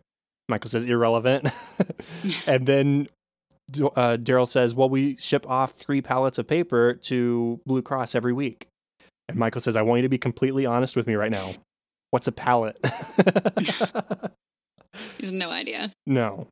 Michael 0.48 0.70
says, 0.70 0.84
"Irrelevant." 0.84 1.48
and 2.46 2.66
then 2.66 3.08
uh, 3.96 4.18
Darryl 4.20 4.48
says, 4.48 4.74
"Well, 4.74 4.88
we 4.90 5.16
ship 5.16 5.48
off 5.48 5.72
three 5.72 6.02
pallets 6.02 6.38
of 6.38 6.46
paper 6.46 6.94
to 7.04 7.60
Blue 7.66 7.82
Cross 7.82 8.14
every 8.14 8.32
week." 8.32 8.66
And 9.28 9.38
Michael 9.38 9.60
says, 9.60 9.76
"I 9.76 9.82
want 9.82 9.98
you 9.98 10.02
to 10.02 10.08
be 10.08 10.18
completely 10.18 10.66
honest 10.66 10.96
with 10.96 11.06
me 11.06 11.14
right 11.14 11.32
now. 11.32 11.52
What's 12.10 12.26
a 12.26 12.32
pallet?" 12.32 12.78
He 15.18 15.24
has 15.24 15.32
no 15.32 15.50
idea. 15.50 15.90
no. 16.06 16.46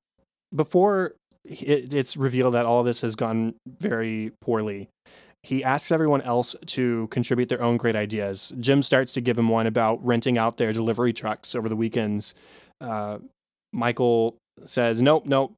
Before 0.55 1.15
it, 1.45 1.93
it's 1.93 2.17
revealed 2.17 2.55
that 2.55 2.67
all 2.67 2.83
this 2.83 3.01
has 3.03 3.17
gone 3.17 3.55
very 3.81 4.33
poorly, 4.41 4.89
he 5.43 5.65
asks 5.65 5.91
everyone 5.91 6.23
else 6.23 6.55
to 6.67 7.09
contribute 7.09 7.49
their 7.49 7.63
own 7.63 7.77
great 7.77 7.97
ideas. 7.97 8.55
Jim 8.61 8.83
starts 8.83 9.13
to 9.15 9.21
give 9.21 9.39
him 9.39 9.49
one 9.49 9.67
about 9.67 10.05
renting 10.05 10.39
out 10.39 10.57
their 10.57 10.73
delivery 10.73 11.13
trucks 11.13 11.55
over 11.55 11.69
the 11.69 11.77
weekends. 11.77 12.35
Uh, 12.81 13.19
Michael 13.73 14.37
says, 14.65 15.03
nope, 15.03 15.27
nope. 15.27 15.55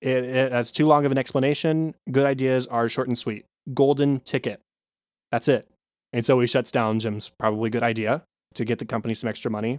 It, 0.00 0.24
it, 0.24 0.50
that's 0.50 0.72
too 0.72 0.86
long 0.86 1.06
of 1.06 1.12
an 1.12 1.18
explanation. 1.18 1.94
Good 2.10 2.26
ideas 2.26 2.66
are 2.66 2.88
short 2.88 3.06
and 3.06 3.16
sweet. 3.16 3.44
Golden 3.72 4.18
ticket. 4.20 4.60
That's 5.30 5.46
it. 5.46 5.68
And 6.12 6.26
so 6.26 6.40
he 6.40 6.46
shuts 6.46 6.72
down 6.72 6.98
Jim's 6.98 7.30
probably 7.38 7.70
good 7.70 7.82
idea 7.82 8.24
to 8.54 8.64
get 8.64 8.80
the 8.80 8.84
company 8.84 9.14
some 9.14 9.28
extra 9.28 9.50
money. 9.50 9.78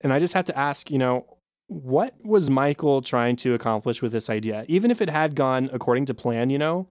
And 0.00 0.12
I 0.12 0.18
just 0.18 0.32
have 0.32 0.46
to 0.46 0.56
ask, 0.56 0.90
you 0.90 0.98
know, 0.98 1.26
what 1.70 2.12
was 2.24 2.50
Michael 2.50 3.00
trying 3.00 3.36
to 3.36 3.54
accomplish 3.54 4.02
with 4.02 4.10
this 4.10 4.28
idea? 4.28 4.64
Even 4.66 4.90
if 4.90 5.00
it 5.00 5.08
had 5.08 5.36
gone 5.36 5.70
according 5.72 6.04
to 6.06 6.14
plan, 6.14 6.50
you 6.50 6.58
know, 6.58 6.88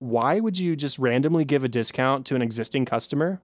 why 0.00 0.40
would 0.40 0.58
you 0.58 0.74
just 0.74 0.98
randomly 0.98 1.44
give 1.44 1.62
a 1.62 1.68
discount 1.68 2.26
to 2.26 2.34
an 2.34 2.42
existing 2.42 2.84
customer 2.84 3.40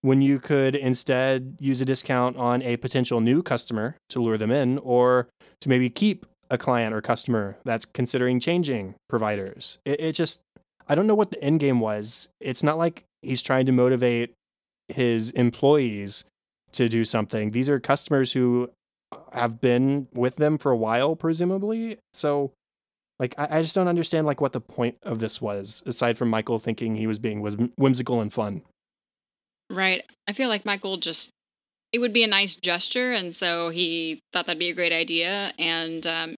when 0.00 0.22
you 0.22 0.38
could 0.38 0.74
instead 0.74 1.56
use 1.60 1.82
a 1.82 1.84
discount 1.84 2.34
on 2.38 2.62
a 2.62 2.78
potential 2.78 3.20
new 3.20 3.42
customer 3.42 3.96
to 4.08 4.22
lure 4.22 4.38
them 4.38 4.50
in 4.50 4.78
or 4.78 5.28
to 5.60 5.68
maybe 5.68 5.90
keep 5.90 6.24
a 6.50 6.56
client 6.56 6.94
or 6.94 7.02
customer 7.02 7.58
that's 7.66 7.84
considering 7.84 8.40
changing 8.40 8.94
providers? 9.10 9.78
It, 9.84 10.00
it 10.00 10.12
just, 10.12 10.40
I 10.88 10.94
don't 10.94 11.06
know 11.06 11.14
what 11.14 11.30
the 11.30 11.42
end 11.44 11.60
game 11.60 11.78
was. 11.78 12.30
It's 12.40 12.62
not 12.62 12.78
like 12.78 13.04
he's 13.20 13.42
trying 13.42 13.66
to 13.66 13.72
motivate 13.72 14.32
his 14.88 15.30
employees 15.32 16.24
to 16.72 16.88
do 16.88 17.04
something. 17.04 17.50
These 17.50 17.68
are 17.68 17.78
customers 17.78 18.32
who 18.32 18.70
have 19.32 19.60
been 19.60 20.08
with 20.12 20.36
them 20.36 20.58
for 20.58 20.72
a 20.72 20.76
while, 20.76 21.16
presumably. 21.16 21.98
So, 22.12 22.52
like, 23.18 23.34
I, 23.38 23.58
I 23.58 23.62
just 23.62 23.74
don't 23.74 23.88
understand 23.88 24.26
like 24.26 24.40
what 24.40 24.52
the 24.52 24.60
point 24.60 24.98
of 25.02 25.18
this 25.18 25.40
was, 25.40 25.82
aside 25.86 26.18
from 26.18 26.28
Michael 26.28 26.58
thinking 26.58 26.96
he 26.96 27.06
was 27.06 27.18
being 27.18 27.40
whimsical 27.76 28.20
and 28.20 28.32
fun. 28.32 28.62
Right. 29.70 30.04
I 30.28 30.32
feel 30.32 30.48
like 30.48 30.64
Michael 30.64 30.96
just 30.96 31.30
it 31.92 31.98
would 31.98 32.12
be 32.12 32.24
a 32.24 32.28
nice 32.28 32.56
gesture, 32.56 33.12
and 33.12 33.34
so 33.34 33.70
he 33.70 34.20
thought 34.32 34.46
that'd 34.46 34.58
be 34.58 34.70
a 34.70 34.74
great 34.74 34.92
idea. 34.92 35.52
And 35.58 36.06
um, 36.06 36.34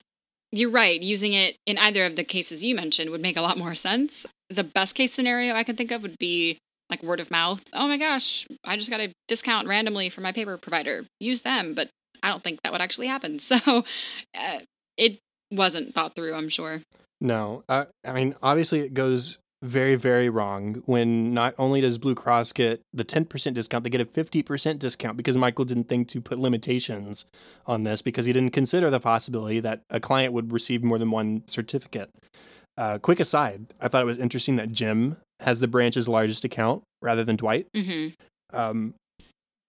you're 0.52 0.70
right, 0.70 1.00
using 1.02 1.32
it 1.32 1.56
in 1.66 1.78
either 1.78 2.06
of 2.06 2.16
the 2.16 2.24
cases 2.24 2.62
you 2.62 2.74
mentioned 2.74 3.10
would 3.10 3.22
make 3.22 3.36
a 3.36 3.42
lot 3.42 3.58
more 3.58 3.74
sense. 3.74 4.24
The 4.50 4.64
best 4.64 4.94
case 4.94 5.12
scenario 5.12 5.54
I 5.54 5.64
can 5.64 5.76
think 5.76 5.90
of 5.90 6.02
would 6.02 6.18
be 6.18 6.58
like 6.90 7.02
word 7.02 7.20
of 7.20 7.30
mouth. 7.30 7.64
Oh 7.72 7.88
my 7.88 7.96
gosh, 7.96 8.46
I 8.64 8.76
just 8.76 8.90
got 8.90 9.00
a 9.00 9.12
discount 9.26 9.68
randomly 9.68 10.08
from 10.08 10.24
my 10.24 10.32
paper 10.32 10.56
provider. 10.56 11.04
Use 11.20 11.42
them, 11.42 11.74
but 11.74 11.88
I 12.22 12.28
don't 12.28 12.42
think 12.42 12.62
that 12.62 12.72
would 12.72 12.80
actually 12.80 13.06
happen. 13.06 13.38
So 13.48 13.84
uh, 14.36 14.58
it 14.96 15.18
wasn't 15.50 15.94
thought 15.94 16.14
through, 16.14 16.34
I'm 16.34 16.48
sure. 16.50 16.82
No, 17.20 17.64
uh, 17.68 17.86
I 18.06 18.12
mean, 18.12 18.34
obviously 18.42 18.80
it 18.80 18.92
goes 18.94 19.38
very, 19.62 19.96
very 19.96 20.28
wrong 20.28 20.82
when 20.86 21.34
not 21.34 21.54
only 21.58 21.80
does 21.80 21.98
Blue 21.98 22.14
Cross 22.14 22.52
get 22.52 22.80
the 22.92 23.04
10% 23.04 23.54
discount, 23.54 23.84
they 23.84 23.90
get 23.90 24.00
a 24.00 24.04
50% 24.04 24.78
discount 24.78 25.16
because 25.16 25.36
Michael 25.36 25.64
didn't 25.64 25.88
think 25.88 26.08
to 26.08 26.20
put 26.20 26.38
limitations 26.38 27.24
on 27.66 27.82
this 27.82 28.02
because 28.02 28.26
he 28.26 28.32
didn't 28.32 28.52
consider 28.52 28.90
the 28.90 29.00
possibility 29.00 29.60
that 29.60 29.80
a 29.90 29.98
client 29.98 30.32
would 30.32 30.52
receive 30.52 30.84
more 30.84 30.98
than 30.98 31.10
one 31.10 31.42
certificate. 31.46 32.10
Uh, 32.76 32.98
quick 32.98 33.18
aside, 33.18 33.66
I 33.80 33.88
thought 33.88 34.02
it 34.02 34.06
was 34.06 34.18
interesting 34.18 34.56
that 34.56 34.70
Jim 34.70 35.16
has 35.40 35.58
the 35.58 35.68
branch's 35.68 36.08
largest 36.08 36.44
account 36.44 36.82
rather 37.02 37.24
than 37.24 37.36
Dwight. 37.36 37.66
Mm-hmm. 37.74 38.56
Um, 38.56 38.94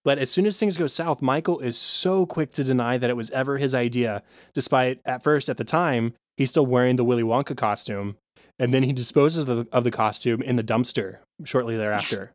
but 0.04 0.18
as 0.18 0.30
soon 0.30 0.46
as 0.46 0.58
things 0.58 0.78
go 0.78 0.86
south, 0.86 1.20
Michael 1.20 1.60
is 1.60 1.76
so 1.76 2.24
quick 2.26 2.52
to 2.52 2.64
deny 2.64 2.96
that 2.96 3.10
it 3.10 3.16
was 3.16 3.30
ever 3.30 3.58
his 3.58 3.74
idea, 3.74 4.22
despite 4.54 5.00
at 5.04 5.22
first, 5.22 5.48
at 5.48 5.56
the 5.56 5.64
time, 5.64 6.14
he's 6.36 6.50
still 6.50 6.66
wearing 6.66 6.96
the 6.96 7.04
Willy 7.04 7.22
Wonka 7.22 7.56
costume. 7.56 8.16
And 8.58 8.74
then 8.74 8.82
he 8.82 8.92
disposes 8.92 9.48
of 9.48 9.56
the, 9.56 9.68
of 9.72 9.84
the 9.84 9.90
costume 9.90 10.42
in 10.42 10.56
the 10.56 10.64
dumpster 10.64 11.18
shortly 11.44 11.76
thereafter. 11.76 12.32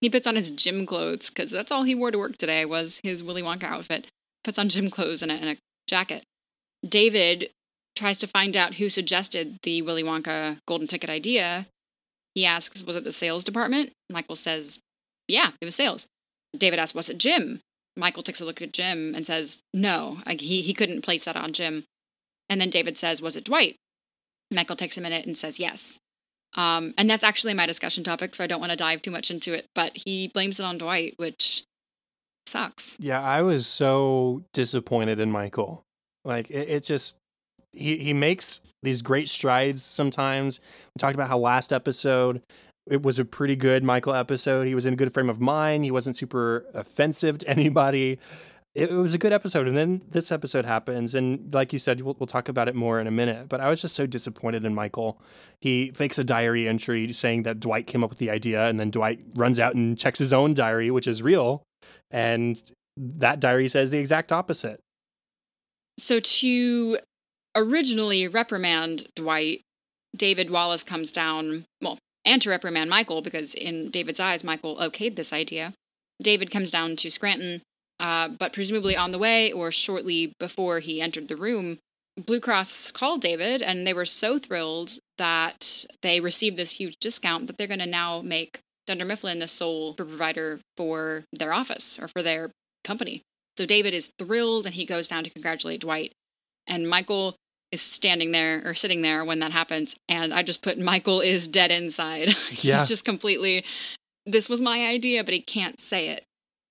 He 0.00 0.10
puts 0.10 0.26
on 0.26 0.36
his 0.36 0.50
gym 0.50 0.84
clothes 0.84 1.30
because 1.30 1.50
that's 1.50 1.72
all 1.72 1.82
he 1.82 1.94
wore 1.94 2.10
to 2.10 2.18
work 2.18 2.36
today 2.36 2.64
was 2.64 3.00
his 3.02 3.24
Willy 3.24 3.42
Wonka 3.42 3.64
outfit. 3.64 4.06
Puts 4.44 4.58
on 4.58 4.68
gym 4.68 4.90
clothes 4.90 5.22
and 5.22 5.32
a, 5.32 5.34
and 5.34 5.48
a 5.50 5.56
jacket. 5.88 6.22
David 6.86 7.50
tries 7.96 8.18
to 8.18 8.26
find 8.26 8.56
out 8.56 8.74
who 8.74 8.88
suggested 8.88 9.56
the 9.62 9.82
Willy 9.82 10.02
Wonka 10.02 10.58
golden 10.66 10.86
ticket 10.86 11.08
idea. 11.08 11.66
He 12.34 12.44
asks, 12.44 12.82
Was 12.82 12.96
it 12.96 13.04
the 13.04 13.12
sales 13.12 13.42
department? 13.42 13.92
Michael 14.10 14.36
says, 14.36 14.78
Yeah, 15.28 15.50
it 15.60 15.64
was 15.64 15.74
sales. 15.74 16.06
David 16.58 16.78
asks, 16.78 16.94
Was 16.94 17.10
it 17.10 17.18
Jim? 17.18 17.60
Michael 17.96 18.22
takes 18.22 18.40
a 18.40 18.44
look 18.44 18.60
at 18.60 18.72
Jim 18.72 19.14
and 19.14 19.26
says, 19.26 19.60
No, 19.72 20.18
like 20.26 20.40
he, 20.40 20.62
he 20.62 20.74
couldn't 20.74 21.02
place 21.02 21.24
that 21.24 21.36
on 21.36 21.52
Jim. 21.52 21.84
And 22.48 22.60
then 22.60 22.70
David 22.70 22.98
says, 22.98 23.22
Was 23.22 23.36
it 23.36 23.44
Dwight? 23.44 23.76
Michael 24.52 24.76
takes 24.76 24.98
a 24.98 25.00
minute 25.00 25.26
and 25.26 25.36
says, 25.36 25.58
Yes. 25.58 25.98
Um, 26.54 26.94
and 26.96 27.08
that's 27.10 27.24
actually 27.24 27.54
my 27.54 27.66
discussion 27.66 28.02
topic, 28.04 28.34
so 28.34 28.42
I 28.42 28.46
don't 28.46 28.60
want 28.60 28.70
to 28.70 28.76
dive 28.76 29.02
too 29.02 29.10
much 29.10 29.30
into 29.30 29.52
it. 29.52 29.66
But 29.74 29.92
he 30.06 30.28
blames 30.28 30.58
it 30.58 30.64
on 30.64 30.78
Dwight, 30.78 31.14
which 31.16 31.64
sucks. 32.46 32.96
Yeah, 32.98 33.20
I 33.20 33.42
was 33.42 33.66
so 33.66 34.44
disappointed 34.54 35.20
in 35.20 35.30
Michael. 35.30 35.82
Like, 36.24 36.50
it, 36.50 36.68
it 36.68 36.84
just, 36.84 37.18
he 37.72 37.98
he 37.98 38.14
makes 38.14 38.60
these 38.82 39.02
great 39.02 39.28
strides 39.28 39.84
sometimes. 39.84 40.60
We 40.94 40.98
talked 40.98 41.14
about 41.14 41.28
how 41.28 41.38
last 41.38 41.72
episode 41.72 42.42
it 42.86 43.02
was 43.02 43.18
a 43.18 43.24
pretty 43.24 43.56
good 43.56 43.82
Michael 43.82 44.14
episode. 44.14 44.66
He 44.66 44.74
was 44.74 44.86
in 44.86 44.94
a 44.94 44.96
good 44.96 45.12
frame 45.12 45.28
of 45.28 45.40
mind. 45.40 45.84
He 45.84 45.90
wasn't 45.90 46.16
super 46.16 46.64
offensive 46.74 47.38
to 47.38 47.48
anybody. 47.48 48.18
It, 48.74 48.90
was 48.90 49.14
a 49.14 49.18
good 49.18 49.32
episode. 49.32 49.66
And 49.66 49.76
then 49.76 50.02
this 50.10 50.30
episode 50.30 50.66
happens. 50.66 51.14
And 51.14 51.52
like 51.52 51.72
you 51.72 51.78
said, 51.78 52.02
we'll, 52.02 52.14
we'll 52.18 52.26
talk 52.26 52.48
about 52.48 52.68
it 52.68 52.74
more 52.74 53.00
in 53.00 53.06
a 53.06 53.10
minute. 53.10 53.48
But 53.48 53.60
I 53.60 53.68
was 53.68 53.80
just 53.80 53.96
so 53.96 54.06
disappointed 54.06 54.64
in 54.66 54.74
Michael. 54.74 55.20
He 55.62 55.90
fakes 55.92 56.18
a 56.18 56.24
diary 56.24 56.68
entry 56.68 57.10
saying 57.12 57.44
that 57.44 57.58
Dwight 57.58 57.86
came 57.86 58.04
up 58.04 58.10
with 58.10 58.18
the 58.18 58.30
idea. 58.30 58.66
And 58.66 58.78
then 58.78 58.90
Dwight 58.90 59.22
runs 59.34 59.58
out 59.58 59.74
and 59.74 59.98
checks 59.98 60.18
his 60.18 60.32
own 60.32 60.52
diary, 60.52 60.90
which 60.90 61.06
is 61.06 61.22
real. 61.22 61.62
And 62.10 62.60
that 62.96 63.40
diary 63.40 63.68
says 63.68 63.90
the 63.90 63.98
exact 63.98 64.30
opposite. 64.30 64.78
So 65.98 66.20
to 66.20 66.98
originally 67.56 68.28
reprimand 68.28 69.06
Dwight, 69.16 69.62
David 70.14 70.50
Wallace 70.50 70.84
comes 70.84 71.10
down, 71.12 71.64
well, 71.80 71.98
and 72.26 72.42
to 72.42 72.50
reprimand 72.50 72.90
Michael, 72.90 73.22
because 73.22 73.54
in 73.54 73.90
David's 73.90 74.20
eyes, 74.20 74.44
Michael 74.44 74.76
okayed 74.76 75.16
this 75.16 75.32
idea. 75.32 75.72
David 76.22 76.50
comes 76.50 76.70
down 76.70 76.96
to 76.96 77.10
Scranton, 77.10 77.62
uh, 78.00 78.28
but 78.28 78.52
presumably 78.52 78.96
on 78.96 79.12
the 79.12 79.18
way 79.18 79.52
or 79.52 79.70
shortly 79.70 80.32
before 80.38 80.80
he 80.80 81.00
entered 81.00 81.28
the 81.28 81.36
room, 81.36 81.78
Blue 82.16 82.40
Cross 82.40 82.90
called 82.92 83.20
David, 83.20 83.62
and 83.62 83.86
they 83.86 83.92
were 83.94 84.06
so 84.06 84.38
thrilled 84.38 84.98
that 85.18 85.84
they 86.02 86.18
received 86.18 86.56
this 86.56 86.72
huge 86.72 86.96
discount 86.98 87.46
that 87.46 87.58
they're 87.58 87.66
going 87.66 87.78
to 87.78 87.86
now 87.86 88.22
make 88.22 88.58
Dunder 88.86 89.04
Mifflin 89.04 89.38
the 89.38 89.48
sole 89.48 89.94
provider 89.94 90.60
for 90.76 91.24
their 91.32 91.52
office 91.52 91.98
or 91.98 92.08
for 92.08 92.22
their 92.22 92.50
company. 92.84 93.22
So 93.58 93.66
David 93.66 93.94
is 93.94 94.10
thrilled, 94.18 94.66
and 94.66 94.74
he 94.74 94.84
goes 94.84 95.08
down 95.08 95.24
to 95.24 95.30
congratulate 95.30 95.80
Dwight. 95.80 96.12
And 96.66 96.88
Michael 96.88 97.36
is 97.76 97.82
standing 97.82 98.32
there 98.32 98.62
or 98.64 98.74
sitting 98.74 99.02
there 99.02 99.22
when 99.22 99.40
that 99.40 99.50
happens 99.50 99.94
and 100.08 100.32
i 100.32 100.42
just 100.42 100.62
put 100.62 100.78
michael 100.78 101.20
is 101.20 101.46
dead 101.46 101.70
inside 101.70 102.28
yeah. 102.62 102.78
he's 102.78 102.88
just 102.88 103.04
completely 103.04 103.62
this 104.24 104.48
was 104.48 104.62
my 104.62 104.86
idea 104.86 105.22
but 105.22 105.34
he 105.34 105.40
can't 105.40 105.78
say 105.78 106.08
it 106.08 106.24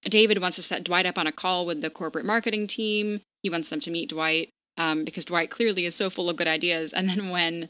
david 0.09 0.41
wants 0.41 0.55
to 0.55 0.63
set 0.63 0.83
dwight 0.83 1.05
up 1.05 1.19
on 1.19 1.27
a 1.27 1.31
call 1.31 1.65
with 1.65 1.81
the 1.81 1.89
corporate 1.91 2.25
marketing 2.25 2.65
team 2.65 3.21
he 3.43 3.49
wants 3.49 3.69
them 3.69 3.79
to 3.79 3.91
meet 3.91 4.09
dwight 4.09 4.49
um, 4.77 5.05
because 5.05 5.25
dwight 5.25 5.51
clearly 5.51 5.85
is 5.85 5.93
so 5.93 6.09
full 6.09 6.27
of 6.27 6.35
good 6.35 6.47
ideas 6.47 6.91
and 6.91 7.07
then 7.07 7.29
when 7.29 7.69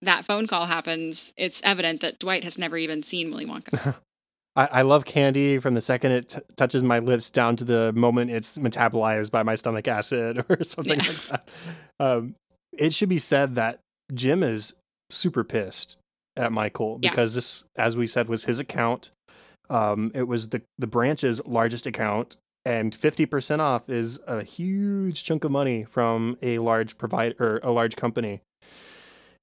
that 0.00 0.24
phone 0.24 0.46
call 0.46 0.66
happens 0.66 1.32
it's 1.36 1.60
evident 1.64 2.00
that 2.00 2.20
dwight 2.20 2.44
has 2.44 2.56
never 2.56 2.76
even 2.76 3.02
seen 3.02 3.30
willy 3.30 3.46
wonka 3.46 3.96
I, 4.54 4.66
I 4.66 4.82
love 4.82 5.04
candy 5.04 5.58
from 5.58 5.74
the 5.74 5.80
second 5.80 6.12
it 6.12 6.28
t- 6.28 6.40
touches 6.56 6.82
my 6.82 6.98
lips 6.98 7.30
down 7.30 7.56
to 7.56 7.64
the 7.64 7.92
moment 7.94 8.30
it's 8.30 8.58
metabolized 8.58 9.30
by 9.30 9.42
my 9.42 9.54
stomach 9.54 9.88
acid 9.88 10.44
or 10.48 10.62
something 10.62 11.00
yeah. 11.00 11.06
like 11.06 11.26
that. 11.28 11.48
Um, 11.98 12.34
it 12.72 12.92
should 12.92 13.08
be 13.08 13.18
said 13.18 13.54
that 13.54 13.80
Jim 14.12 14.42
is 14.42 14.74
super 15.10 15.44
pissed 15.44 15.98
at 16.36 16.52
Michael 16.52 16.98
yeah. 17.02 17.10
because 17.10 17.34
this, 17.34 17.64
as 17.76 17.96
we 17.96 18.06
said, 18.06 18.28
was 18.28 18.44
his 18.44 18.60
account. 18.60 19.10
Um, 19.70 20.10
it 20.14 20.24
was 20.24 20.48
the 20.48 20.62
the 20.78 20.86
branch's 20.86 21.46
largest 21.46 21.86
account, 21.86 22.36
and 22.64 22.94
fifty 22.94 23.26
percent 23.26 23.62
off 23.62 23.88
is 23.88 24.20
a 24.26 24.42
huge 24.42 25.24
chunk 25.24 25.44
of 25.44 25.50
money 25.50 25.82
from 25.82 26.36
a 26.42 26.58
large 26.58 26.98
provider 26.98 27.36
or 27.38 27.60
a 27.62 27.70
large 27.70 27.96
company. 27.96 28.40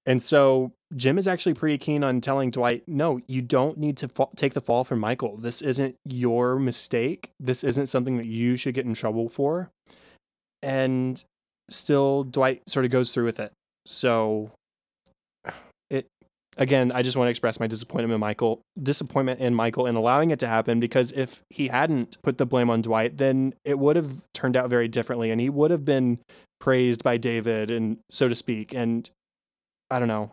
And 0.05 0.23
so 0.23 0.71
Jim 0.95 1.17
is 1.17 1.27
actually 1.27 1.53
pretty 1.53 1.77
keen 1.77 2.03
on 2.03 2.19
telling 2.21 2.49
Dwight, 2.49 2.83
no, 2.87 3.19
you 3.27 3.41
don't 3.43 3.77
need 3.77 3.95
to 3.97 4.07
fa- 4.07 4.29
take 4.35 4.53
the 4.53 4.61
fall 4.61 4.83
from 4.83 4.99
Michael. 4.99 5.37
This 5.37 5.61
isn't 5.61 5.95
your 6.03 6.57
mistake. 6.57 7.29
This 7.39 7.63
isn't 7.63 7.87
something 7.87 8.17
that 8.17 8.25
you 8.25 8.55
should 8.55 8.73
get 8.73 8.85
in 8.85 8.95
trouble 8.95 9.29
for. 9.29 9.69
And 10.63 11.23
still 11.69 12.23
Dwight 12.23 12.61
sort 12.67 12.85
of 12.85 12.91
goes 12.91 13.11
through 13.13 13.25
with 13.25 13.39
it. 13.39 13.51
So 13.85 14.51
it 15.89 16.07
again, 16.57 16.91
I 16.91 17.01
just 17.01 17.17
want 17.17 17.27
to 17.27 17.31
express 17.31 17.59
my 17.59 17.67
disappointment 17.67 18.13
in 18.13 18.19
Michael, 18.19 18.61
disappointment 18.81 19.39
in 19.39 19.55
Michael 19.55 19.85
in 19.85 19.95
allowing 19.95 20.31
it 20.31 20.39
to 20.39 20.47
happen 20.47 20.79
because 20.79 21.11
if 21.11 21.41
he 21.49 21.69
hadn't 21.69 22.17
put 22.21 22.37
the 22.37 22.45
blame 22.45 22.69
on 22.69 22.81
Dwight, 22.81 23.17
then 23.17 23.53
it 23.65 23.79
would 23.79 23.95
have 23.95 24.25
turned 24.33 24.55
out 24.55 24.69
very 24.69 24.87
differently 24.87 25.31
and 25.31 25.41
he 25.41 25.49
would 25.49 25.71
have 25.71 25.85
been 25.85 26.19
praised 26.59 27.03
by 27.03 27.17
David 27.17 27.71
and 27.71 27.99
so 28.11 28.27
to 28.27 28.35
speak. 28.35 28.73
And 28.73 29.09
I 29.89 29.99
don't 29.99 30.07
know. 30.07 30.31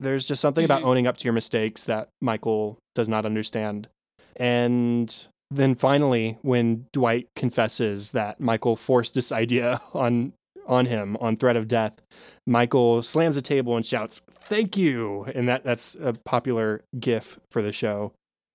There's 0.00 0.26
just 0.26 0.40
something 0.40 0.64
about 0.64 0.80
mm-hmm. 0.80 0.88
owning 0.88 1.06
up 1.06 1.18
to 1.18 1.24
your 1.24 1.34
mistakes 1.34 1.84
that 1.84 2.08
Michael 2.22 2.78
does 2.94 3.08
not 3.08 3.26
understand. 3.26 3.88
And 4.36 5.28
then 5.50 5.74
finally, 5.74 6.38
when 6.42 6.86
Dwight 6.92 7.28
confesses 7.36 8.12
that 8.12 8.40
Michael 8.40 8.76
forced 8.76 9.14
this 9.14 9.30
idea 9.30 9.80
on 9.92 10.32
on 10.70 10.86
him 10.86 11.16
on 11.20 11.36
threat 11.36 11.56
of 11.56 11.68
death, 11.68 12.00
Michael 12.46 13.02
slams 13.02 13.36
the 13.36 13.42
table 13.42 13.76
and 13.76 13.84
shouts, 13.84 14.22
"Thank 14.44 14.76
you!" 14.76 15.24
And 15.34 15.48
that 15.48 15.64
that's 15.64 15.94
a 16.00 16.14
popular 16.24 16.82
GIF 16.98 17.38
for 17.50 17.60
the 17.60 17.72
show. 17.72 18.12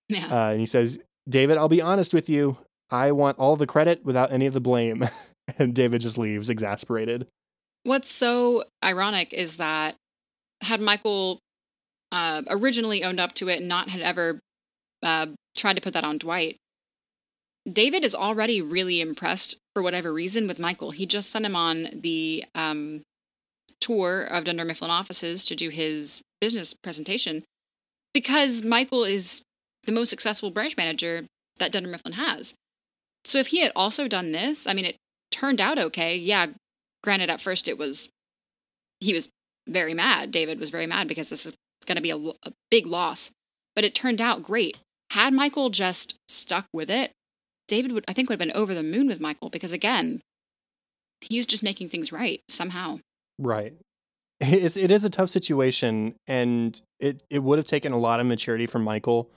Yeah. 0.10 0.28
Uh, 0.32 0.52
and 0.52 0.60
he 0.60 0.66
says, 0.66 1.00
"David, 1.30 1.58
I'll 1.58 1.70
be 1.70 1.82
honest 1.82 2.14
with 2.14 2.30
you. 2.30 2.58
I 2.92 3.12
want 3.12 3.38
all 3.38 3.56
the 3.56 3.68
credit 3.68 4.04
without 4.04 4.32
any 4.32 4.46
of 4.46 4.54
the 4.54 4.62
blame." 4.62 5.08
and 5.60 5.76
David 5.76 6.02
just 6.02 6.18
leaves, 6.18 6.50
exasperated. 6.50 7.28
What's 7.84 8.10
so 8.10 8.64
ironic 8.84 9.34
is 9.34 9.58
that 9.58 9.96
had 10.62 10.82
Michael 10.82 11.40
uh, 12.12 12.42
originally 12.50 13.04
owned 13.04 13.20
up 13.20 13.34
to 13.34 13.50
it 13.50 13.60
and 13.60 13.68
not 13.68 13.90
had 13.90 14.02
ever 14.02 14.40
uh, 15.04 15.28
tried 15.56 15.76
to 15.76 15.82
put 15.82 15.94
that 15.94 16.04
on 16.04 16.18
Dwight, 16.18 16.58
David 17.72 18.04
is 18.04 18.14
already 18.14 18.62
really 18.62 19.02
impressed 19.02 19.58
for 19.74 19.82
whatever 19.82 20.14
reason 20.14 20.48
with 20.48 20.60
Michael. 20.60 20.92
He 20.92 21.06
just 21.06 21.32
sent 21.32 21.46
him 21.46 21.56
on 21.56 21.90
the 21.94 22.46
um, 22.54 23.02
tour 23.82 24.22
of 24.22 24.44
Dunder 24.44 24.66
Mifflin 24.66 24.92
offices 24.92 25.46
to 25.46 25.56
do 25.56 25.70
his 25.70 26.22
business 26.40 26.74
presentation 26.74 27.44
because 28.14 28.64
Michael 28.64 29.04
is 29.04 29.42
the 29.86 29.92
most 29.92 30.10
successful 30.10 30.52
branch 30.52 30.78
manager 30.78 31.26
that 31.60 31.72
Dunder 31.72 31.90
Mifflin 31.90 32.14
has. 32.14 32.54
So 33.24 33.40
if 33.40 33.48
he 33.48 33.62
had 33.62 33.72
also 33.76 34.08
done 34.08 34.32
this, 34.32 34.68
I 34.68 34.74
mean, 34.74 34.86
it 34.86 34.98
turned 35.32 35.60
out 35.60 35.80
okay. 35.80 36.16
Yeah, 36.16 36.48
granted, 37.04 37.30
at 37.30 37.42
first 37.42 37.68
it 37.68 37.78
was, 37.78 38.10
he 39.00 39.14
was 39.14 39.30
very 39.68 39.94
mad. 39.94 40.32
David 40.32 40.60
was 40.60 40.70
very 40.70 40.86
mad 40.86 41.08
because 41.08 41.30
this 41.30 41.46
is 41.46 41.56
going 41.86 41.96
to 41.96 42.02
be 42.02 42.12
a, 42.12 42.18
a 42.18 42.54
big 42.70 42.86
loss, 42.86 43.32
but 43.76 43.84
it 43.84 43.96
turned 43.96 44.22
out 44.22 44.44
great. 44.44 44.80
Had 45.12 45.34
Michael 45.34 45.70
just 45.70 46.16
stuck 46.28 46.66
with 46.74 46.90
it, 46.90 47.12
David 47.68 47.92
would, 47.94 48.06
I 48.08 48.14
think, 48.14 48.30
would 48.30 48.40
have 48.40 48.48
been 48.48 48.56
over 48.56 48.74
the 48.74 48.84
moon 48.84 49.08
with 49.08 49.20
Michael 49.20 49.50
because, 49.50 49.72
again, 49.72 50.22
he's 51.22 51.46
just 51.46 51.64
making 51.64 51.90
things 51.90 52.12
right 52.12 52.42
somehow. 52.48 53.00
Right. 53.40 53.74
It's, 54.42 54.76
it 54.76 54.92
is 54.92 55.06
a 55.06 55.10
tough 55.10 55.30
situation, 55.30 56.16
and 56.28 56.80
it, 57.00 57.24
it 57.30 57.42
would 57.42 57.58
have 57.58 57.66
taken 57.66 57.94
a 57.94 57.98
lot 57.98 58.20
of 58.20 58.26
maturity 58.26 58.66
from 58.66 58.84
Michael 58.84 59.30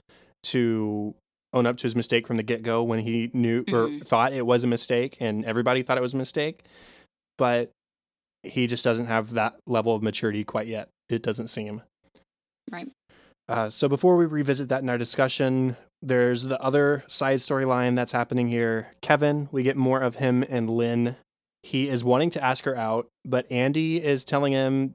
to 0.43 1.15
own 1.53 1.65
up 1.65 1.77
to 1.77 1.83
his 1.83 1.95
mistake 1.95 2.27
from 2.27 2.37
the 2.37 2.43
get 2.43 2.61
go 2.63 2.83
when 2.83 2.99
he 2.99 3.31
knew 3.33 3.61
or 3.71 3.87
Mhm. 3.87 4.05
thought 4.05 4.33
it 4.33 4.45
was 4.45 4.63
a 4.63 4.67
mistake, 4.67 5.17
and 5.19 5.45
everybody 5.45 5.81
thought 5.81 5.97
it 5.97 6.01
was 6.01 6.13
a 6.13 6.17
mistake. 6.17 6.63
But 7.37 7.71
he 8.43 8.67
just 8.67 8.83
doesn't 8.83 9.07
have 9.07 9.33
that 9.33 9.55
level 9.65 9.95
of 9.95 10.03
maturity 10.03 10.43
quite 10.43 10.67
yet, 10.67 10.89
it 11.09 11.21
doesn't 11.23 11.47
seem. 11.47 11.81
Right. 12.69 12.89
Uh, 13.49 13.67
so 13.67 13.89
before 13.89 14.15
we 14.15 14.27
revisit 14.27 14.69
that 14.69 14.83
in 14.83 14.89
our 14.89 14.97
discussion, 14.97 15.75
there's 16.03 16.43
the 16.43 16.61
other 16.61 17.03
side 17.07 17.39
storyline 17.39 17.95
that's 17.95 18.11
happening 18.11 18.47
here. 18.47 18.93
Kevin, 19.01 19.49
we 19.51 19.63
get 19.63 19.75
more 19.75 20.01
of 20.01 20.15
him 20.15 20.43
and 20.51 20.69
Lynn. 20.71 21.15
He 21.63 21.89
is 21.89 22.03
wanting 22.03 22.29
to 22.31 22.43
ask 22.43 22.63
her 22.65 22.77
out, 22.77 23.07
but 23.25 23.51
Andy 23.51 24.03
is 24.03 24.23
telling 24.23 24.53
him 24.53 24.93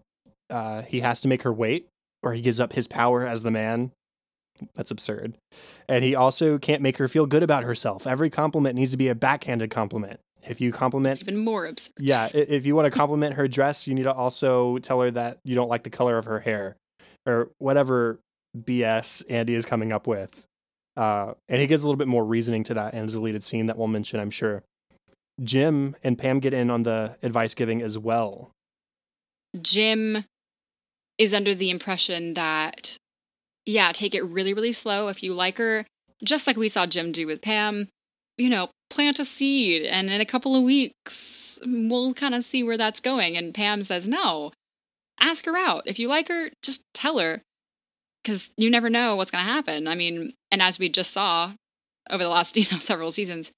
uh, 0.48 0.82
he 0.82 1.00
has 1.00 1.20
to 1.22 1.28
make 1.28 1.42
her 1.42 1.52
wait, 1.52 1.88
or 2.22 2.32
he 2.32 2.40
gives 2.40 2.60
up 2.60 2.74
his 2.74 2.86
power 2.86 3.26
as 3.26 3.42
the 3.42 3.50
man. 3.50 3.90
That's 4.76 4.92
absurd. 4.92 5.34
And 5.88 6.04
he 6.04 6.14
also 6.14 6.56
can't 6.58 6.80
make 6.80 6.98
her 6.98 7.08
feel 7.08 7.26
good 7.26 7.42
about 7.42 7.64
herself. 7.64 8.06
Every 8.06 8.30
compliment 8.30 8.76
needs 8.76 8.92
to 8.92 8.96
be 8.96 9.08
a 9.08 9.16
backhanded 9.16 9.70
compliment. 9.70 10.20
If 10.46 10.60
you 10.60 10.70
compliment 10.70 11.20
It's 11.20 11.22
even 11.28 11.38
more 11.38 11.66
absurd. 11.66 11.94
yeah, 11.98 12.28
if 12.32 12.66
you 12.66 12.76
want 12.76 12.86
to 12.86 12.90
compliment 12.96 13.34
her 13.34 13.48
dress, 13.48 13.88
you 13.88 13.94
need 13.94 14.04
to 14.04 14.12
also 14.12 14.78
tell 14.78 15.00
her 15.00 15.10
that 15.10 15.38
you 15.42 15.56
don't 15.56 15.68
like 15.68 15.82
the 15.82 15.90
color 15.90 16.18
of 16.18 16.26
her 16.26 16.38
hair 16.38 16.76
or 17.26 17.50
whatever 17.58 18.20
BS 18.56 19.22
Andy 19.28 19.54
is 19.54 19.64
coming 19.64 19.92
up 19.92 20.06
with. 20.06 20.46
Uh, 20.96 21.34
and 21.48 21.60
he 21.60 21.66
gives 21.66 21.82
a 21.82 21.86
little 21.86 21.98
bit 21.98 22.08
more 22.08 22.24
reasoning 22.24 22.62
to 22.64 22.74
that 22.74 22.94
in 22.94 23.02
his 23.02 23.14
deleted 23.14 23.42
scene 23.42 23.66
that 23.66 23.76
we'll 23.76 23.88
mention, 23.88 24.20
I'm 24.20 24.30
sure. 24.30 24.62
Jim 25.42 25.96
and 26.04 26.16
Pam 26.16 26.38
get 26.38 26.54
in 26.54 26.70
on 26.70 26.84
the 26.84 27.16
advice 27.22 27.54
giving 27.54 27.82
as 27.82 27.98
well. 27.98 28.52
Jim 29.60 30.24
is 31.18 31.34
under 31.34 31.54
the 31.54 31.70
impression 31.70 32.34
that, 32.34 32.96
yeah, 33.66 33.90
take 33.92 34.14
it 34.14 34.24
really, 34.24 34.54
really 34.54 34.72
slow. 34.72 35.08
If 35.08 35.22
you 35.22 35.34
like 35.34 35.58
her, 35.58 35.86
just 36.22 36.46
like 36.46 36.56
we 36.56 36.68
saw 36.68 36.86
Jim 36.86 37.10
do 37.10 37.26
with 37.26 37.42
Pam, 37.42 37.88
you 38.38 38.48
know, 38.48 38.70
plant 38.90 39.18
a 39.18 39.24
seed 39.24 39.82
and 39.82 40.10
in 40.10 40.20
a 40.20 40.24
couple 40.24 40.54
of 40.54 40.62
weeks, 40.62 41.58
we'll 41.64 42.14
kind 42.14 42.34
of 42.34 42.44
see 42.44 42.62
where 42.62 42.78
that's 42.78 43.00
going. 43.00 43.36
And 43.36 43.54
Pam 43.54 43.82
says, 43.82 44.06
no, 44.06 44.52
ask 45.20 45.44
her 45.46 45.56
out. 45.56 45.82
If 45.86 45.98
you 45.98 46.08
like 46.08 46.28
her, 46.28 46.50
just 46.62 46.84
tell 46.94 47.18
her 47.18 47.42
because 48.24 48.50
you 48.56 48.70
never 48.70 48.88
know 48.88 49.16
what's 49.16 49.30
going 49.30 49.44
to 49.44 49.52
happen. 49.52 49.86
I 49.86 49.94
mean, 49.94 50.32
and 50.50 50.62
as 50.62 50.78
we 50.78 50.88
just 50.88 51.12
saw 51.12 51.52
over 52.10 52.22
the 52.22 52.30
last, 52.30 52.56
you 52.56 52.64
know, 52.72 52.78
several 52.78 53.10
seasons, 53.10 53.52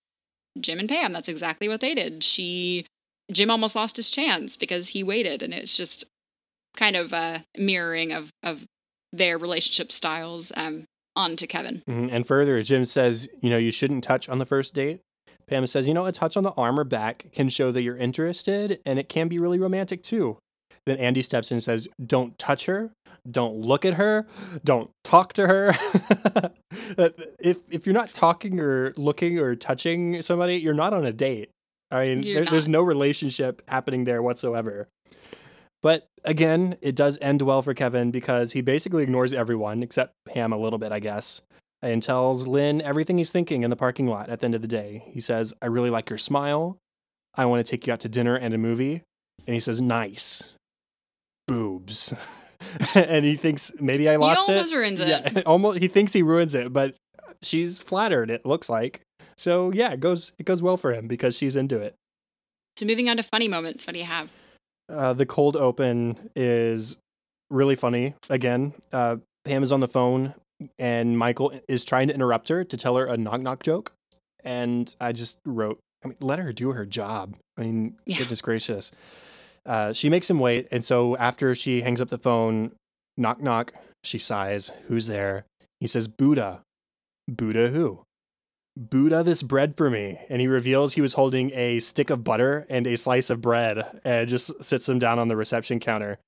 Jim 0.61 0.79
and 0.79 0.89
Pam, 0.89 1.12
that's 1.12 1.29
exactly 1.29 1.69
what 1.69 1.81
they 1.81 1.95
did. 1.95 2.23
She 2.23 2.85
Jim 3.31 3.51
almost 3.51 3.75
lost 3.75 3.97
his 3.97 4.11
chance 4.11 4.57
because 4.57 4.89
he 4.89 5.03
waited, 5.03 5.43
and 5.43 5.53
it's 5.53 5.77
just 5.77 6.05
kind 6.77 6.97
of 6.97 7.12
a 7.12 7.45
mirroring 7.57 8.12
of 8.12 8.31
of 8.43 8.67
their 9.12 9.39
relationship 9.39 9.91
styles 9.91 10.53
um, 10.57 10.85
onto 11.14 11.47
Kevin. 11.47 11.83
Mhm. 11.89 12.12
And 12.12 12.27
further, 12.27 12.61
Jim 12.62 12.85
says, 12.85 13.29
you 13.41 13.49
know, 13.51 13.57
you 13.57 13.71
shouldn't 13.71 14.05
touch 14.05 14.29
on 14.29 14.39
the 14.39 14.45
first 14.45 14.75
date. 14.75 15.01
Pam 15.47 15.67
says, 15.67 15.87
you 15.87 15.95
know, 15.95 16.07
a 16.07 16.12
touch 16.12 16.37
on 16.37 16.43
the 16.43 16.51
arm 16.53 16.79
or 16.79 16.85
back 16.85 17.27
can 17.33 17.49
show 17.49 17.71
that 17.71 17.83
you're 17.83 17.97
interested, 17.97 18.81
and 18.85 18.99
it 18.99 19.09
can 19.09 19.29
be 19.29 19.39
really 19.39 19.59
romantic 19.59 20.03
too. 20.03 20.39
Then 20.87 20.99
Andy 20.99 21.23
steps 21.23 21.51
in 21.51 21.57
and 21.57 21.62
says, 21.62 21.89
don't 22.05 22.39
touch 22.39 22.67
her, 22.67 22.93
don't 23.31 23.57
look 23.57 23.85
at 23.85 23.95
her, 23.95 24.27
don't 24.64 24.91
talk 25.05 25.33
to 25.35 25.47
her. 25.47 25.70
if 27.39 27.59
if 27.70 27.87
you're 27.87 27.95
not 27.95 28.12
talking 28.12 28.61
or 28.61 28.93
looking 28.97 29.39
or 29.39 29.55
touching 29.55 30.22
somebody, 30.22 30.57
you're 30.57 30.74
not 30.74 30.93
on 30.93 31.05
a 31.05 31.12
date. 31.12 31.51
I 31.91 32.07
mean, 32.07 32.20
there, 32.22 32.45
there's 32.45 32.68
no 32.68 32.83
relationship 32.83 33.62
happening 33.68 34.05
there 34.05 34.22
whatsoever. 34.22 34.89
But 35.83 36.09
again, 36.24 36.77
it 36.83 36.97
does 36.97 37.18
end 37.20 37.43
well 37.43 37.62
for 37.62 37.74
Kevin 37.74 38.11
because 38.11 38.53
he 38.53 38.61
basically 38.61 39.05
ignores 39.05 39.33
everyone 39.33 39.83
except 39.83 40.14
Pam 40.27 40.53
a 40.53 40.59
little 40.59 40.81
bit, 40.81 40.91
I 40.91 40.99
guess, 40.99 41.43
and 41.81 42.03
tells 42.03 42.49
Lynn 42.49 42.83
everything 42.83 43.18
he's 43.18 43.31
thinking 43.31 43.62
in 43.62 43.70
the 43.70 43.77
parking 43.77 44.09
lot 44.09 44.29
at 44.29 44.41
the 44.41 44.47
end 44.47 44.55
of 44.57 44.62
the 44.62 44.68
day. 44.68 45.05
He 45.12 45.20
says, 45.20 45.55
I 45.62 45.66
really 45.66 45.91
like 45.91 46.11
your 46.11 46.18
smile. 46.18 46.79
I 47.37 47.45
want 47.47 47.64
to 47.64 47.70
take 47.70 47.87
you 47.87 47.93
out 47.93 48.01
to 48.01 48.09
dinner 48.09 48.35
and 48.35 48.53
a 48.53 48.59
movie. 48.59 49.03
And 49.47 49.55
he 49.55 49.61
says, 49.61 49.81
nice. 49.81 50.55
Boobs. 51.47 52.12
and 52.95 53.25
he 53.25 53.37
thinks 53.37 53.73
maybe 53.81 54.09
I 54.09 54.17
lost 54.17 54.47
he 54.47 54.53
it. 54.53 54.57
almost 54.57 54.75
ruins 54.75 55.01
it. 55.01 55.09
Yeah, 55.09 55.43
almost. 55.47 55.79
He 55.81 55.89
thinks 55.89 56.13
he 56.13 56.23
ruins 56.23 56.55
it, 56.55 56.73
but 56.73 56.95
she's 57.43 57.79
flattered. 57.79 58.31
It 58.31 58.45
looks 58.47 58.69
like. 58.69 59.01
So 59.39 59.71
yeah, 59.73 59.93
it 59.93 60.01
goes 60.01 60.33
it 60.39 60.45
goes 60.47 60.63
well 60.63 60.77
for 60.77 60.93
him 60.93 61.07
because 61.09 61.37
she's 61.37 61.57
into 61.57 61.79
it. 61.81 61.95
So 62.79 62.85
moving 62.87 63.09
on 63.09 63.17
to 63.17 63.23
funny 63.23 63.49
moments, 63.49 63.87
what 63.87 63.95
do 63.95 63.99
you 63.99 64.05
have? 64.07 64.33
Uh, 64.89 65.13
the 65.13 65.27
cold 65.27 65.57
open 65.57 66.31
is 66.37 66.99
really 67.51 67.75
funny. 67.75 68.15
Again, 68.31 68.73
uh, 68.93 69.17
Pam 69.45 69.63
is 69.63 69.73
on 69.73 69.81
the 69.81 69.89
phone 69.89 70.35
and 70.79 71.19
Michael 71.19 71.53
is 71.69 71.85
trying 71.85 72.09
to 72.09 72.15
interrupt 72.15 72.49
her 72.49 72.65
to 72.65 72.77
tell 72.77 72.97
her 72.97 73.07
a 73.07 73.17
knock 73.17 73.41
knock 73.41 73.63
joke. 73.63 73.93
And 74.45 74.95
I 75.01 75.13
just 75.13 75.39
wrote, 75.45 75.79
I 76.05 76.09
mean, 76.09 76.17
let 76.21 76.39
her 76.39 76.53
do 76.53 76.73
her 76.73 76.87
job. 76.87 77.35
I 77.59 77.63
mean, 77.63 77.97
Yeah. 78.07 78.19
goodness 78.19 78.41
gracious. 78.41 78.93
Uh, 79.67 79.93
she 79.93 80.09
makes 80.09 80.31
him 80.31 80.39
wait. 80.39 80.69
And 80.71 80.85
so 80.85 81.17
after 81.17 81.55
she 81.55 81.83
hangs 81.83 82.01
up 82.01 82.09
the 82.09 82.19
phone, 82.19 82.73
knock 83.17 83.41
knock, 83.43 83.73
she 84.05 84.19
sighs, 84.19 84.71
Who's 84.87 85.07
there? 85.09 85.45
He 85.81 85.87
says, 85.87 86.09
Buddha. 86.09 86.62
Buddha 87.29 87.69
who? 87.69 88.03
Buddha 88.77 89.23
this 89.23 89.43
bread 89.43 89.77
for 89.77 89.91
me. 89.91 90.19
And 90.29 90.41
he 90.41 90.49
reveals 90.49 90.95
he 90.95 91.01
was 91.01 91.14
holding 91.14 91.51
a 91.55 91.81
stick 91.81 92.11
of 92.11 92.23
butter 92.25 92.67
and 92.69 92.87
a 92.87 92.97
slice 92.97 93.31
of 93.31 93.41
bread 93.41 94.01
and 94.05 94.29
just 94.29 94.62
sits 94.62 94.87
them 94.87 94.99
down 94.99 95.19
on 95.19 95.29
the 95.29 95.37
reception 95.37 95.81
counter. 95.81 96.19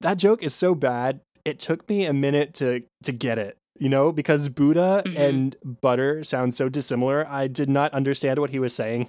That 0.00 0.18
joke 0.18 0.42
is 0.42 0.54
so 0.54 0.74
bad, 0.74 1.20
it 1.44 1.58
took 1.58 1.88
me 1.88 2.04
a 2.06 2.12
minute 2.12 2.54
to 2.54 2.82
to 3.04 3.12
get 3.12 3.38
it. 3.38 3.56
You 3.78 3.88
know, 3.88 4.12
because 4.12 4.50
Buddha 4.50 5.02
Mhm. 5.06 5.18
and 5.18 5.56
butter 5.80 6.22
sound 6.22 6.54
so 6.54 6.68
dissimilar. 6.68 7.26
I 7.26 7.46
did 7.46 7.70
not 7.70 7.94
understand 7.94 8.38
what 8.40 8.50
he 8.50 8.58
was 8.58 8.74
saying. 8.74 9.06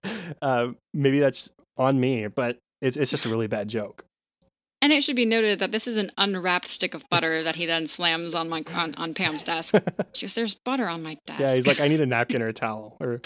uh, 0.42 0.68
maybe 0.94 1.18
that's 1.18 1.50
on 1.76 2.00
me, 2.00 2.26
but 2.28 2.56
it's 2.80 2.96
it's 2.96 3.10
just 3.10 3.26
a 3.26 3.28
really 3.28 3.46
bad 3.46 3.68
joke. 3.68 4.04
And 4.82 4.92
it 4.92 5.02
should 5.02 5.16
be 5.16 5.24
noted 5.24 5.58
that 5.58 5.72
this 5.72 5.86
is 5.86 5.96
an 5.96 6.10
unwrapped 6.18 6.68
stick 6.68 6.94
of 6.94 7.08
butter 7.08 7.42
that 7.42 7.56
he 7.56 7.66
then 7.66 7.86
slams 7.86 8.34
on 8.34 8.48
my 8.48 8.62
on, 8.74 8.94
on 8.96 9.14
Pam's 9.14 9.42
desk. 9.42 9.74
She 10.12 10.26
goes, 10.26 10.34
"There's 10.34 10.54
butter 10.54 10.88
on 10.88 11.02
my 11.02 11.18
desk." 11.26 11.40
Yeah, 11.40 11.54
he's 11.54 11.66
like, 11.66 11.80
I 11.80 11.88
need 11.88 12.00
a 12.00 12.06
napkin 12.06 12.40
or 12.42 12.48
a 12.48 12.52
towel. 12.52 12.96
Or, 13.00 13.20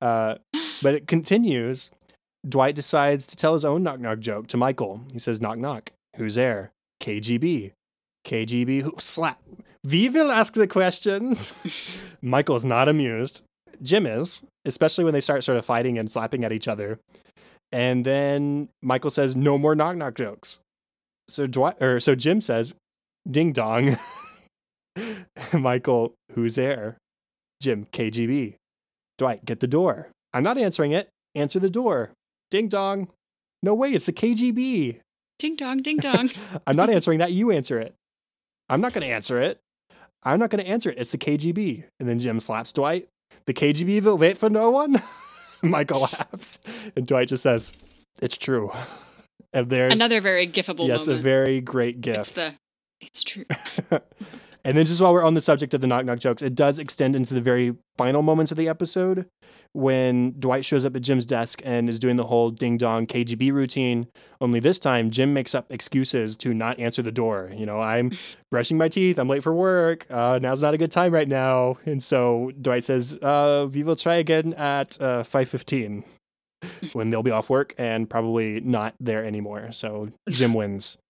uh, 0.00 0.36
but 0.82 0.94
it 0.94 1.06
continues. 1.06 1.90
Dwight 2.48 2.74
decides 2.74 3.26
to 3.28 3.36
tell 3.36 3.52
his 3.52 3.64
own 3.64 3.82
knock 3.82 4.00
knock 4.00 4.18
joke 4.18 4.46
to 4.48 4.56
Michael. 4.56 5.02
He 5.12 5.18
says, 5.18 5.40
"Knock 5.40 5.58
knock. 5.58 5.92
Who's 6.16 6.34
there? 6.34 6.72
KGB. 7.00 7.72
KGB. 8.24 8.82
Who 8.82 8.94
slap? 8.98 9.40
We 9.84 10.08
will 10.08 10.30
ask 10.30 10.54
the 10.54 10.66
questions." 10.68 11.52
Michael's 12.22 12.64
not 12.64 12.88
amused. 12.88 13.42
Jim 13.82 14.06
is, 14.06 14.42
especially 14.64 15.04
when 15.04 15.14
they 15.14 15.20
start 15.20 15.44
sort 15.44 15.58
of 15.58 15.64
fighting 15.64 15.98
and 15.98 16.10
slapping 16.10 16.44
at 16.44 16.52
each 16.52 16.68
other. 16.68 16.98
And 17.72 18.04
then 18.04 18.68
Michael 18.82 19.10
says, 19.10 19.36
"No 19.36 19.56
more 19.58 19.74
knock 19.74 19.96
knock 19.96 20.14
jokes." 20.14 20.60
So 21.28 21.46
Dwight, 21.46 21.80
or 21.80 22.00
so 22.00 22.14
Jim 22.14 22.40
says, 22.40 22.74
"Ding 23.30 23.52
dong." 23.52 23.96
Michael, 25.52 26.14
who's 26.34 26.56
there? 26.56 26.98
Jim, 27.60 27.86
KGB. 27.92 28.54
Dwight, 29.18 29.44
get 29.44 29.60
the 29.60 29.66
door. 29.66 30.08
I'm 30.32 30.42
not 30.42 30.58
answering 30.58 30.92
it. 30.92 31.08
Answer 31.34 31.58
the 31.60 31.70
door. 31.70 32.12
Ding 32.50 32.68
dong. 32.68 33.08
No 33.62 33.74
way, 33.74 33.90
it's 33.90 34.06
the 34.06 34.12
KGB. 34.12 35.00
Ding 35.38 35.56
dong, 35.56 35.78
ding 35.78 35.98
dong. 35.98 36.30
I'm 36.66 36.76
not 36.76 36.90
answering 36.90 37.18
that. 37.18 37.32
You 37.32 37.50
answer 37.50 37.78
it. 37.78 37.94
I'm 38.68 38.80
not 38.80 38.92
going 38.92 39.06
to 39.06 39.12
answer 39.12 39.40
it. 39.40 39.58
I'm 40.22 40.38
not 40.38 40.50
going 40.50 40.62
to 40.62 40.68
answer 40.70 40.90
it. 40.90 40.98
It's 40.98 41.12
the 41.12 41.18
KGB. 41.18 41.84
And 41.98 42.08
then 42.08 42.18
Jim 42.18 42.40
slaps 42.40 42.72
Dwight. 42.72 43.08
The 43.46 43.54
KGB 43.54 44.02
will 44.02 44.18
wait 44.18 44.38
for 44.38 44.50
no 44.50 44.70
one. 44.70 45.02
Michael 45.68 46.00
laughs. 46.00 46.90
And 46.96 47.06
Dwight 47.06 47.28
just 47.28 47.42
says, 47.42 47.74
It's 48.20 48.38
true. 48.38 48.72
And 49.52 49.68
there's 49.68 49.94
Another 49.94 50.20
very 50.20 50.46
gifable 50.46 50.86
yes, 50.86 51.06
moment. 51.06 51.20
a 51.20 51.22
very 51.22 51.60
great 51.60 52.00
gift. 52.00 52.18
it's 52.18 52.30
the 52.32 52.54
it's 53.00 53.24
true. 53.24 53.44
and 54.64 54.76
then 54.76 54.84
just 54.84 55.00
while 55.00 55.12
we're 55.12 55.24
on 55.24 55.34
the 55.34 55.40
subject 55.40 55.74
of 55.74 55.80
the 55.80 55.86
knock 55.86 56.04
knock 56.04 56.18
jokes, 56.18 56.42
it 56.42 56.54
does 56.54 56.78
extend 56.78 57.16
into 57.16 57.34
the 57.34 57.40
very 57.40 57.76
final 57.96 58.22
moments 58.22 58.50
of 58.50 58.58
the 58.58 58.68
episode 58.68 59.26
when 59.72 60.32
Dwight 60.38 60.64
shows 60.64 60.84
up 60.84 60.96
at 60.96 61.02
Jim's 61.02 61.26
desk 61.26 61.60
and 61.64 61.88
is 61.88 61.98
doing 61.98 62.16
the 62.16 62.24
whole 62.24 62.50
ding 62.50 62.76
dong 62.76 63.06
KGB 63.06 63.52
routine. 63.52 64.08
Only 64.40 64.60
this 64.60 64.78
time, 64.78 65.10
Jim 65.10 65.32
makes 65.32 65.54
up 65.54 65.66
excuses 65.70 66.36
to 66.38 66.52
not 66.52 66.78
answer 66.78 67.02
the 67.02 67.12
door. 67.12 67.50
You 67.54 67.66
know, 67.66 67.80
I'm 67.80 68.10
brushing 68.50 68.76
my 68.78 68.88
teeth. 68.88 69.18
I'm 69.18 69.28
late 69.28 69.42
for 69.42 69.54
work. 69.54 70.06
Uh, 70.10 70.38
now's 70.40 70.62
not 70.62 70.74
a 70.74 70.78
good 70.78 70.90
time 70.90 71.12
right 71.12 71.28
now. 71.28 71.76
And 71.86 72.02
so 72.02 72.52
Dwight 72.60 72.84
says, 72.84 73.14
uh, 73.22 73.68
"We 73.72 73.82
will 73.82 73.96
try 73.96 74.16
again 74.16 74.54
at 74.54 75.00
uh, 75.00 75.22
five 75.22 75.48
fifteen 75.48 76.04
when 76.92 77.10
they'll 77.10 77.22
be 77.22 77.30
off 77.30 77.48
work 77.48 77.74
and 77.78 78.08
probably 78.10 78.60
not 78.60 78.94
there 79.00 79.24
anymore." 79.24 79.72
So 79.72 80.10
Jim 80.28 80.54
wins. 80.54 80.98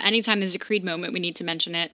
Anytime 0.00 0.40
there's 0.40 0.56
a 0.56 0.58
Creed 0.58 0.84
moment, 0.84 1.12
we 1.12 1.20
need 1.20 1.36
to 1.36 1.44
mention 1.44 1.74
it. 1.74 1.92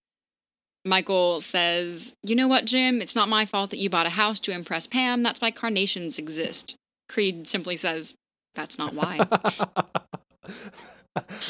Michael 0.84 1.40
says, 1.40 2.14
You 2.22 2.34
know 2.34 2.48
what, 2.48 2.64
Jim? 2.64 3.02
It's 3.02 3.16
not 3.16 3.28
my 3.28 3.44
fault 3.44 3.70
that 3.70 3.78
you 3.78 3.90
bought 3.90 4.06
a 4.06 4.10
house 4.10 4.40
to 4.40 4.52
impress 4.52 4.86
Pam. 4.86 5.22
That's 5.22 5.40
why 5.40 5.50
carnations 5.50 6.18
exist. 6.18 6.76
Creed 7.08 7.46
simply 7.46 7.76
says, 7.76 8.14
That's 8.54 8.78
not 8.78 8.94
why. 8.94 9.20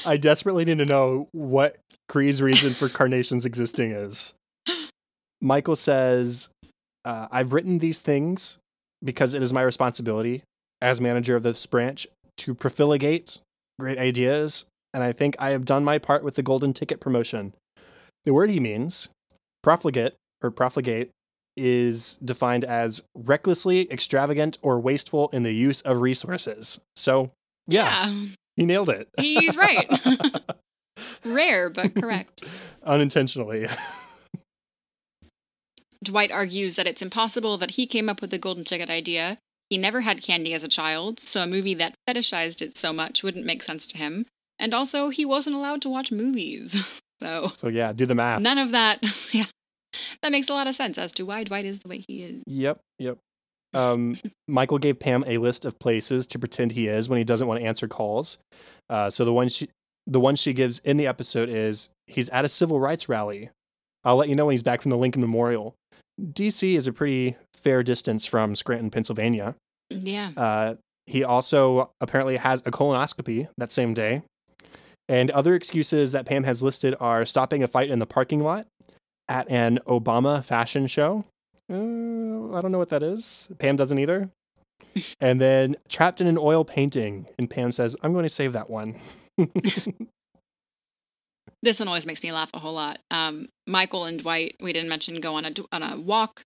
I 0.07 0.17
desperately 0.17 0.65
need 0.65 0.79
to 0.79 0.87
know 0.87 1.29
what 1.33 1.77
Creed's 2.09 2.43
reason 2.43 2.73
for 2.73 2.89
carnations 2.89 3.47
existing 3.47 3.93
is. 3.93 4.35
Michael 5.41 5.77
says, 5.77 6.51
uh, 7.05 7.29
I've 7.31 7.53
written 7.53 7.79
these 7.79 8.01
things 8.01 8.59
because 9.03 9.35
it 9.35 9.43
is 9.43 9.53
my 9.53 9.63
responsibility 9.63 10.43
as 10.83 11.01
manager 11.01 11.37
of 11.37 11.43
this 11.43 11.65
branch 11.67 12.07
to 12.39 12.55
profligate 12.55 13.41
great 13.79 13.99
ideas, 13.99 14.67
and 14.93 15.03
I 15.03 15.13
think 15.13 15.37
I 15.39 15.51
have 15.51 15.65
done 15.65 15.85
my 15.85 15.99
part 15.99 16.25
with 16.25 16.35
the 16.35 16.43
golden 16.43 16.73
ticket 16.73 17.01
promotion. 17.01 17.55
The 18.25 18.35
word 18.35 18.51
he 18.51 18.61
means, 18.61 19.09
profligate 19.63 20.17
or 20.43 20.51
profligate, 20.51 21.11
is 21.57 22.17
defined 22.25 22.65
as 22.65 23.03
recklessly 23.15 23.91
extravagant 23.91 24.59
or 24.63 24.81
wasteful 24.81 25.29
in 25.33 25.43
the 25.43 25.53
use 25.53 25.81
of 25.83 26.01
resources. 26.01 26.81
So, 26.97 27.31
yeah. 27.67 28.13
He 28.57 28.67
nailed 28.67 28.91
it. 28.91 29.09
he's 29.19 29.57
right. 29.57 29.89
Rare, 31.25 31.71
but 31.71 31.95
correct. 31.95 32.43
Unintentionally. 32.83 33.69
Dwight 36.03 36.31
argues 36.31 36.77
that 36.77 36.87
it's 36.87 37.03
impossible 37.03 37.59
that 37.59 37.73
he 37.73 37.87
came 37.87 38.09
up 38.09 38.21
with 38.21 38.31
the 38.31 38.39
golden 38.39 38.65
ticket 38.65 38.89
idea. 38.89 39.39
He 39.69 39.79
never 39.79 40.01
had 40.01 40.23
candy 40.23 40.55
as 40.55 40.65
a 40.65 40.69
child, 40.69 41.21
so 41.21 41.43
a 41.43 41.47
movie 41.47 41.75
that 41.75 41.95
fetishized 42.09 42.63
it 42.63 42.77
so 42.77 42.93
much 42.93 43.23
wouldn't 43.23 43.47
make 43.47 43.63
sense 43.63 43.87
to 43.89 43.99
him. 43.99 44.27
And 44.59 44.75
also, 44.75 45.11
he 45.11 45.25
wasn't 45.25 45.57
allowed 45.57 45.83
to 45.83 45.89
watch 45.89 46.11
movies. 46.11 46.77
So, 47.21 47.53
So 47.57 47.69
yeah, 47.69 47.93
do 47.93 48.07
the 48.07 48.15
math. 48.15 48.41
none 48.41 48.59
of 48.59 48.73
that, 48.73 49.05
yeah, 49.33 49.45
that 50.23 50.33
makes 50.33 50.49
a 50.49 50.55
lot 50.55 50.67
of 50.67 50.75
sense 50.75 50.97
as 50.99 51.13
to 51.13 51.25
why 51.25 51.45
Dwight 51.45 51.65
is 51.67 51.81
the 51.81 51.89
way 51.89 52.03
he 52.09 52.23
is. 52.23 52.43
Yep, 52.47 52.81
yep. 52.99 53.19
Um, 53.75 54.17
Michael 54.49 54.79
gave 54.79 54.99
Pam 54.99 55.23
a 55.27 55.39
list 55.39 55.65
of 55.65 55.79
places 55.79 56.27
to 56.29 56.39
pretend 56.39 56.73
he 56.73 56.89
is 56.89 57.09
when 57.09 57.19
he 57.19 57.25
doesn't 57.25 57.47
want 57.47 57.61
to 57.61 57.67
answer 57.67 57.87
calls. 57.87 58.39
Uh, 58.89 59.11
so 59.11 59.25
the 59.25 59.33
one 59.33 59.49
she 59.49 59.69
the 60.07 60.19
one 60.21 60.35
she 60.35 60.53
gives 60.53 60.79
in 60.81 60.97
the 60.97 61.07
episode 61.07 61.49
is 61.49 61.91
he's 62.07 62.29
at 62.31 62.45
a 62.45 62.49
civil 62.49 62.81
rights 62.81 63.09
rally. 63.09 63.51
I'll 64.03 64.17
let 64.17 64.29
you 64.31 64.35
know 64.35 64.47
when 64.47 64.55
he's 64.55 64.63
back 64.63 64.81
from 64.81 64.91
the 64.91 64.97
Lincoln 64.97 65.21
Memorial. 65.21 65.75
DC 66.21 66.75
is 66.75 66.87
a 66.87 66.93
pretty 66.93 67.37
fair 67.55 67.83
distance 67.83 68.27
from 68.27 68.55
Scranton, 68.57 68.91
Pennsylvania. 68.91 69.55
Yeah. 69.91 70.31
Uh, 70.37 70.75
he 71.07 71.23
also 71.23 71.91
apparently 72.01 72.39
has 72.39 72.63
a 72.65 72.71
colonoscopy 72.71 73.49
that 73.59 73.71
same 73.73 73.95
day. 73.95 74.23
And 75.11 75.31
other 75.33 75.57
excuses 75.57 76.13
that 76.13 76.25
Pam 76.25 76.45
has 76.45 76.63
listed 76.63 76.95
are 77.01 77.27
stopping 77.27 77.65
a 77.65 77.69
fight 77.69 77.91
in 77.91 77.99
the 77.99 78.07
parking 78.07 78.41
lot, 78.41 78.69
at 79.29 79.51
an 79.51 79.81
Obama 79.87 80.45
fashion 80.45 80.87
show. 80.87 81.25
Uh, 81.69 82.55
I 82.55 82.61
don't 82.61 82.71
know 82.71 82.79
what 82.79 82.91
that 82.91 83.03
is. 83.03 83.49
Pam 83.59 83.77
doesn't 83.77 83.99
either. 83.99 84.31
and 85.21 85.41
then 85.41 85.77
trapped 85.89 86.21
in 86.21 86.29
an 86.29 86.39
oil 86.39 86.65
painting. 86.65 87.27
And 87.39 87.51
Pam 87.51 87.73
says, 87.73 87.97
I'm 88.03 88.13
going 88.13 88.25
to 88.25 88.29
save 88.29 88.53
that 88.53 88.71
one. 88.71 88.97
This 91.63 91.79
one 91.79 91.89
always 91.89 92.07
makes 92.07 92.23
me 92.23 92.33
laugh 92.33 92.51
a 92.55 92.59
whole 92.59 92.73
lot. 92.73 93.01
Um, 93.11 93.49
Michael 93.67 94.07
and 94.07 94.19
Dwight, 94.19 94.57
we 94.61 94.73
didn't 94.73 94.89
mention, 94.89 95.21
go 95.21 95.35
on 95.35 95.45
a 95.45 95.53
on 95.73 95.83
a 95.83 96.01
walk. 96.01 96.43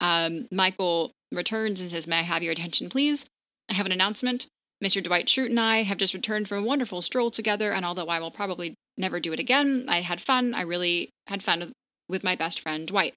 Um, 0.00 0.46
Michael 0.52 1.10
returns 1.32 1.80
and 1.80 1.90
says, 1.90 2.06
"May 2.06 2.20
I 2.20 2.22
have 2.22 2.44
your 2.44 2.52
attention, 2.52 2.88
please? 2.88 3.26
I 3.68 3.74
have 3.74 3.86
an 3.86 3.90
announcement. 3.90 4.46
Mr. 4.82 5.02
Dwight 5.02 5.26
Schrute 5.26 5.46
and 5.50 5.60
I 5.60 5.82
have 5.82 5.98
just 5.98 6.14
returned 6.14 6.48
from 6.48 6.58
a 6.58 6.66
wonderful 6.66 7.02
stroll 7.02 7.30
together, 7.30 7.70
and 7.72 7.84
although 7.84 8.08
I 8.08 8.18
will 8.18 8.32
probably 8.32 8.74
never 8.98 9.20
do 9.20 9.32
it 9.32 9.38
again, 9.38 9.86
I 9.88 10.00
had 10.00 10.20
fun. 10.20 10.54
I 10.54 10.62
really 10.62 11.10
had 11.28 11.42
fun 11.42 11.60
with, 11.60 11.72
with 12.08 12.24
my 12.24 12.34
best 12.34 12.58
friend 12.58 12.86
Dwight." 12.86 13.14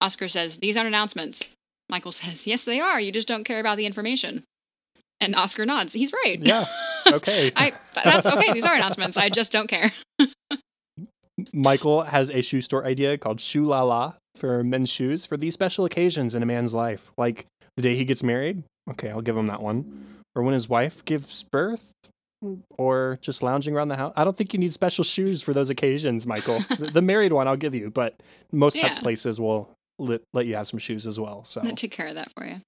Oscar 0.00 0.28
says, 0.28 0.58
"These 0.58 0.76
aren't 0.76 0.88
announcements." 0.88 1.48
Michael 1.88 2.12
says, 2.20 2.46
"Yes, 2.46 2.64
they 2.64 2.80
are. 2.80 3.00
You 3.00 3.12
just 3.12 3.28
don't 3.28 3.44
care 3.44 3.60
about 3.60 3.78
the 3.78 3.86
information." 3.86 4.44
And 5.18 5.34
Oscar 5.34 5.64
nods. 5.64 5.94
He's 5.94 6.12
right. 6.12 6.38
Yeah. 6.40 6.66
Okay. 7.10 7.50
I 7.56 7.72
that's 8.04 8.26
okay. 8.26 8.52
These 8.52 8.66
are 8.66 8.74
announcements. 8.74 9.16
I 9.16 9.30
just 9.30 9.50
don't 9.50 9.68
care. 9.68 9.92
Michael 11.52 12.02
has 12.02 12.28
a 12.30 12.42
shoe 12.42 12.60
store 12.60 12.84
idea 12.84 13.16
called 13.16 13.40
Shoe 13.40 13.64
La 13.64 13.82
La 13.82 14.14
for 14.34 14.62
men's 14.62 14.90
shoes 14.90 15.24
for 15.24 15.38
these 15.38 15.54
special 15.54 15.86
occasions 15.86 16.34
in 16.34 16.42
a 16.42 16.46
man's 16.46 16.74
life, 16.74 17.12
like 17.16 17.46
the 17.76 17.82
day 17.82 17.94
he 17.94 18.04
gets 18.04 18.22
married. 18.22 18.62
Okay, 18.90 19.08
I'll 19.08 19.22
give 19.22 19.36
him 19.36 19.46
that 19.46 19.62
one. 19.62 20.15
Or 20.36 20.42
when 20.42 20.54
his 20.54 20.68
wife 20.68 21.04
gives 21.04 21.42
birth, 21.44 21.94
or 22.78 23.18
just 23.20 23.42
lounging 23.42 23.74
around 23.74 23.88
the 23.88 23.96
house. 23.96 24.12
I 24.16 24.24
don't 24.24 24.36
think 24.36 24.52
you 24.52 24.60
need 24.60 24.70
special 24.70 25.04
shoes 25.04 25.42
for 25.42 25.52
those 25.54 25.70
occasions, 25.70 26.26
Michael. 26.26 26.58
the, 26.78 26.90
the 26.92 27.02
married 27.02 27.32
one 27.32 27.48
I'll 27.48 27.56
give 27.56 27.74
you, 27.74 27.90
but 27.90 28.14
most 28.52 28.76
Tux 28.76 28.82
Yeah. 28.82 29.00
places 29.00 29.40
will 29.40 29.70
let, 29.98 30.20
let 30.34 30.46
you 30.46 30.54
have 30.56 30.66
some 30.66 30.78
shoes 30.78 31.06
as 31.06 31.18
well. 31.18 31.44
So 31.44 31.60
That 31.60 31.76
took 31.76 31.90
care 31.90 32.08
of 32.08 32.14
that 32.14 32.30
for 32.36 32.46
you. 32.46 32.60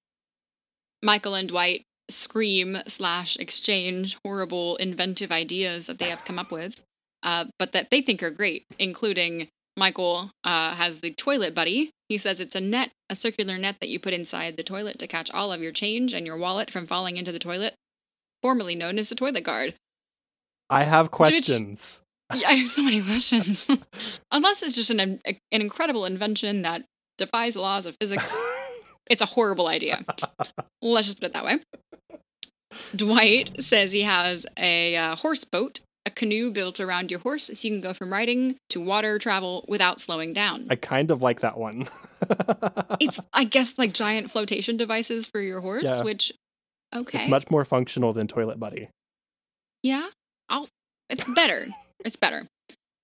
Michael 1.03 1.35
and 1.35 1.47
Dwight 1.47 1.83
scream 2.09 2.79
slash 2.87 3.37
exchange 3.37 4.17
horrible 4.25 4.75
inventive 4.77 5.31
ideas 5.31 5.85
that 5.85 5.99
they 5.99 6.09
have 6.09 6.25
come 6.25 6.39
up 6.39 6.51
with, 6.51 6.81
uh, 7.23 7.45
but 7.59 7.71
that 7.71 7.91
they 7.91 8.01
think 8.01 8.23
are 8.23 8.31
great, 8.31 8.65
including 8.79 9.47
Michael 9.77 10.31
uh, 10.43 10.71
has 10.71 11.01
the 11.01 11.11
toilet 11.11 11.53
buddy. 11.53 11.91
He 12.09 12.17
says 12.17 12.41
it's 12.41 12.55
a 12.55 12.59
net, 12.59 12.91
a 13.09 13.15
circular 13.15 13.57
net 13.57 13.77
that 13.79 13.89
you 13.89 13.99
put 13.99 14.13
inside 14.13 14.57
the 14.57 14.63
toilet 14.63 14.99
to 14.99 15.07
catch 15.07 15.31
all 15.31 15.53
of 15.53 15.61
your 15.61 15.71
change 15.71 16.13
and 16.13 16.25
your 16.25 16.37
wallet 16.37 16.71
from 16.71 16.87
falling 16.87 17.17
into 17.17 17.31
the 17.31 17.39
toilet, 17.39 17.75
formerly 18.41 18.75
known 18.75 18.97
as 18.99 19.09
the 19.09 19.15
toilet 19.15 19.43
guard. 19.43 19.75
I 20.69 20.83
have 20.83 21.05
which- 21.05 21.11
questions. 21.11 22.01
Yeah, 22.35 22.49
I 22.49 22.53
have 22.53 22.69
so 22.69 22.83
many 22.83 23.01
questions. 23.01 23.67
Unless 24.31 24.61
it's 24.61 24.75
just 24.75 24.91
an, 24.91 24.99
an 25.25 25.39
incredible 25.51 26.05
invention 26.05 26.61
that 26.61 26.83
defies 27.17 27.55
the 27.55 27.61
laws 27.61 27.87
of 27.87 27.97
physics 27.99 28.37
It's 29.09 29.23
a 29.23 29.25
horrible 29.25 29.67
idea. 29.67 30.05
Let's 30.81 31.07
just 31.07 31.19
put 31.19 31.27
it 31.27 31.33
that 31.33 31.43
way. 31.43 31.57
Dwight 32.95 33.61
says 33.61 33.91
he 33.91 34.03
has 34.03 34.45
a 34.57 34.95
uh, 34.95 35.15
horse 35.15 35.43
boat, 35.43 35.79
canoe 36.19 36.51
built 36.51 36.79
around 36.79 37.09
your 37.09 37.21
horse 37.21 37.45
so 37.53 37.67
you 37.67 37.73
can 37.73 37.81
go 37.81 37.93
from 37.93 38.11
riding 38.11 38.57
to 38.69 38.79
water 38.79 39.17
travel 39.17 39.65
without 39.67 39.99
slowing 40.01 40.33
down. 40.33 40.67
I 40.69 40.75
kind 40.75 41.09
of 41.09 41.21
like 41.23 41.39
that 41.39 41.57
one. 41.57 41.87
It's, 42.99 43.19
I 43.33 43.45
guess, 43.45 43.77
like 43.79 43.93
giant 43.93 44.29
flotation 44.29 44.75
devices 44.75 45.25
for 45.25 45.39
your 45.39 45.61
horse, 45.61 45.85
Yeah. 45.85 46.03
which, 46.03 46.33
okay. 46.93 47.19
It's 47.19 47.27
much 47.29 47.49
more 47.49 47.63
functional 47.63 48.11
than 48.11 48.27
Toilet 48.27 48.59
Buddy. 48.59 48.89
Yeah, 49.83 50.09
I'll. 50.49 50.67
It's 51.09 51.23
better. 51.33 51.67
it's 52.05 52.17
better. 52.17 52.43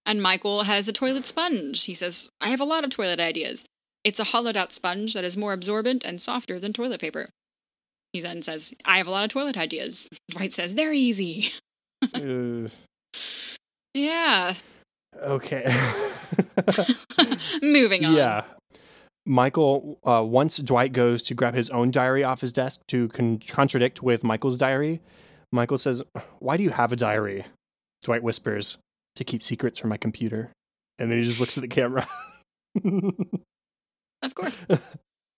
And 0.06 0.22
Michael 0.22 0.64
has 0.64 0.88
a 0.90 0.94
toilet 0.94 1.26
sponge. 1.26 1.86
He 1.86 1.94
says, 1.94 2.30
I 2.42 2.50
have 2.50 2.60
a 2.60 2.66
lot 2.66 2.84
of 2.84 2.90
toilet 2.90 3.20
ideas. 3.22 3.64
It's 4.04 4.20
a 4.20 4.26
hollowed 4.26 4.58
out 4.58 4.74
sponge 4.74 5.14
that 5.14 5.24
is 5.24 5.38
more 5.38 5.54
absorbent 5.54 6.04
and 6.04 6.20
softer 6.22 6.60
than 6.60 6.74
toilet 6.74 7.00
paper. 7.02 7.30
He 8.14 8.20
then 8.20 8.42
says, 8.42 8.74
I 8.84 8.98
have 8.98 9.08
a 9.08 9.12
lot 9.12 9.24
of 9.24 9.30
toilet 9.32 9.58
ideas. 9.58 10.08
Dwight 10.30 10.52
says, 10.54 10.76
they're 10.76 10.94
easy. 10.94 11.54
Uh, 12.14 12.68
Yeah. 13.94 14.54
okay. 15.22 15.74
Moving 17.62 18.06
on. 18.06 18.16
Yeah. 18.16 18.44
Michael, 19.26 19.98
uh, 20.04 20.24
once 20.28 20.58
Dwight 20.58 20.94
goes 20.94 21.24
to 21.24 21.34
grab 21.34 21.56
his 21.56 21.70
own 21.72 21.90
diary 21.90 22.24
off 22.24 22.42
his 22.42 22.54
desk 22.54 22.82
to 22.90 23.08
con- 23.08 23.40
contradict 23.40 24.04
with 24.04 24.24
Michael's 24.24 24.58
diary, 24.58 25.02
Michael 25.52 25.78
says, 25.78 26.04
Why 26.40 26.58
do 26.58 26.64
you 26.64 26.70
have 26.72 26.92
a 26.92 26.96
diary? 26.96 27.46
Dwight 28.04 28.22
whispers, 28.22 28.78
To 29.16 29.24
keep 29.24 29.42
secrets 29.42 29.80
from 29.80 29.90
my 29.90 29.98
computer. 29.98 30.52
And 31.00 31.10
then 31.10 31.18
he 31.18 31.24
just 31.24 31.40
looks 31.40 31.58
at 31.58 31.62
the 31.62 31.68
camera. 31.68 32.06
Of 34.22 34.34
course. 34.34 34.66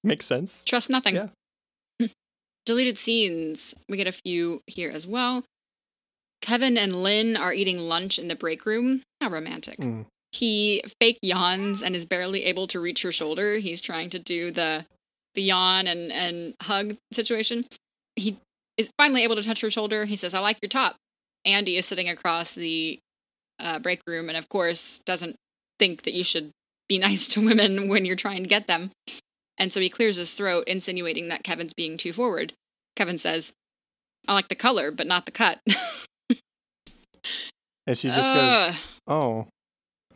Makes 0.03 0.25
sense. 0.25 0.63
Trust 0.63 0.89
nothing. 0.89 1.15
Yeah. 1.15 2.07
Deleted 2.65 2.97
scenes. 2.97 3.75
We 3.89 3.97
get 3.97 4.07
a 4.07 4.13
few 4.13 4.61
here 4.65 4.89
as 4.89 5.05
well. 5.05 5.43
Kevin 6.41 6.77
and 6.77 7.03
Lynn 7.03 7.35
are 7.35 7.53
eating 7.53 7.79
lunch 7.79 8.19
in 8.19 8.27
the 8.27 8.35
break 8.35 8.65
room. 8.65 9.01
How 9.21 9.29
romantic. 9.29 9.79
Mm. 9.79 10.05
He 10.31 10.83
fake 10.99 11.19
yawns 11.21 11.81
and 11.81 11.95
is 11.95 12.05
barely 12.05 12.45
able 12.45 12.67
to 12.67 12.79
reach 12.79 13.01
her 13.01 13.11
shoulder. 13.11 13.57
He's 13.57 13.81
trying 13.81 14.09
to 14.11 14.19
do 14.19 14.51
the 14.51 14.85
the 15.35 15.43
yawn 15.43 15.88
and, 15.88 16.11
and 16.11 16.55
hug 16.63 16.97
situation. 17.11 17.65
He 18.15 18.38
is 18.75 18.89
finally 18.97 19.23
able 19.23 19.35
to 19.35 19.43
touch 19.43 19.61
her 19.61 19.69
shoulder. 19.69 20.05
He 20.05 20.15
says, 20.15 20.33
I 20.33 20.39
like 20.39 20.57
your 20.61 20.69
top. 20.69 20.95
Andy 21.45 21.77
is 21.77 21.85
sitting 21.85 22.09
across 22.09 22.55
the 22.55 22.99
uh, 23.59 23.79
break 23.79 24.01
room 24.07 24.29
and, 24.29 24.38
of 24.38 24.49
course, 24.49 24.99
doesn't 25.05 25.35
think 25.77 26.03
that 26.03 26.13
you 26.13 26.23
should 26.23 26.49
be 26.89 26.97
nice 26.99 27.27
to 27.29 27.45
women 27.45 27.88
when 27.88 28.03
you're 28.03 28.15
trying 28.15 28.43
to 28.43 28.49
get 28.49 28.67
them. 28.67 28.91
And 29.59 29.71
so 29.71 29.79
he 29.79 29.89
clears 29.89 30.17
his 30.17 30.33
throat, 30.33 30.65
insinuating 30.67 31.29
that 31.29 31.43
Kevin's 31.43 31.73
being 31.73 31.97
too 31.97 32.13
forward. 32.13 32.53
Kevin 32.95 33.17
says, 33.17 33.53
I 34.27 34.33
like 34.33 34.49
the 34.49 34.55
color, 34.55 34.91
but 34.91 35.07
not 35.07 35.25
the 35.25 35.31
cut. 35.31 35.59
And 37.86 37.97
she 37.97 38.09
just 38.09 38.32
Ugh. 38.32 38.71
goes, 38.71 38.82
"Oh." 39.07 39.47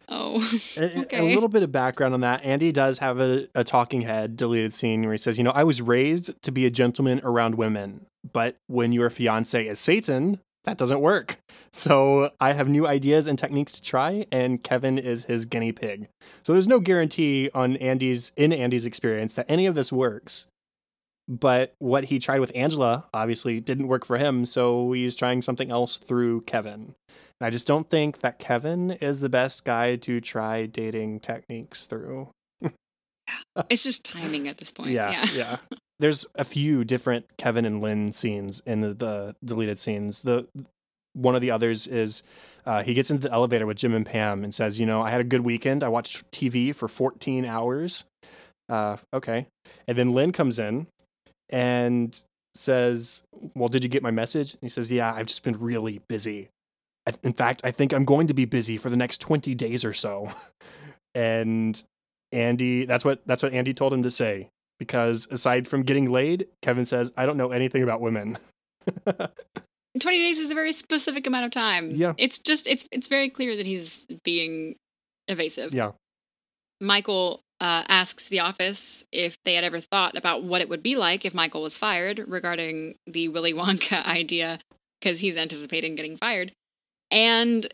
oh, 0.09 0.59
Okay. 0.78 1.20
A 1.20 1.34
little 1.34 1.49
bit 1.49 1.64
of 1.64 1.72
background 1.72 2.14
on 2.14 2.22
that. 2.22 2.43
Andy 2.43 2.72
does 2.72 2.99
have 2.99 3.20
a, 3.20 3.47
a 3.55 3.64
talking 3.64 4.01
head 4.01 4.36
deleted 4.36 4.74
scene 4.74 5.03
where 5.03 5.14
he 5.14 5.18
says, 5.18 5.38
You 5.38 5.43
know, 5.43 5.51
I 5.51 5.64
was 5.64 5.82
raised 5.82 6.41
to 6.43 6.51
be 6.51 6.66
a 6.66 6.70
gentleman 6.70 7.22
around 7.24 7.55
women, 7.55 8.05
but 8.34 8.55
when 8.68 8.91
your 8.91 9.09
fiance 9.09 9.66
is 9.66 9.80
Satan, 9.80 10.39
that 10.64 10.78
doesn't 10.78 10.99
work. 11.01 11.38
So 11.74 12.32
I 12.39 12.51
have 12.53 12.68
new 12.68 12.86
ideas 12.86 13.26
and 13.26 13.39
techniques 13.39 13.72
to 13.72 13.82
try, 13.82 14.26
and 14.32 14.62
Kevin 14.62 14.97
is 14.97 15.26
his 15.26 15.45
guinea 15.45 15.72
pig. 15.72 16.07
So 16.43 16.53
there's 16.53 16.68
no 16.68 16.80
guarantee 16.80 17.49
on 17.53 17.78
Andy's 17.78 18.32
in 18.36 18.53
Andy's 18.53 18.86
experience 18.86 19.36
that 19.36 19.45
any 19.49 19.66
of 19.66 19.74
this 19.74 19.91
works. 19.91 20.47
But 21.32 21.75
what 21.79 22.05
he 22.05 22.19
tried 22.19 22.41
with 22.41 22.51
Angela 22.53 23.05
obviously 23.13 23.61
didn't 23.61 23.88
work 23.88 24.03
for 24.03 24.17
him, 24.17 24.45
so 24.45 24.91
he's 24.91 25.15
trying 25.15 25.41
something 25.41 25.71
else 25.71 25.97
through 25.97 26.41
Kevin. 26.41 26.93
And 27.39 27.47
I 27.47 27.49
just 27.49 27.65
don't 27.65 27.89
think 27.89 28.19
that 28.19 28.38
Kevin 28.38 28.91
is 28.91 29.21
the 29.21 29.29
best 29.29 29.63
guy 29.63 29.95
to 29.95 30.19
try 30.19 30.65
dating 30.65 31.21
techniques 31.21 31.88
through. 31.88 32.32
it's 33.69 33.84
just 33.84 34.03
timing 34.03 34.49
at 34.49 34.57
this 34.57 34.73
point. 34.73 34.89
Yeah, 34.89 35.11
Yeah. 35.11 35.25
yeah. 35.34 35.57
There's 35.99 36.25
a 36.36 36.43
few 36.43 36.84
different 36.84 37.38
Kevin 37.38 37.63
and 37.63 37.79
Lynn 37.79 38.11
scenes 38.11 38.59
in 38.65 38.82
the, 38.82 38.93
the 38.93 39.36
deleted 39.45 39.79
scenes. 39.79 40.23
The 40.23 40.49
one 41.13 41.36
of 41.36 41.41
the 41.41 41.51
others 41.51 41.88
is 41.88 42.23
uh, 42.65 42.84
he 42.84 42.93
gets 42.93 43.09
into 43.09 43.27
the 43.27 43.34
elevator 43.34 43.65
with 43.65 43.77
Jim 43.77 43.93
and 43.93 44.05
Pam 44.05 44.43
and 44.43 44.53
says, 44.53 44.79
"You 44.79 44.86
know, 44.86 45.01
I 45.01 45.11
had 45.11 45.21
a 45.21 45.25
good 45.25 45.41
weekend. 45.41 45.82
I 45.84 45.89
watched 45.89 46.29
TV 46.32 46.75
for 46.75 46.88
14 46.88 47.45
hours." 47.45 48.05
Uh, 48.67 48.97
okay, 49.13 49.45
and 49.88 49.97
then 49.97 50.11
Lynn 50.13 50.32
comes 50.32 50.57
in 50.57 50.88
and 51.52 52.24
says, 52.56 53.24
"Well, 53.56 53.70
did 53.70 53.84
you 53.84 53.89
get 53.89 54.04
my 54.04 54.12
message?" 54.12 54.54
And 54.54 54.62
he 54.62 54.70
says, 54.70 54.91
"Yeah, 54.91 55.14
I've 55.14 55.28
just 55.28 55.43
been 55.43 55.60
really 55.60 56.02
busy. 56.08 56.49
In 57.24 57.34
fact, 57.34 57.62
I 57.64 57.72
think 57.72 57.93
I'm 57.93 58.06
going 58.06 58.28
to 58.28 58.34
be 58.34 58.45
busy 58.45 58.78
for 58.78 58.89
the 58.89 58.97
next 58.97 59.20
20 59.20 59.54
days 59.56 59.84
or 59.86 59.93
so." 59.93 60.32
and 61.16 61.82
Andy, 62.32 62.86
that's 62.86 63.04
what 63.06 63.26
that's 63.26 63.43
what 63.43 63.54
Andy 63.54 63.74
told 63.74 63.93
him 63.93 64.04
to 64.04 64.12
say 64.12 64.49
because 64.80 65.28
aside 65.30 65.68
from 65.68 65.84
getting 65.84 66.10
laid, 66.10 66.47
Kevin 66.62 66.86
says, 66.86 67.12
"I 67.18 67.26
don't 67.26 67.38
know 67.38 67.52
anything 67.52 67.84
about 67.84 68.02
women." 68.02 68.38
20 69.99 70.18
days 70.18 70.39
is 70.39 70.49
a 70.49 70.56
very 70.56 70.72
specific 70.72 71.28
amount 71.28 71.45
of 71.45 71.52
time. 71.52 71.91
Yeah. 71.91 72.14
It's 72.18 72.39
just 72.39 72.66
it's 72.66 72.86
it's 72.91 73.08
very 73.08 73.30
clear 73.30 73.56
that 73.58 73.66
he's 73.66 74.08
being 74.24 74.76
evasive. 75.28 75.74
yeah. 75.74 75.91
Michael 76.80 77.41
uh, 77.62 77.84
asks 77.88 78.28
the 78.28 78.39
office 78.39 79.05
if 79.12 79.38
they 79.45 79.53
had 79.53 79.64
ever 79.64 79.80
thought 79.80 80.18
about 80.18 80.43
what 80.43 80.62
it 80.62 80.68
would 80.68 80.82
be 80.82 80.95
like 80.95 81.24
if 81.24 81.34
Michael 81.34 81.62
was 81.62 81.78
fired 81.78 82.26
regarding 82.28 82.95
the 83.05 83.30
Willy 83.30 83.53
Wonka 83.53 84.03
idea 84.05 84.59
because 84.99 85.20
he's 85.20 85.38
anticipating 85.38 85.95
getting 85.95 86.18
fired. 86.18 86.51
And 87.12 87.68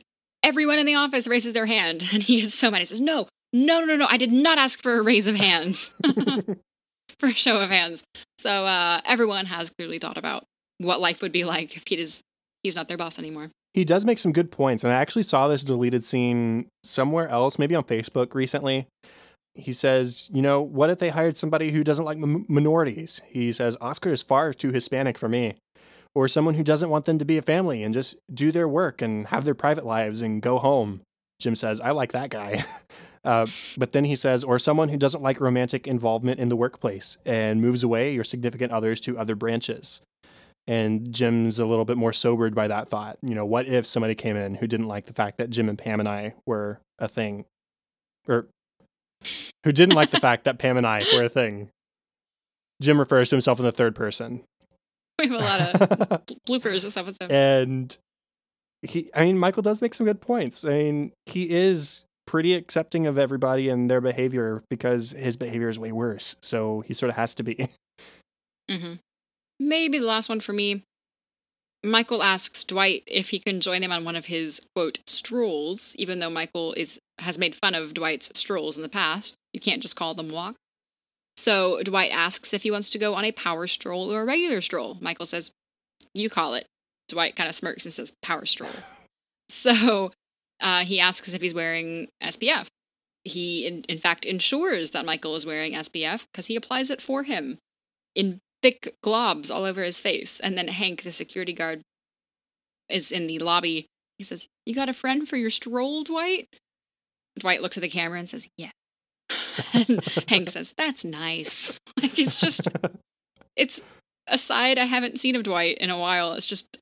everyone 0.44 0.78
in 0.78 0.86
the 0.86 0.96
office 0.96 1.28
raises 1.28 1.54
their 1.54 1.66
hand 1.66 2.08
and 2.14 2.22
he 2.22 2.42
gets 2.42 2.54
so 2.54 2.70
mad. 2.70 2.80
He 2.80 2.86
says, 2.86 3.02
No, 3.02 3.28
no, 3.54 3.84
no, 3.86 3.96
no. 3.96 4.08
I 4.10 4.18
did 4.18 4.32
not 4.32 4.58
ask 4.58 4.82
for 4.82 5.00
a 5.00 5.02
raise 5.02 5.26
of 5.26 5.36
hands. 5.36 5.94
for 7.20 7.30
a 7.30 7.34
show 7.34 7.62
of 7.62 7.70
hands. 7.70 8.04
So 8.38 8.66
uh, 8.66 9.00
everyone 9.06 9.46
has 9.46 9.70
clearly 9.70 10.00
thought 10.00 10.18
about 10.18 10.44
what 10.80 11.00
life 11.00 11.22
would 11.22 11.32
be 11.32 11.46
like 11.46 11.76
if 11.78 11.86
he 11.88 11.98
is 11.98 12.22
he's 12.62 12.76
not 12.76 12.90
their 12.90 12.98
boss 12.98 13.18
anymore. 13.18 13.50
He 13.74 13.86
does 13.86 14.06
make 14.06 14.18
some 14.18 14.32
good 14.32 14.52
points, 14.52 14.84
and 14.84 14.92
I 14.92 14.96
actually 14.98 15.24
saw 15.24 15.48
this 15.48 15.64
deleted 15.64 16.04
scene 16.04 16.68
somewhere 16.84 17.30
else, 17.30 17.60
maybe 17.60 17.76
on 17.76 17.84
Facebook 17.84 18.34
recently. 18.34 18.88
He 19.58 19.74
says, 19.74 20.30
"You 20.32 20.42
know, 20.42 20.62
what 20.62 20.90
if 20.90 21.00
they 21.00 21.10
hired 21.10 21.38
somebody 21.38 21.72
who 21.72 21.84
doesn't 21.84 22.06
like 22.06 22.18
m- 22.18 22.46
minorities?" 22.48 23.22
He 23.28 23.52
says, 23.52 23.78
"Oscar 23.82 24.10
is 24.10 24.22
far 24.22 24.54
too 24.54 24.72
Hispanic 24.72 25.18
for 25.18 25.28
me." 25.28 25.56
Or 26.16 26.28
someone 26.28 26.56
who 26.56 26.64
doesn't 26.64 26.90
want 26.90 27.06
them 27.06 27.20
to 27.20 27.26
be 27.26 27.38
a 27.38 27.44
family 27.44 27.84
and 27.84 27.94
just 27.94 28.16
do 28.34 28.52
their 28.52 28.68
work 28.68 29.02
and 29.02 29.28
have 29.28 29.46
their 29.46 29.54
private 29.54 29.86
lives 29.86 30.22
and 30.22 30.42
go 30.42 30.58
home. 30.58 31.02
Jim 31.40 31.56
says, 31.56 31.80
I 31.80 31.92
like 31.92 32.12
that 32.14 32.30
guy. 32.30 32.64
Uh, 33.26 33.46
but 33.78 33.92
then 33.92 34.06
he 34.06 34.16
says, 34.16 34.42
or 34.42 34.58
someone 34.58 34.88
who 34.88 34.98
doesn't 34.98 35.22
like 35.22 35.42
romantic 35.42 35.86
involvement 35.86 36.40
in 36.40 36.48
the 36.48 36.56
workplace 36.56 37.18
and 37.26 37.60
moves 37.60 37.84
away 37.84 38.14
your 38.14 38.24
significant 38.24 38.72
others 38.72 39.02
to 39.02 39.18
other 39.18 39.36
branches. 39.36 40.02
And 40.66 41.14
Jim's 41.14 41.60
a 41.60 41.66
little 41.66 41.84
bit 41.84 41.98
more 41.98 42.14
sobered 42.14 42.56
by 42.56 42.70
that 42.70 42.88
thought. 42.88 43.18
You 43.22 43.36
know, 43.36 43.44
what 43.44 43.68
if 43.68 43.86
somebody 43.86 44.16
came 44.16 44.38
in 44.38 44.56
who 44.56 44.68
didn't 44.68 44.88
like 44.88 45.08
the 45.08 45.14
fact 45.14 45.40
that 45.40 45.50
Jim 45.50 45.68
and 45.68 45.78
Pam 45.78 46.00
and 46.00 46.08
I 46.08 46.36
were 46.46 46.80
a 47.00 47.10
thing? 47.10 47.44
Or 48.30 48.48
who 49.64 49.72
didn't 49.72 49.96
like 49.96 50.12
the 50.12 50.20
fact 50.20 50.44
that 50.46 50.60
Pam 50.60 50.78
and 50.78 50.86
I 50.88 51.02
were 51.16 51.24
a 51.26 51.30
thing? 51.30 51.70
Jim 52.82 53.00
refers 53.00 53.30
to 53.30 53.36
himself 53.36 53.60
in 53.60 53.66
the 53.66 53.72
third 53.72 53.96
person. 53.96 54.44
We 55.20 55.28
have 55.28 55.40
a 55.40 55.44
lot 55.44 55.62
of 55.62 56.26
bloopers 56.48 56.84
this 56.84 56.96
episode. 56.96 57.32
and 57.32 57.98
he 58.84 59.10
i 59.16 59.24
mean 59.24 59.36
michael 59.40 59.64
does 59.64 59.82
make 59.82 59.96
some 59.96 60.06
good 60.06 60.22
points 60.22 60.64
i 60.64 60.70
mean 60.70 61.12
he 61.26 61.50
is 61.50 62.06
pretty 62.28 62.54
accepting 62.54 63.08
of 63.08 63.18
everybody 63.18 63.68
and 63.70 63.90
their 63.90 64.00
behavior 64.00 64.62
because 64.70 65.12
his 65.14 65.36
behavior 65.36 65.68
is 65.70 65.80
way 65.80 65.92
worse 65.92 66.36
so 66.44 66.82
he 66.82 66.94
sort 66.94 67.10
of 67.10 67.16
has 67.16 67.34
to 67.34 67.42
be 67.42 67.68
hmm 68.72 68.94
Maybe 69.60 69.98
the 69.98 70.06
last 70.06 70.30
one 70.30 70.40
for 70.40 70.54
me. 70.54 70.84
Michael 71.88 72.22
asks 72.22 72.64
Dwight 72.64 73.04
if 73.08 73.30
he 73.30 73.40
can 73.40 73.62
join 73.62 73.82
him 73.82 73.92
on 73.92 74.04
one 74.04 74.16
of 74.16 74.26
his 74.26 74.62
quote 74.76 75.00
strolls, 75.06 75.96
even 75.98 76.20
though 76.20 76.30
Michael 76.30 76.74
is 76.74 77.00
has 77.20 77.38
made 77.38 77.56
fun 77.56 77.74
of 77.74 77.94
Dwight's 77.94 78.32
strolls 78.36 78.76
in 78.76 78.84
the 78.84 78.90
past. 78.90 79.36
You 79.54 79.60
can't 79.60 79.82
just 79.82 79.96
call 79.96 80.14
them 80.14 80.30
walks. 80.30 80.60
So 81.38 81.82
Dwight 81.84 82.12
asks 82.12 82.54
if 82.54 82.64
he 82.64 82.72
wants 82.72 82.90
to 82.92 83.00
go 83.00 83.16
on 83.16 83.26
a 83.26 83.32
power 83.32 83.68
stroll 83.68 84.12
or 84.12 84.22
a 84.22 84.26
regular 84.26 84.62
stroll. 84.62 84.98
Michael 85.02 85.26
says, 85.26 85.52
"You 86.14 86.30
call 86.30 86.54
it." 86.54 86.68
Dwight 87.08 87.36
kind 87.36 87.48
of 87.48 87.56
smirks 87.56 87.86
and 87.86 87.94
says, 87.94 88.14
"Power 88.22 88.46
stroll." 88.46 88.72
So 89.50 90.12
uh, 90.60 90.84
he 90.84 91.00
asks 91.00 91.34
if 91.34 91.42
he's 91.42 91.54
wearing 91.54 92.10
SPF. 92.22 92.68
He, 93.24 93.66
in, 93.66 93.84
in 93.84 93.98
fact, 93.98 94.26
ensures 94.26 94.92
that 94.92 95.06
Michael 95.06 95.36
is 95.36 95.46
wearing 95.46 95.72
SPF 95.72 96.26
because 96.30 96.48
he 96.48 96.58
applies 96.58 96.90
it 96.90 97.02
for 97.02 97.24
him 97.24 97.58
in 98.14 98.40
thick 98.62 98.96
globs 99.04 99.54
all 99.54 99.64
over 99.64 99.84
his 99.84 100.00
face. 100.02 100.40
And 100.40 100.58
then 100.58 100.68
Hank, 100.68 101.04
the 101.04 101.12
security 101.12 101.54
guard, 101.54 101.82
is 102.90 103.12
in 103.12 103.28
the 103.28 103.40
lobby. 103.40 103.86
He 104.18 104.24
says, 104.24 104.48
You 104.66 104.74
got 104.76 104.90
a 104.90 104.94
friend 104.94 105.28
for 105.28 105.38
your 105.38 105.50
stroll, 105.50 106.04
Dwight? 106.04 106.48
Dwight 107.40 107.62
looks 107.62 107.78
at 107.78 107.84
the 107.84 107.90
camera 107.90 108.20
and 108.20 108.30
says, 108.30 108.48
Yeah. 108.58 108.72
and 109.74 110.04
Hank 110.30 110.50
says, 110.50 110.74
That's 110.78 111.06
nice. 111.06 111.78
Like, 112.00 112.20
it's 112.20 112.40
just, 112.40 112.68
it's 113.56 113.82
a 114.28 114.38
side 114.38 114.78
I 114.78 114.86
haven't 114.86 115.20
seen 115.20 115.36
of 115.36 115.42
Dwight 115.42 115.80
in 115.80 115.90
a 115.90 115.98
while. 115.98 116.34
It's 116.34 116.46
just, 116.46 116.78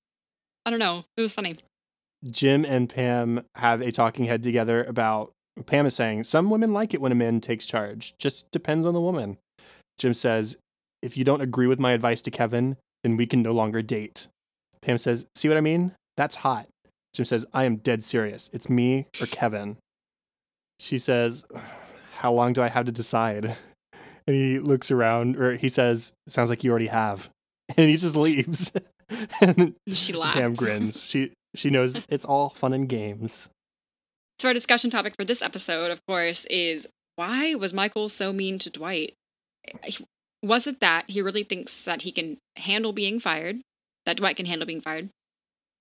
I 0.66 0.70
don't 0.70 0.80
know. 0.80 1.06
It 1.16 1.22
was 1.22 1.34
funny. 1.34 1.56
jim 2.30 2.66
and 2.66 2.90
pam 2.90 3.46
have 3.56 3.80
a 3.82 3.92
talking 3.94 4.26
head 4.26 4.44
together 4.44 4.84
about 4.84 5.32
pam 5.68 5.86
is 5.86 5.96
saying 5.96 6.26
some 6.26 6.50
women 6.50 6.74
like 6.74 6.94
it 6.94 7.00
when 7.00 7.14
a 7.14 7.16
man 7.16 7.40
takes 7.40 7.66
charge 7.66 8.14
just 8.18 8.52
depends 8.52 8.86
on 8.86 8.94
the 8.94 9.00
woman 9.00 9.38
jim 9.98 10.14
says 10.14 10.58
if 11.06 11.16
you 11.16 11.24
don't 11.24 11.42
agree 11.42 11.68
with 11.68 11.80
my 11.80 11.92
advice 11.94 12.22
to 12.24 12.32
kevin 12.32 12.78
then 13.04 13.18
we 13.18 13.26
can 13.28 13.42
no 13.44 13.52
longer 13.52 13.82
date. 13.84 14.28
Pam 14.82 14.98
says 14.98 15.26
see 15.36 15.48
what 15.48 15.58
i 15.58 15.62
mean? 15.62 15.94
That's 16.18 16.38
hot. 16.38 16.68
Jim 17.14 17.26
says 17.26 17.46
i 17.54 17.64
am 17.66 17.78
dead 17.78 18.04
serious. 18.04 18.50
It's 18.54 18.70
me 18.70 19.06
or 19.22 19.28
kevin. 19.28 19.78
She 20.80 20.98
says 20.98 21.46
how 22.18 22.34
long 22.34 22.54
do 22.54 22.62
i 22.62 22.68
have 22.68 22.86
to 22.86 22.92
decide? 22.92 23.56
And 24.28 24.36
he 24.36 24.60
looks 24.60 24.90
around 24.90 25.38
or 25.38 25.56
he 25.56 25.70
says 25.70 26.12
sounds 26.28 26.50
like 26.50 26.64
you 26.64 26.72
already 26.72 26.88
have. 26.88 27.30
And 27.78 27.90
he 27.90 27.98
just 27.98 28.16
leaves. 28.16 28.72
And 29.42 29.76
She 29.88 30.14
laughed. 30.14 30.38
pam 30.38 30.54
grins. 30.54 31.04
She 31.04 31.32
she 31.56 31.70
knows 31.70 32.04
it's 32.10 32.26
all 32.26 32.50
fun 32.50 32.74
and 32.74 32.90
games. 32.90 33.50
So, 34.40 34.48
our 34.50 34.54
discussion 34.54 34.90
topic 34.90 35.14
for 35.18 35.24
this 35.26 35.42
episode, 35.42 35.92
of 35.92 36.00
course, 36.08 36.46
is 36.46 36.88
why 37.16 37.56
was 37.56 37.74
Michael 37.74 38.10
so 38.10 38.34
mean 38.34 38.60
to 38.60 38.70
Dwight? 38.70 39.14
Was 40.46 40.68
it 40.68 40.80
that 40.80 41.10
he 41.10 41.24
really 41.24 41.42
thinks 41.42 41.86
that 41.86 42.04
he 42.04 42.12
can 42.12 42.38
handle 42.58 42.94
being 42.94 43.20
fired, 43.20 43.62
that 44.06 44.18
Dwight 44.18 44.36
can 44.36 44.46
handle 44.46 44.68
being 44.68 44.80
fired, 44.80 45.10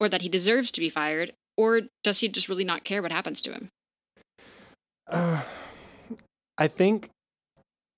or 0.01 0.09
that 0.09 0.23
he 0.23 0.29
deserves 0.31 0.73
to 0.73 0.81
be 0.81 0.89
fired, 0.89 1.33
or 1.59 1.83
does 2.03 2.21
he 2.21 2.29
just 2.29 2.49
really 2.49 2.65
not 2.65 2.83
care 2.83 3.03
what 3.03 3.13
happens 3.13 3.43
to 3.43 3.53
him? 3.53 3.69
Uh, 5.07 5.43
I 6.57 6.67
think 6.67 7.11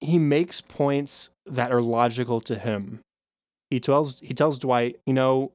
he 0.01 0.19
makes 0.19 0.61
points 0.61 1.31
that 1.47 1.71
are 1.71 1.81
logical 1.81 2.41
to 2.41 2.57
him. 2.57 2.99
He 3.71 3.79
tells 3.79 4.19
he 4.19 4.35
tells 4.35 4.59
Dwight, 4.59 4.97
you 5.07 5.13
know, 5.13 5.53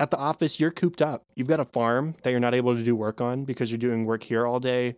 at 0.00 0.10
the 0.10 0.18
office, 0.18 0.58
you're 0.58 0.72
cooped 0.72 1.00
up. 1.00 1.22
You've 1.36 1.46
got 1.46 1.60
a 1.60 1.64
farm 1.66 2.16
that 2.22 2.30
you're 2.30 2.40
not 2.40 2.54
able 2.54 2.74
to 2.74 2.82
do 2.82 2.96
work 2.96 3.20
on 3.20 3.44
because 3.44 3.70
you're 3.70 3.78
doing 3.78 4.04
work 4.04 4.24
here 4.24 4.44
all 4.44 4.58
day. 4.58 4.96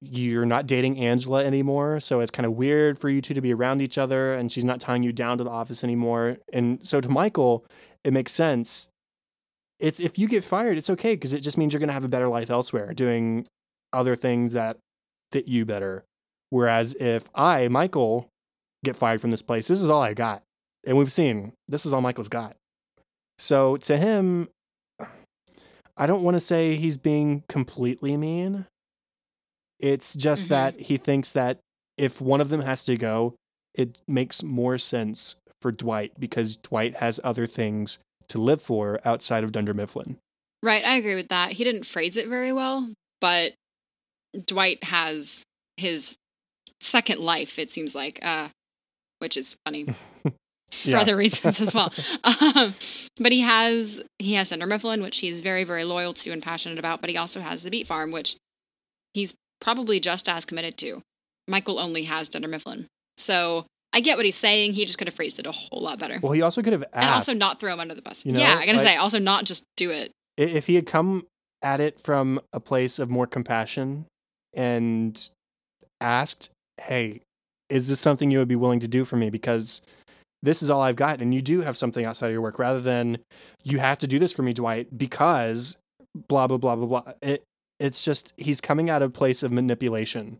You're 0.00 0.46
not 0.46 0.66
dating 0.66 0.98
Angela 0.98 1.44
anymore. 1.44 2.00
So 2.00 2.20
it's 2.20 2.30
kind 2.30 2.46
of 2.46 2.52
weird 2.52 2.98
for 2.98 3.08
you 3.08 3.20
two 3.20 3.34
to 3.34 3.40
be 3.40 3.52
around 3.52 3.82
each 3.82 3.98
other 3.98 4.32
and 4.32 4.50
she's 4.50 4.64
not 4.64 4.80
tying 4.80 5.02
you 5.02 5.12
down 5.12 5.38
to 5.38 5.44
the 5.44 5.50
office 5.50 5.84
anymore. 5.84 6.38
And 6.52 6.86
so 6.86 7.00
to 7.00 7.08
Michael, 7.08 7.66
it 8.02 8.12
makes 8.12 8.32
sense. 8.32 8.88
It's 9.78 10.00
if 10.00 10.18
you 10.18 10.26
get 10.26 10.44
fired, 10.44 10.78
it's 10.78 10.90
okay 10.90 11.14
because 11.14 11.34
it 11.34 11.40
just 11.40 11.58
means 11.58 11.72
you're 11.72 11.80
going 11.80 11.88
to 11.88 11.94
have 11.94 12.04
a 12.04 12.08
better 12.08 12.28
life 12.28 12.50
elsewhere 12.50 12.94
doing 12.94 13.46
other 13.92 14.14
things 14.14 14.52
that 14.52 14.78
fit 15.32 15.46
you 15.46 15.64
better. 15.64 16.04
Whereas 16.48 16.94
if 16.94 17.30
I, 17.34 17.68
Michael, 17.68 18.28
get 18.84 18.96
fired 18.96 19.20
from 19.20 19.30
this 19.30 19.42
place, 19.42 19.68
this 19.68 19.80
is 19.80 19.90
all 19.90 20.02
I 20.02 20.14
got. 20.14 20.42
And 20.86 20.96
we've 20.96 21.12
seen 21.12 21.52
this 21.68 21.84
is 21.84 21.92
all 21.92 22.00
Michael's 22.00 22.28
got. 22.28 22.56
So 23.38 23.76
to 23.78 23.96
him, 23.96 24.48
I 25.96 26.06
don't 26.06 26.22
want 26.22 26.34
to 26.34 26.40
say 26.40 26.76
he's 26.76 26.96
being 26.96 27.44
completely 27.48 28.16
mean. 28.16 28.66
It's 29.80 30.14
just 30.14 30.46
Mhm. 30.46 30.48
that 30.50 30.80
he 30.80 30.96
thinks 30.96 31.32
that 31.32 31.58
if 31.96 32.20
one 32.20 32.40
of 32.40 32.48
them 32.48 32.60
has 32.62 32.82
to 32.84 32.96
go, 32.96 33.34
it 33.74 33.98
makes 34.06 34.42
more 34.42 34.78
sense 34.78 35.36
for 35.62 35.72
Dwight 35.72 36.18
because 36.18 36.56
Dwight 36.56 36.96
has 36.96 37.20
other 37.24 37.46
things 37.46 37.98
to 38.28 38.38
live 38.38 38.62
for 38.62 38.98
outside 39.04 39.44
of 39.44 39.52
Dunder 39.52 39.74
Mifflin. 39.74 40.18
Right, 40.62 40.84
I 40.84 40.96
agree 40.96 41.14
with 41.14 41.28
that. 41.28 41.52
He 41.52 41.64
didn't 41.64 41.84
phrase 41.86 42.16
it 42.16 42.28
very 42.28 42.52
well, 42.52 42.92
but 43.20 43.54
Dwight 44.46 44.84
has 44.84 45.42
his 45.76 46.16
second 46.80 47.20
life, 47.20 47.58
it 47.58 47.70
seems 47.70 47.94
like, 47.94 48.18
uh, 48.22 48.48
which 49.18 49.36
is 49.36 49.56
funny 49.64 49.86
for 50.70 50.96
other 50.96 51.16
reasons 51.16 51.60
as 51.60 51.74
well. 51.74 51.92
Um, 52.24 52.74
but 53.18 53.32
he 53.32 53.40
has 53.40 54.02
he 54.18 54.34
has 54.34 54.50
Dunder 54.50 54.66
Mifflin, 54.66 55.02
which 55.02 55.18
he's 55.18 55.40
very, 55.42 55.64
very 55.64 55.84
loyal 55.84 56.12
to 56.14 56.30
and 56.30 56.42
passionate 56.42 56.78
about, 56.78 57.00
but 57.00 57.10
he 57.10 57.16
also 57.16 57.40
has 57.40 57.62
the 57.62 57.70
Beet 57.70 57.86
Farm, 57.86 58.10
which 58.12 58.36
he's 59.14 59.34
probably 59.60 60.00
just 60.00 60.28
as 60.28 60.44
committed 60.44 60.76
to. 60.78 61.02
Michael 61.48 61.78
only 61.78 62.04
has 62.04 62.28
Dunder 62.28 62.48
Mifflin. 62.48 62.86
So 63.18 63.66
I 63.92 64.00
get 64.00 64.16
what 64.16 64.24
he's 64.24 64.36
saying. 64.36 64.74
He 64.74 64.84
just 64.84 64.98
could 64.98 65.08
have 65.08 65.14
phrased 65.14 65.38
it 65.38 65.46
a 65.46 65.52
whole 65.52 65.80
lot 65.82 65.98
better. 65.98 66.18
Well, 66.22 66.32
he 66.32 66.42
also 66.42 66.62
could 66.62 66.72
have 66.72 66.84
asked. 66.92 66.96
and 66.96 67.10
also 67.10 67.34
not 67.34 67.60
throw 67.60 67.72
him 67.72 67.80
under 67.80 67.94
the 67.94 68.02
bus. 68.02 68.24
You 68.24 68.32
know, 68.32 68.40
yeah, 68.40 68.56
I 68.56 68.66
gotta 68.66 68.78
like- 68.78 68.86
say, 68.86 68.96
also 68.96 69.18
not 69.18 69.44
just 69.44 69.64
do 69.76 69.90
it. 69.90 70.12
if 70.36 70.66
he 70.68 70.76
had 70.76 70.86
come 70.86 71.26
at 71.62 71.80
it 71.80 72.00
from 72.00 72.40
a 72.52 72.60
place 72.60 72.98
of 72.98 73.10
more 73.10 73.26
compassion 73.26 74.06
and 74.54 75.30
asked, 76.00 76.50
"Hey, 76.80 77.20
is 77.68 77.88
this 77.88 78.00
something 78.00 78.30
you 78.30 78.38
would 78.38 78.48
be 78.48 78.56
willing 78.56 78.80
to 78.80 78.88
do 78.88 79.04
for 79.04 79.16
me 79.16 79.28
because 79.30 79.82
this 80.42 80.62
is 80.62 80.70
all 80.70 80.80
I've 80.80 80.96
got 80.96 81.20
and 81.20 81.34
you 81.34 81.42
do 81.42 81.60
have 81.60 81.76
something 81.76 82.04
outside 82.06 82.28
of 82.28 82.32
your 82.32 82.40
work 82.40 82.58
rather 82.58 82.80
than 82.80 83.18
you 83.62 83.78
have 83.78 83.98
to 83.98 84.06
do 84.06 84.18
this 84.18 84.32
for 84.32 84.42
me, 84.42 84.52
Dwight, 84.52 84.96
because 84.96 85.76
blah 86.28 86.46
blah 86.46 86.56
blah 86.56 86.76
blah 86.76 86.86
blah." 86.86 87.12
It 87.22 87.42
it's 87.80 88.04
just 88.04 88.32
he's 88.36 88.60
coming 88.60 88.90
at 88.90 89.02
a 89.02 89.08
place 89.08 89.42
of 89.42 89.50
manipulation 89.50 90.38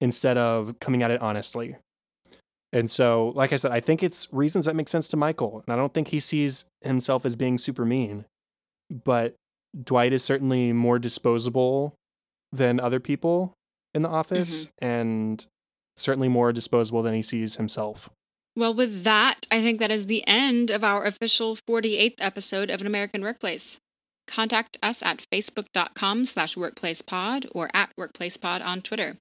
instead 0.00 0.38
of 0.38 0.78
coming 0.80 1.02
at 1.02 1.10
it 1.10 1.20
honestly. 1.20 1.76
And 2.72 2.90
so, 2.90 3.32
like 3.36 3.52
I 3.52 3.56
said, 3.56 3.70
I 3.70 3.80
think 3.80 4.02
it's 4.02 4.26
reasons 4.32 4.64
that 4.64 4.74
make 4.74 4.88
sense 4.88 5.08
to 5.08 5.16
Michael. 5.16 5.62
And 5.64 5.72
I 5.72 5.76
don't 5.76 5.94
think 5.94 6.08
he 6.08 6.18
sees 6.18 6.64
himself 6.80 7.24
as 7.24 7.36
being 7.36 7.56
super 7.58 7.84
mean 7.84 8.24
but 8.90 9.34
Dwight 9.82 10.12
is 10.12 10.22
certainly 10.22 10.72
more 10.72 10.98
disposable 10.98 11.94
than 12.52 12.78
other 12.78 13.00
people 13.00 13.54
in 13.94 14.02
the 14.02 14.08
office 14.08 14.66
mm-hmm. 14.66 14.84
and 14.84 15.46
certainly 15.96 16.28
more 16.28 16.52
disposable 16.52 17.02
than 17.02 17.14
he 17.14 17.22
sees 17.22 17.56
himself. 17.56 18.10
Well, 18.56 18.74
with 18.74 19.02
that, 19.02 19.46
I 19.50 19.60
think 19.60 19.80
that 19.80 19.90
is 19.90 20.06
the 20.06 20.24
end 20.28 20.70
of 20.70 20.84
our 20.84 21.04
official 21.04 21.56
48th 21.56 22.14
episode 22.20 22.70
of 22.70 22.80
An 22.80 22.86
American 22.86 23.22
Workplace. 23.22 23.80
Contact 24.26 24.76
us 24.82 25.02
at 25.02 25.24
facebook.com 25.32 26.24
slash 26.24 26.54
workplacepod 26.54 27.46
or 27.54 27.70
at 27.74 27.90
workplacepod 27.98 28.64
on 28.64 28.82
Twitter. 28.82 29.16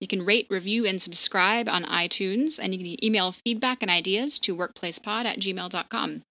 You 0.00 0.08
can 0.08 0.24
rate, 0.24 0.46
review, 0.50 0.84
and 0.84 1.00
subscribe 1.00 1.68
on 1.68 1.84
iTunes, 1.84 2.58
and 2.60 2.74
you 2.74 2.78
can 2.78 3.04
email 3.04 3.32
feedback 3.32 3.82
and 3.82 3.90
ideas 3.90 4.38
to 4.40 4.56
workplacepod 4.56 5.24
at 5.24 5.38
gmail.com. 5.38 6.22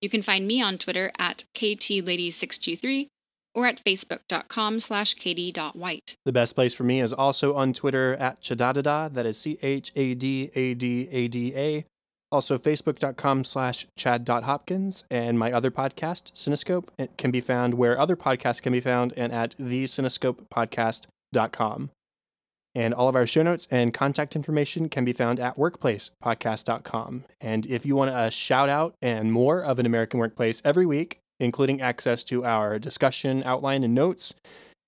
You 0.00 0.08
can 0.08 0.22
find 0.22 0.46
me 0.46 0.62
on 0.62 0.78
Twitter 0.78 1.12
at 1.18 1.44
ktlady623 1.54 3.08
or 3.54 3.66
at 3.66 3.82
facebook.com 3.84 4.80
slash 4.80 5.14
kd.white. 5.14 6.16
The 6.24 6.32
best 6.32 6.54
place 6.54 6.74
for 6.74 6.84
me 6.84 7.00
is 7.00 7.12
also 7.12 7.54
on 7.54 7.72
Twitter 7.72 8.14
at 8.14 8.40
Chadadada. 8.40 9.12
That 9.12 9.26
is 9.26 9.38
C 9.38 9.58
H 9.62 9.92
A 9.94 10.14
D 10.14 10.50
A 10.54 10.74
D 10.74 11.08
A 11.10 11.28
D 11.28 11.52
A. 11.54 11.84
Also, 12.32 12.58
facebook.com 12.58 13.44
slash 13.44 13.86
chad.hopkins. 13.96 15.04
And 15.10 15.38
my 15.38 15.52
other 15.52 15.70
podcast, 15.70 16.32
Cinescope, 16.32 16.88
can 17.18 17.30
be 17.30 17.40
found 17.40 17.74
where 17.74 17.98
other 17.98 18.16
podcasts 18.16 18.62
can 18.62 18.72
be 18.72 18.80
found 18.80 19.12
and 19.16 19.32
at 19.32 19.56
thecinescopepodcast.com. 19.58 21.90
And 22.74 22.94
all 22.94 23.08
of 23.08 23.14
our 23.14 23.26
show 23.26 23.42
notes 23.42 23.68
and 23.70 23.92
contact 23.92 24.34
information 24.34 24.88
can 24.88 25.04
be 25.04 25.12
found 25.12 25.38
at 25.38 25.56
workplacepodcast.com. 25.56 27.24
And 27.38 27.66
if 27.66 27.84
you 27.84 27.96
want 27.96 28.12
a 28.14 28.30
shout 28.30 28.70
out 28.70 28.94
and 29.02 29.30
more 29.30 29.62
of 29.62 29.78
an 29.78 29.84
American 29.84 30.18
workplace 30.18 30.62
every 30.64 30.86
week, 30.86 31.18
including 31.38 31.82
access 31.82 32.24
to 32.24 32.46
our 32.46 32.78
discussion 32.78 33.42
outline 33.44 33.84
and 33.84 33.94
notes, 33.94 34.34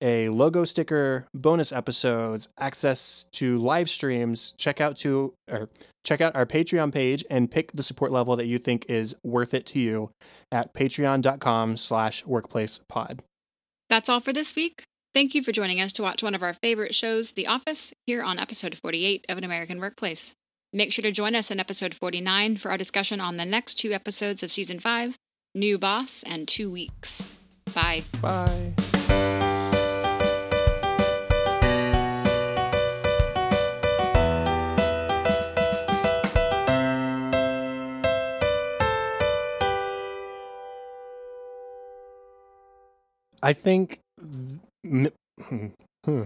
a 0.01 0.29
logo 0.29 0.65
sticker, 0.65 1.27
bonus 1.33 1.71
episodes, 1.71 2.47
access 2.59 3.25
to 3.33 3.57
live 3.57 3.89
streams, 3.89 4.53
check 4.57 4.81
out 4.81 4.95
to 4.97 5.33
or 5.49 5.69
check 6.03 6.21
out 6.21 6.35
our 6.35 6.45
Patreon 6.45 6.93
page 6.93 7.23
and 7.29 7.49
pick 7.49 7.71
the 7.71 7.83
support 7.83 8.11
level 8.11 8.35
that 8.35 8.45
you 8.45 8.59
think 8.59 8.85
is 8.87 9.15
worth 9.23 9.53
it 9.53 9.65
to 9.67 9.79
you 9.79 10.11
at 10.51 10.73
patreon.com 10.73 11.77
slash 11.77 12.23
workplacepod. 12.23 13.21
That's 13.89 14.09
all 14.09 14.19
for 14.19 14.33
this 14.33 14.55
week. 14.55 14.83
Thank 15.13 15.33
you 15.33 15.41
for 15.41 15.51
joining 15.51 15.79
us 15.79 15.93
to 15.93 16.03
watch 16.03 16.21
one 16.21 16.35
of 16.35 16.43
our 16.43 16.53
favorite 16.53 16.93
shows, 16.93 17.31
The 17.33 17.47
Office, 17.47 17.93
here 18.05 18.21
on 18.21 18.37
episode 18.37 18.75
48 18.75 19.25
of 19.29 19.37
An 19.37 19.43
American 19.45 19.79
Workplace. 19.79 20.33
Make 20.73 20.91
sure 20.91 21.03
to 21.03 21.11
join 21.11 21.35
us 21.35 21.51
in 21.51 21.59
episode 21.59 21.95
49 21.95 22.57
for 22.57 22.69
our 22.69 22.77
discussion 22.77 23.21
on 23.21 23.37
the 23.37 23.45
next 23.45 23.75
two 23.75 23.93
episodes 23.93 24.43
of 24.43 24.51
season 24.51 24.79
5 24.79 25.15
New 25.55 25.77
Boss 25.77 26.21
and 26.27 26.49
Two 26.49 26.69
Weeks. 26.69 27.33
Bye. 27.73 28.03
Bye. 28.21 28.73
I 43.45 43.53
think. 43.53 43.99
hmm, 44.19 44.55
hmm. 46.03 46.23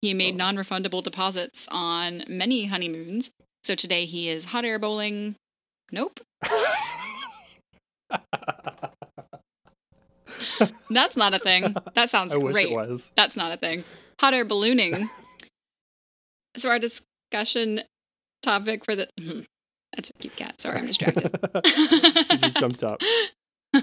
He 0.00 0.14
made 0.14 0.34
non 0.34 0.56
refundable 0.56 1.02
deposits 1.02 1.68
on 1.70 2.24
many 2.26 2.64
honeymoons, 2.66 3.30
so 3.62 3.74
today 3.74 4.06
he 4.06 4.30
is 4.30 4.46
hot 4.46 4.64
air 4.64 4.78
bowling. 4.78 5.36
Nope. 5.92 6.20
That's 10.88 11.16
not 11.18 11.34
a 11.34 11.38
thing. 11.38 11.74
That 11.94 12.08
sounds 12.08 12.34
I 12.34 12.38
wish 12.38 12.54
great. 12.54 12.68
it 12.68 12.74
was. 12.74 13.12
That's 13.16 13.36
not 13.36 13.52
a 13.52 13.58
thing. 13.58 13.84
Hot 14.20 14.32
air 14.32 14.46
ballooning. 14.46 15.10
so 16.56 16.70
our 16.70 16.78
discussion 16.78 17.82
topic 18.42 18.86
for 18.86 18.96
the 18.96 19.08
that's 19.94 20.08
a 20.10 20.12
cute 20.14 20.36
cat. 20.36 20.60
Sorry, 20.62 20.78
I'm 20.78 20.86
distracted. 20.86 21.30
he 21.64 22.36
just 22.38 22.56
jumped 22.56 22.82
up. 22.82 23.02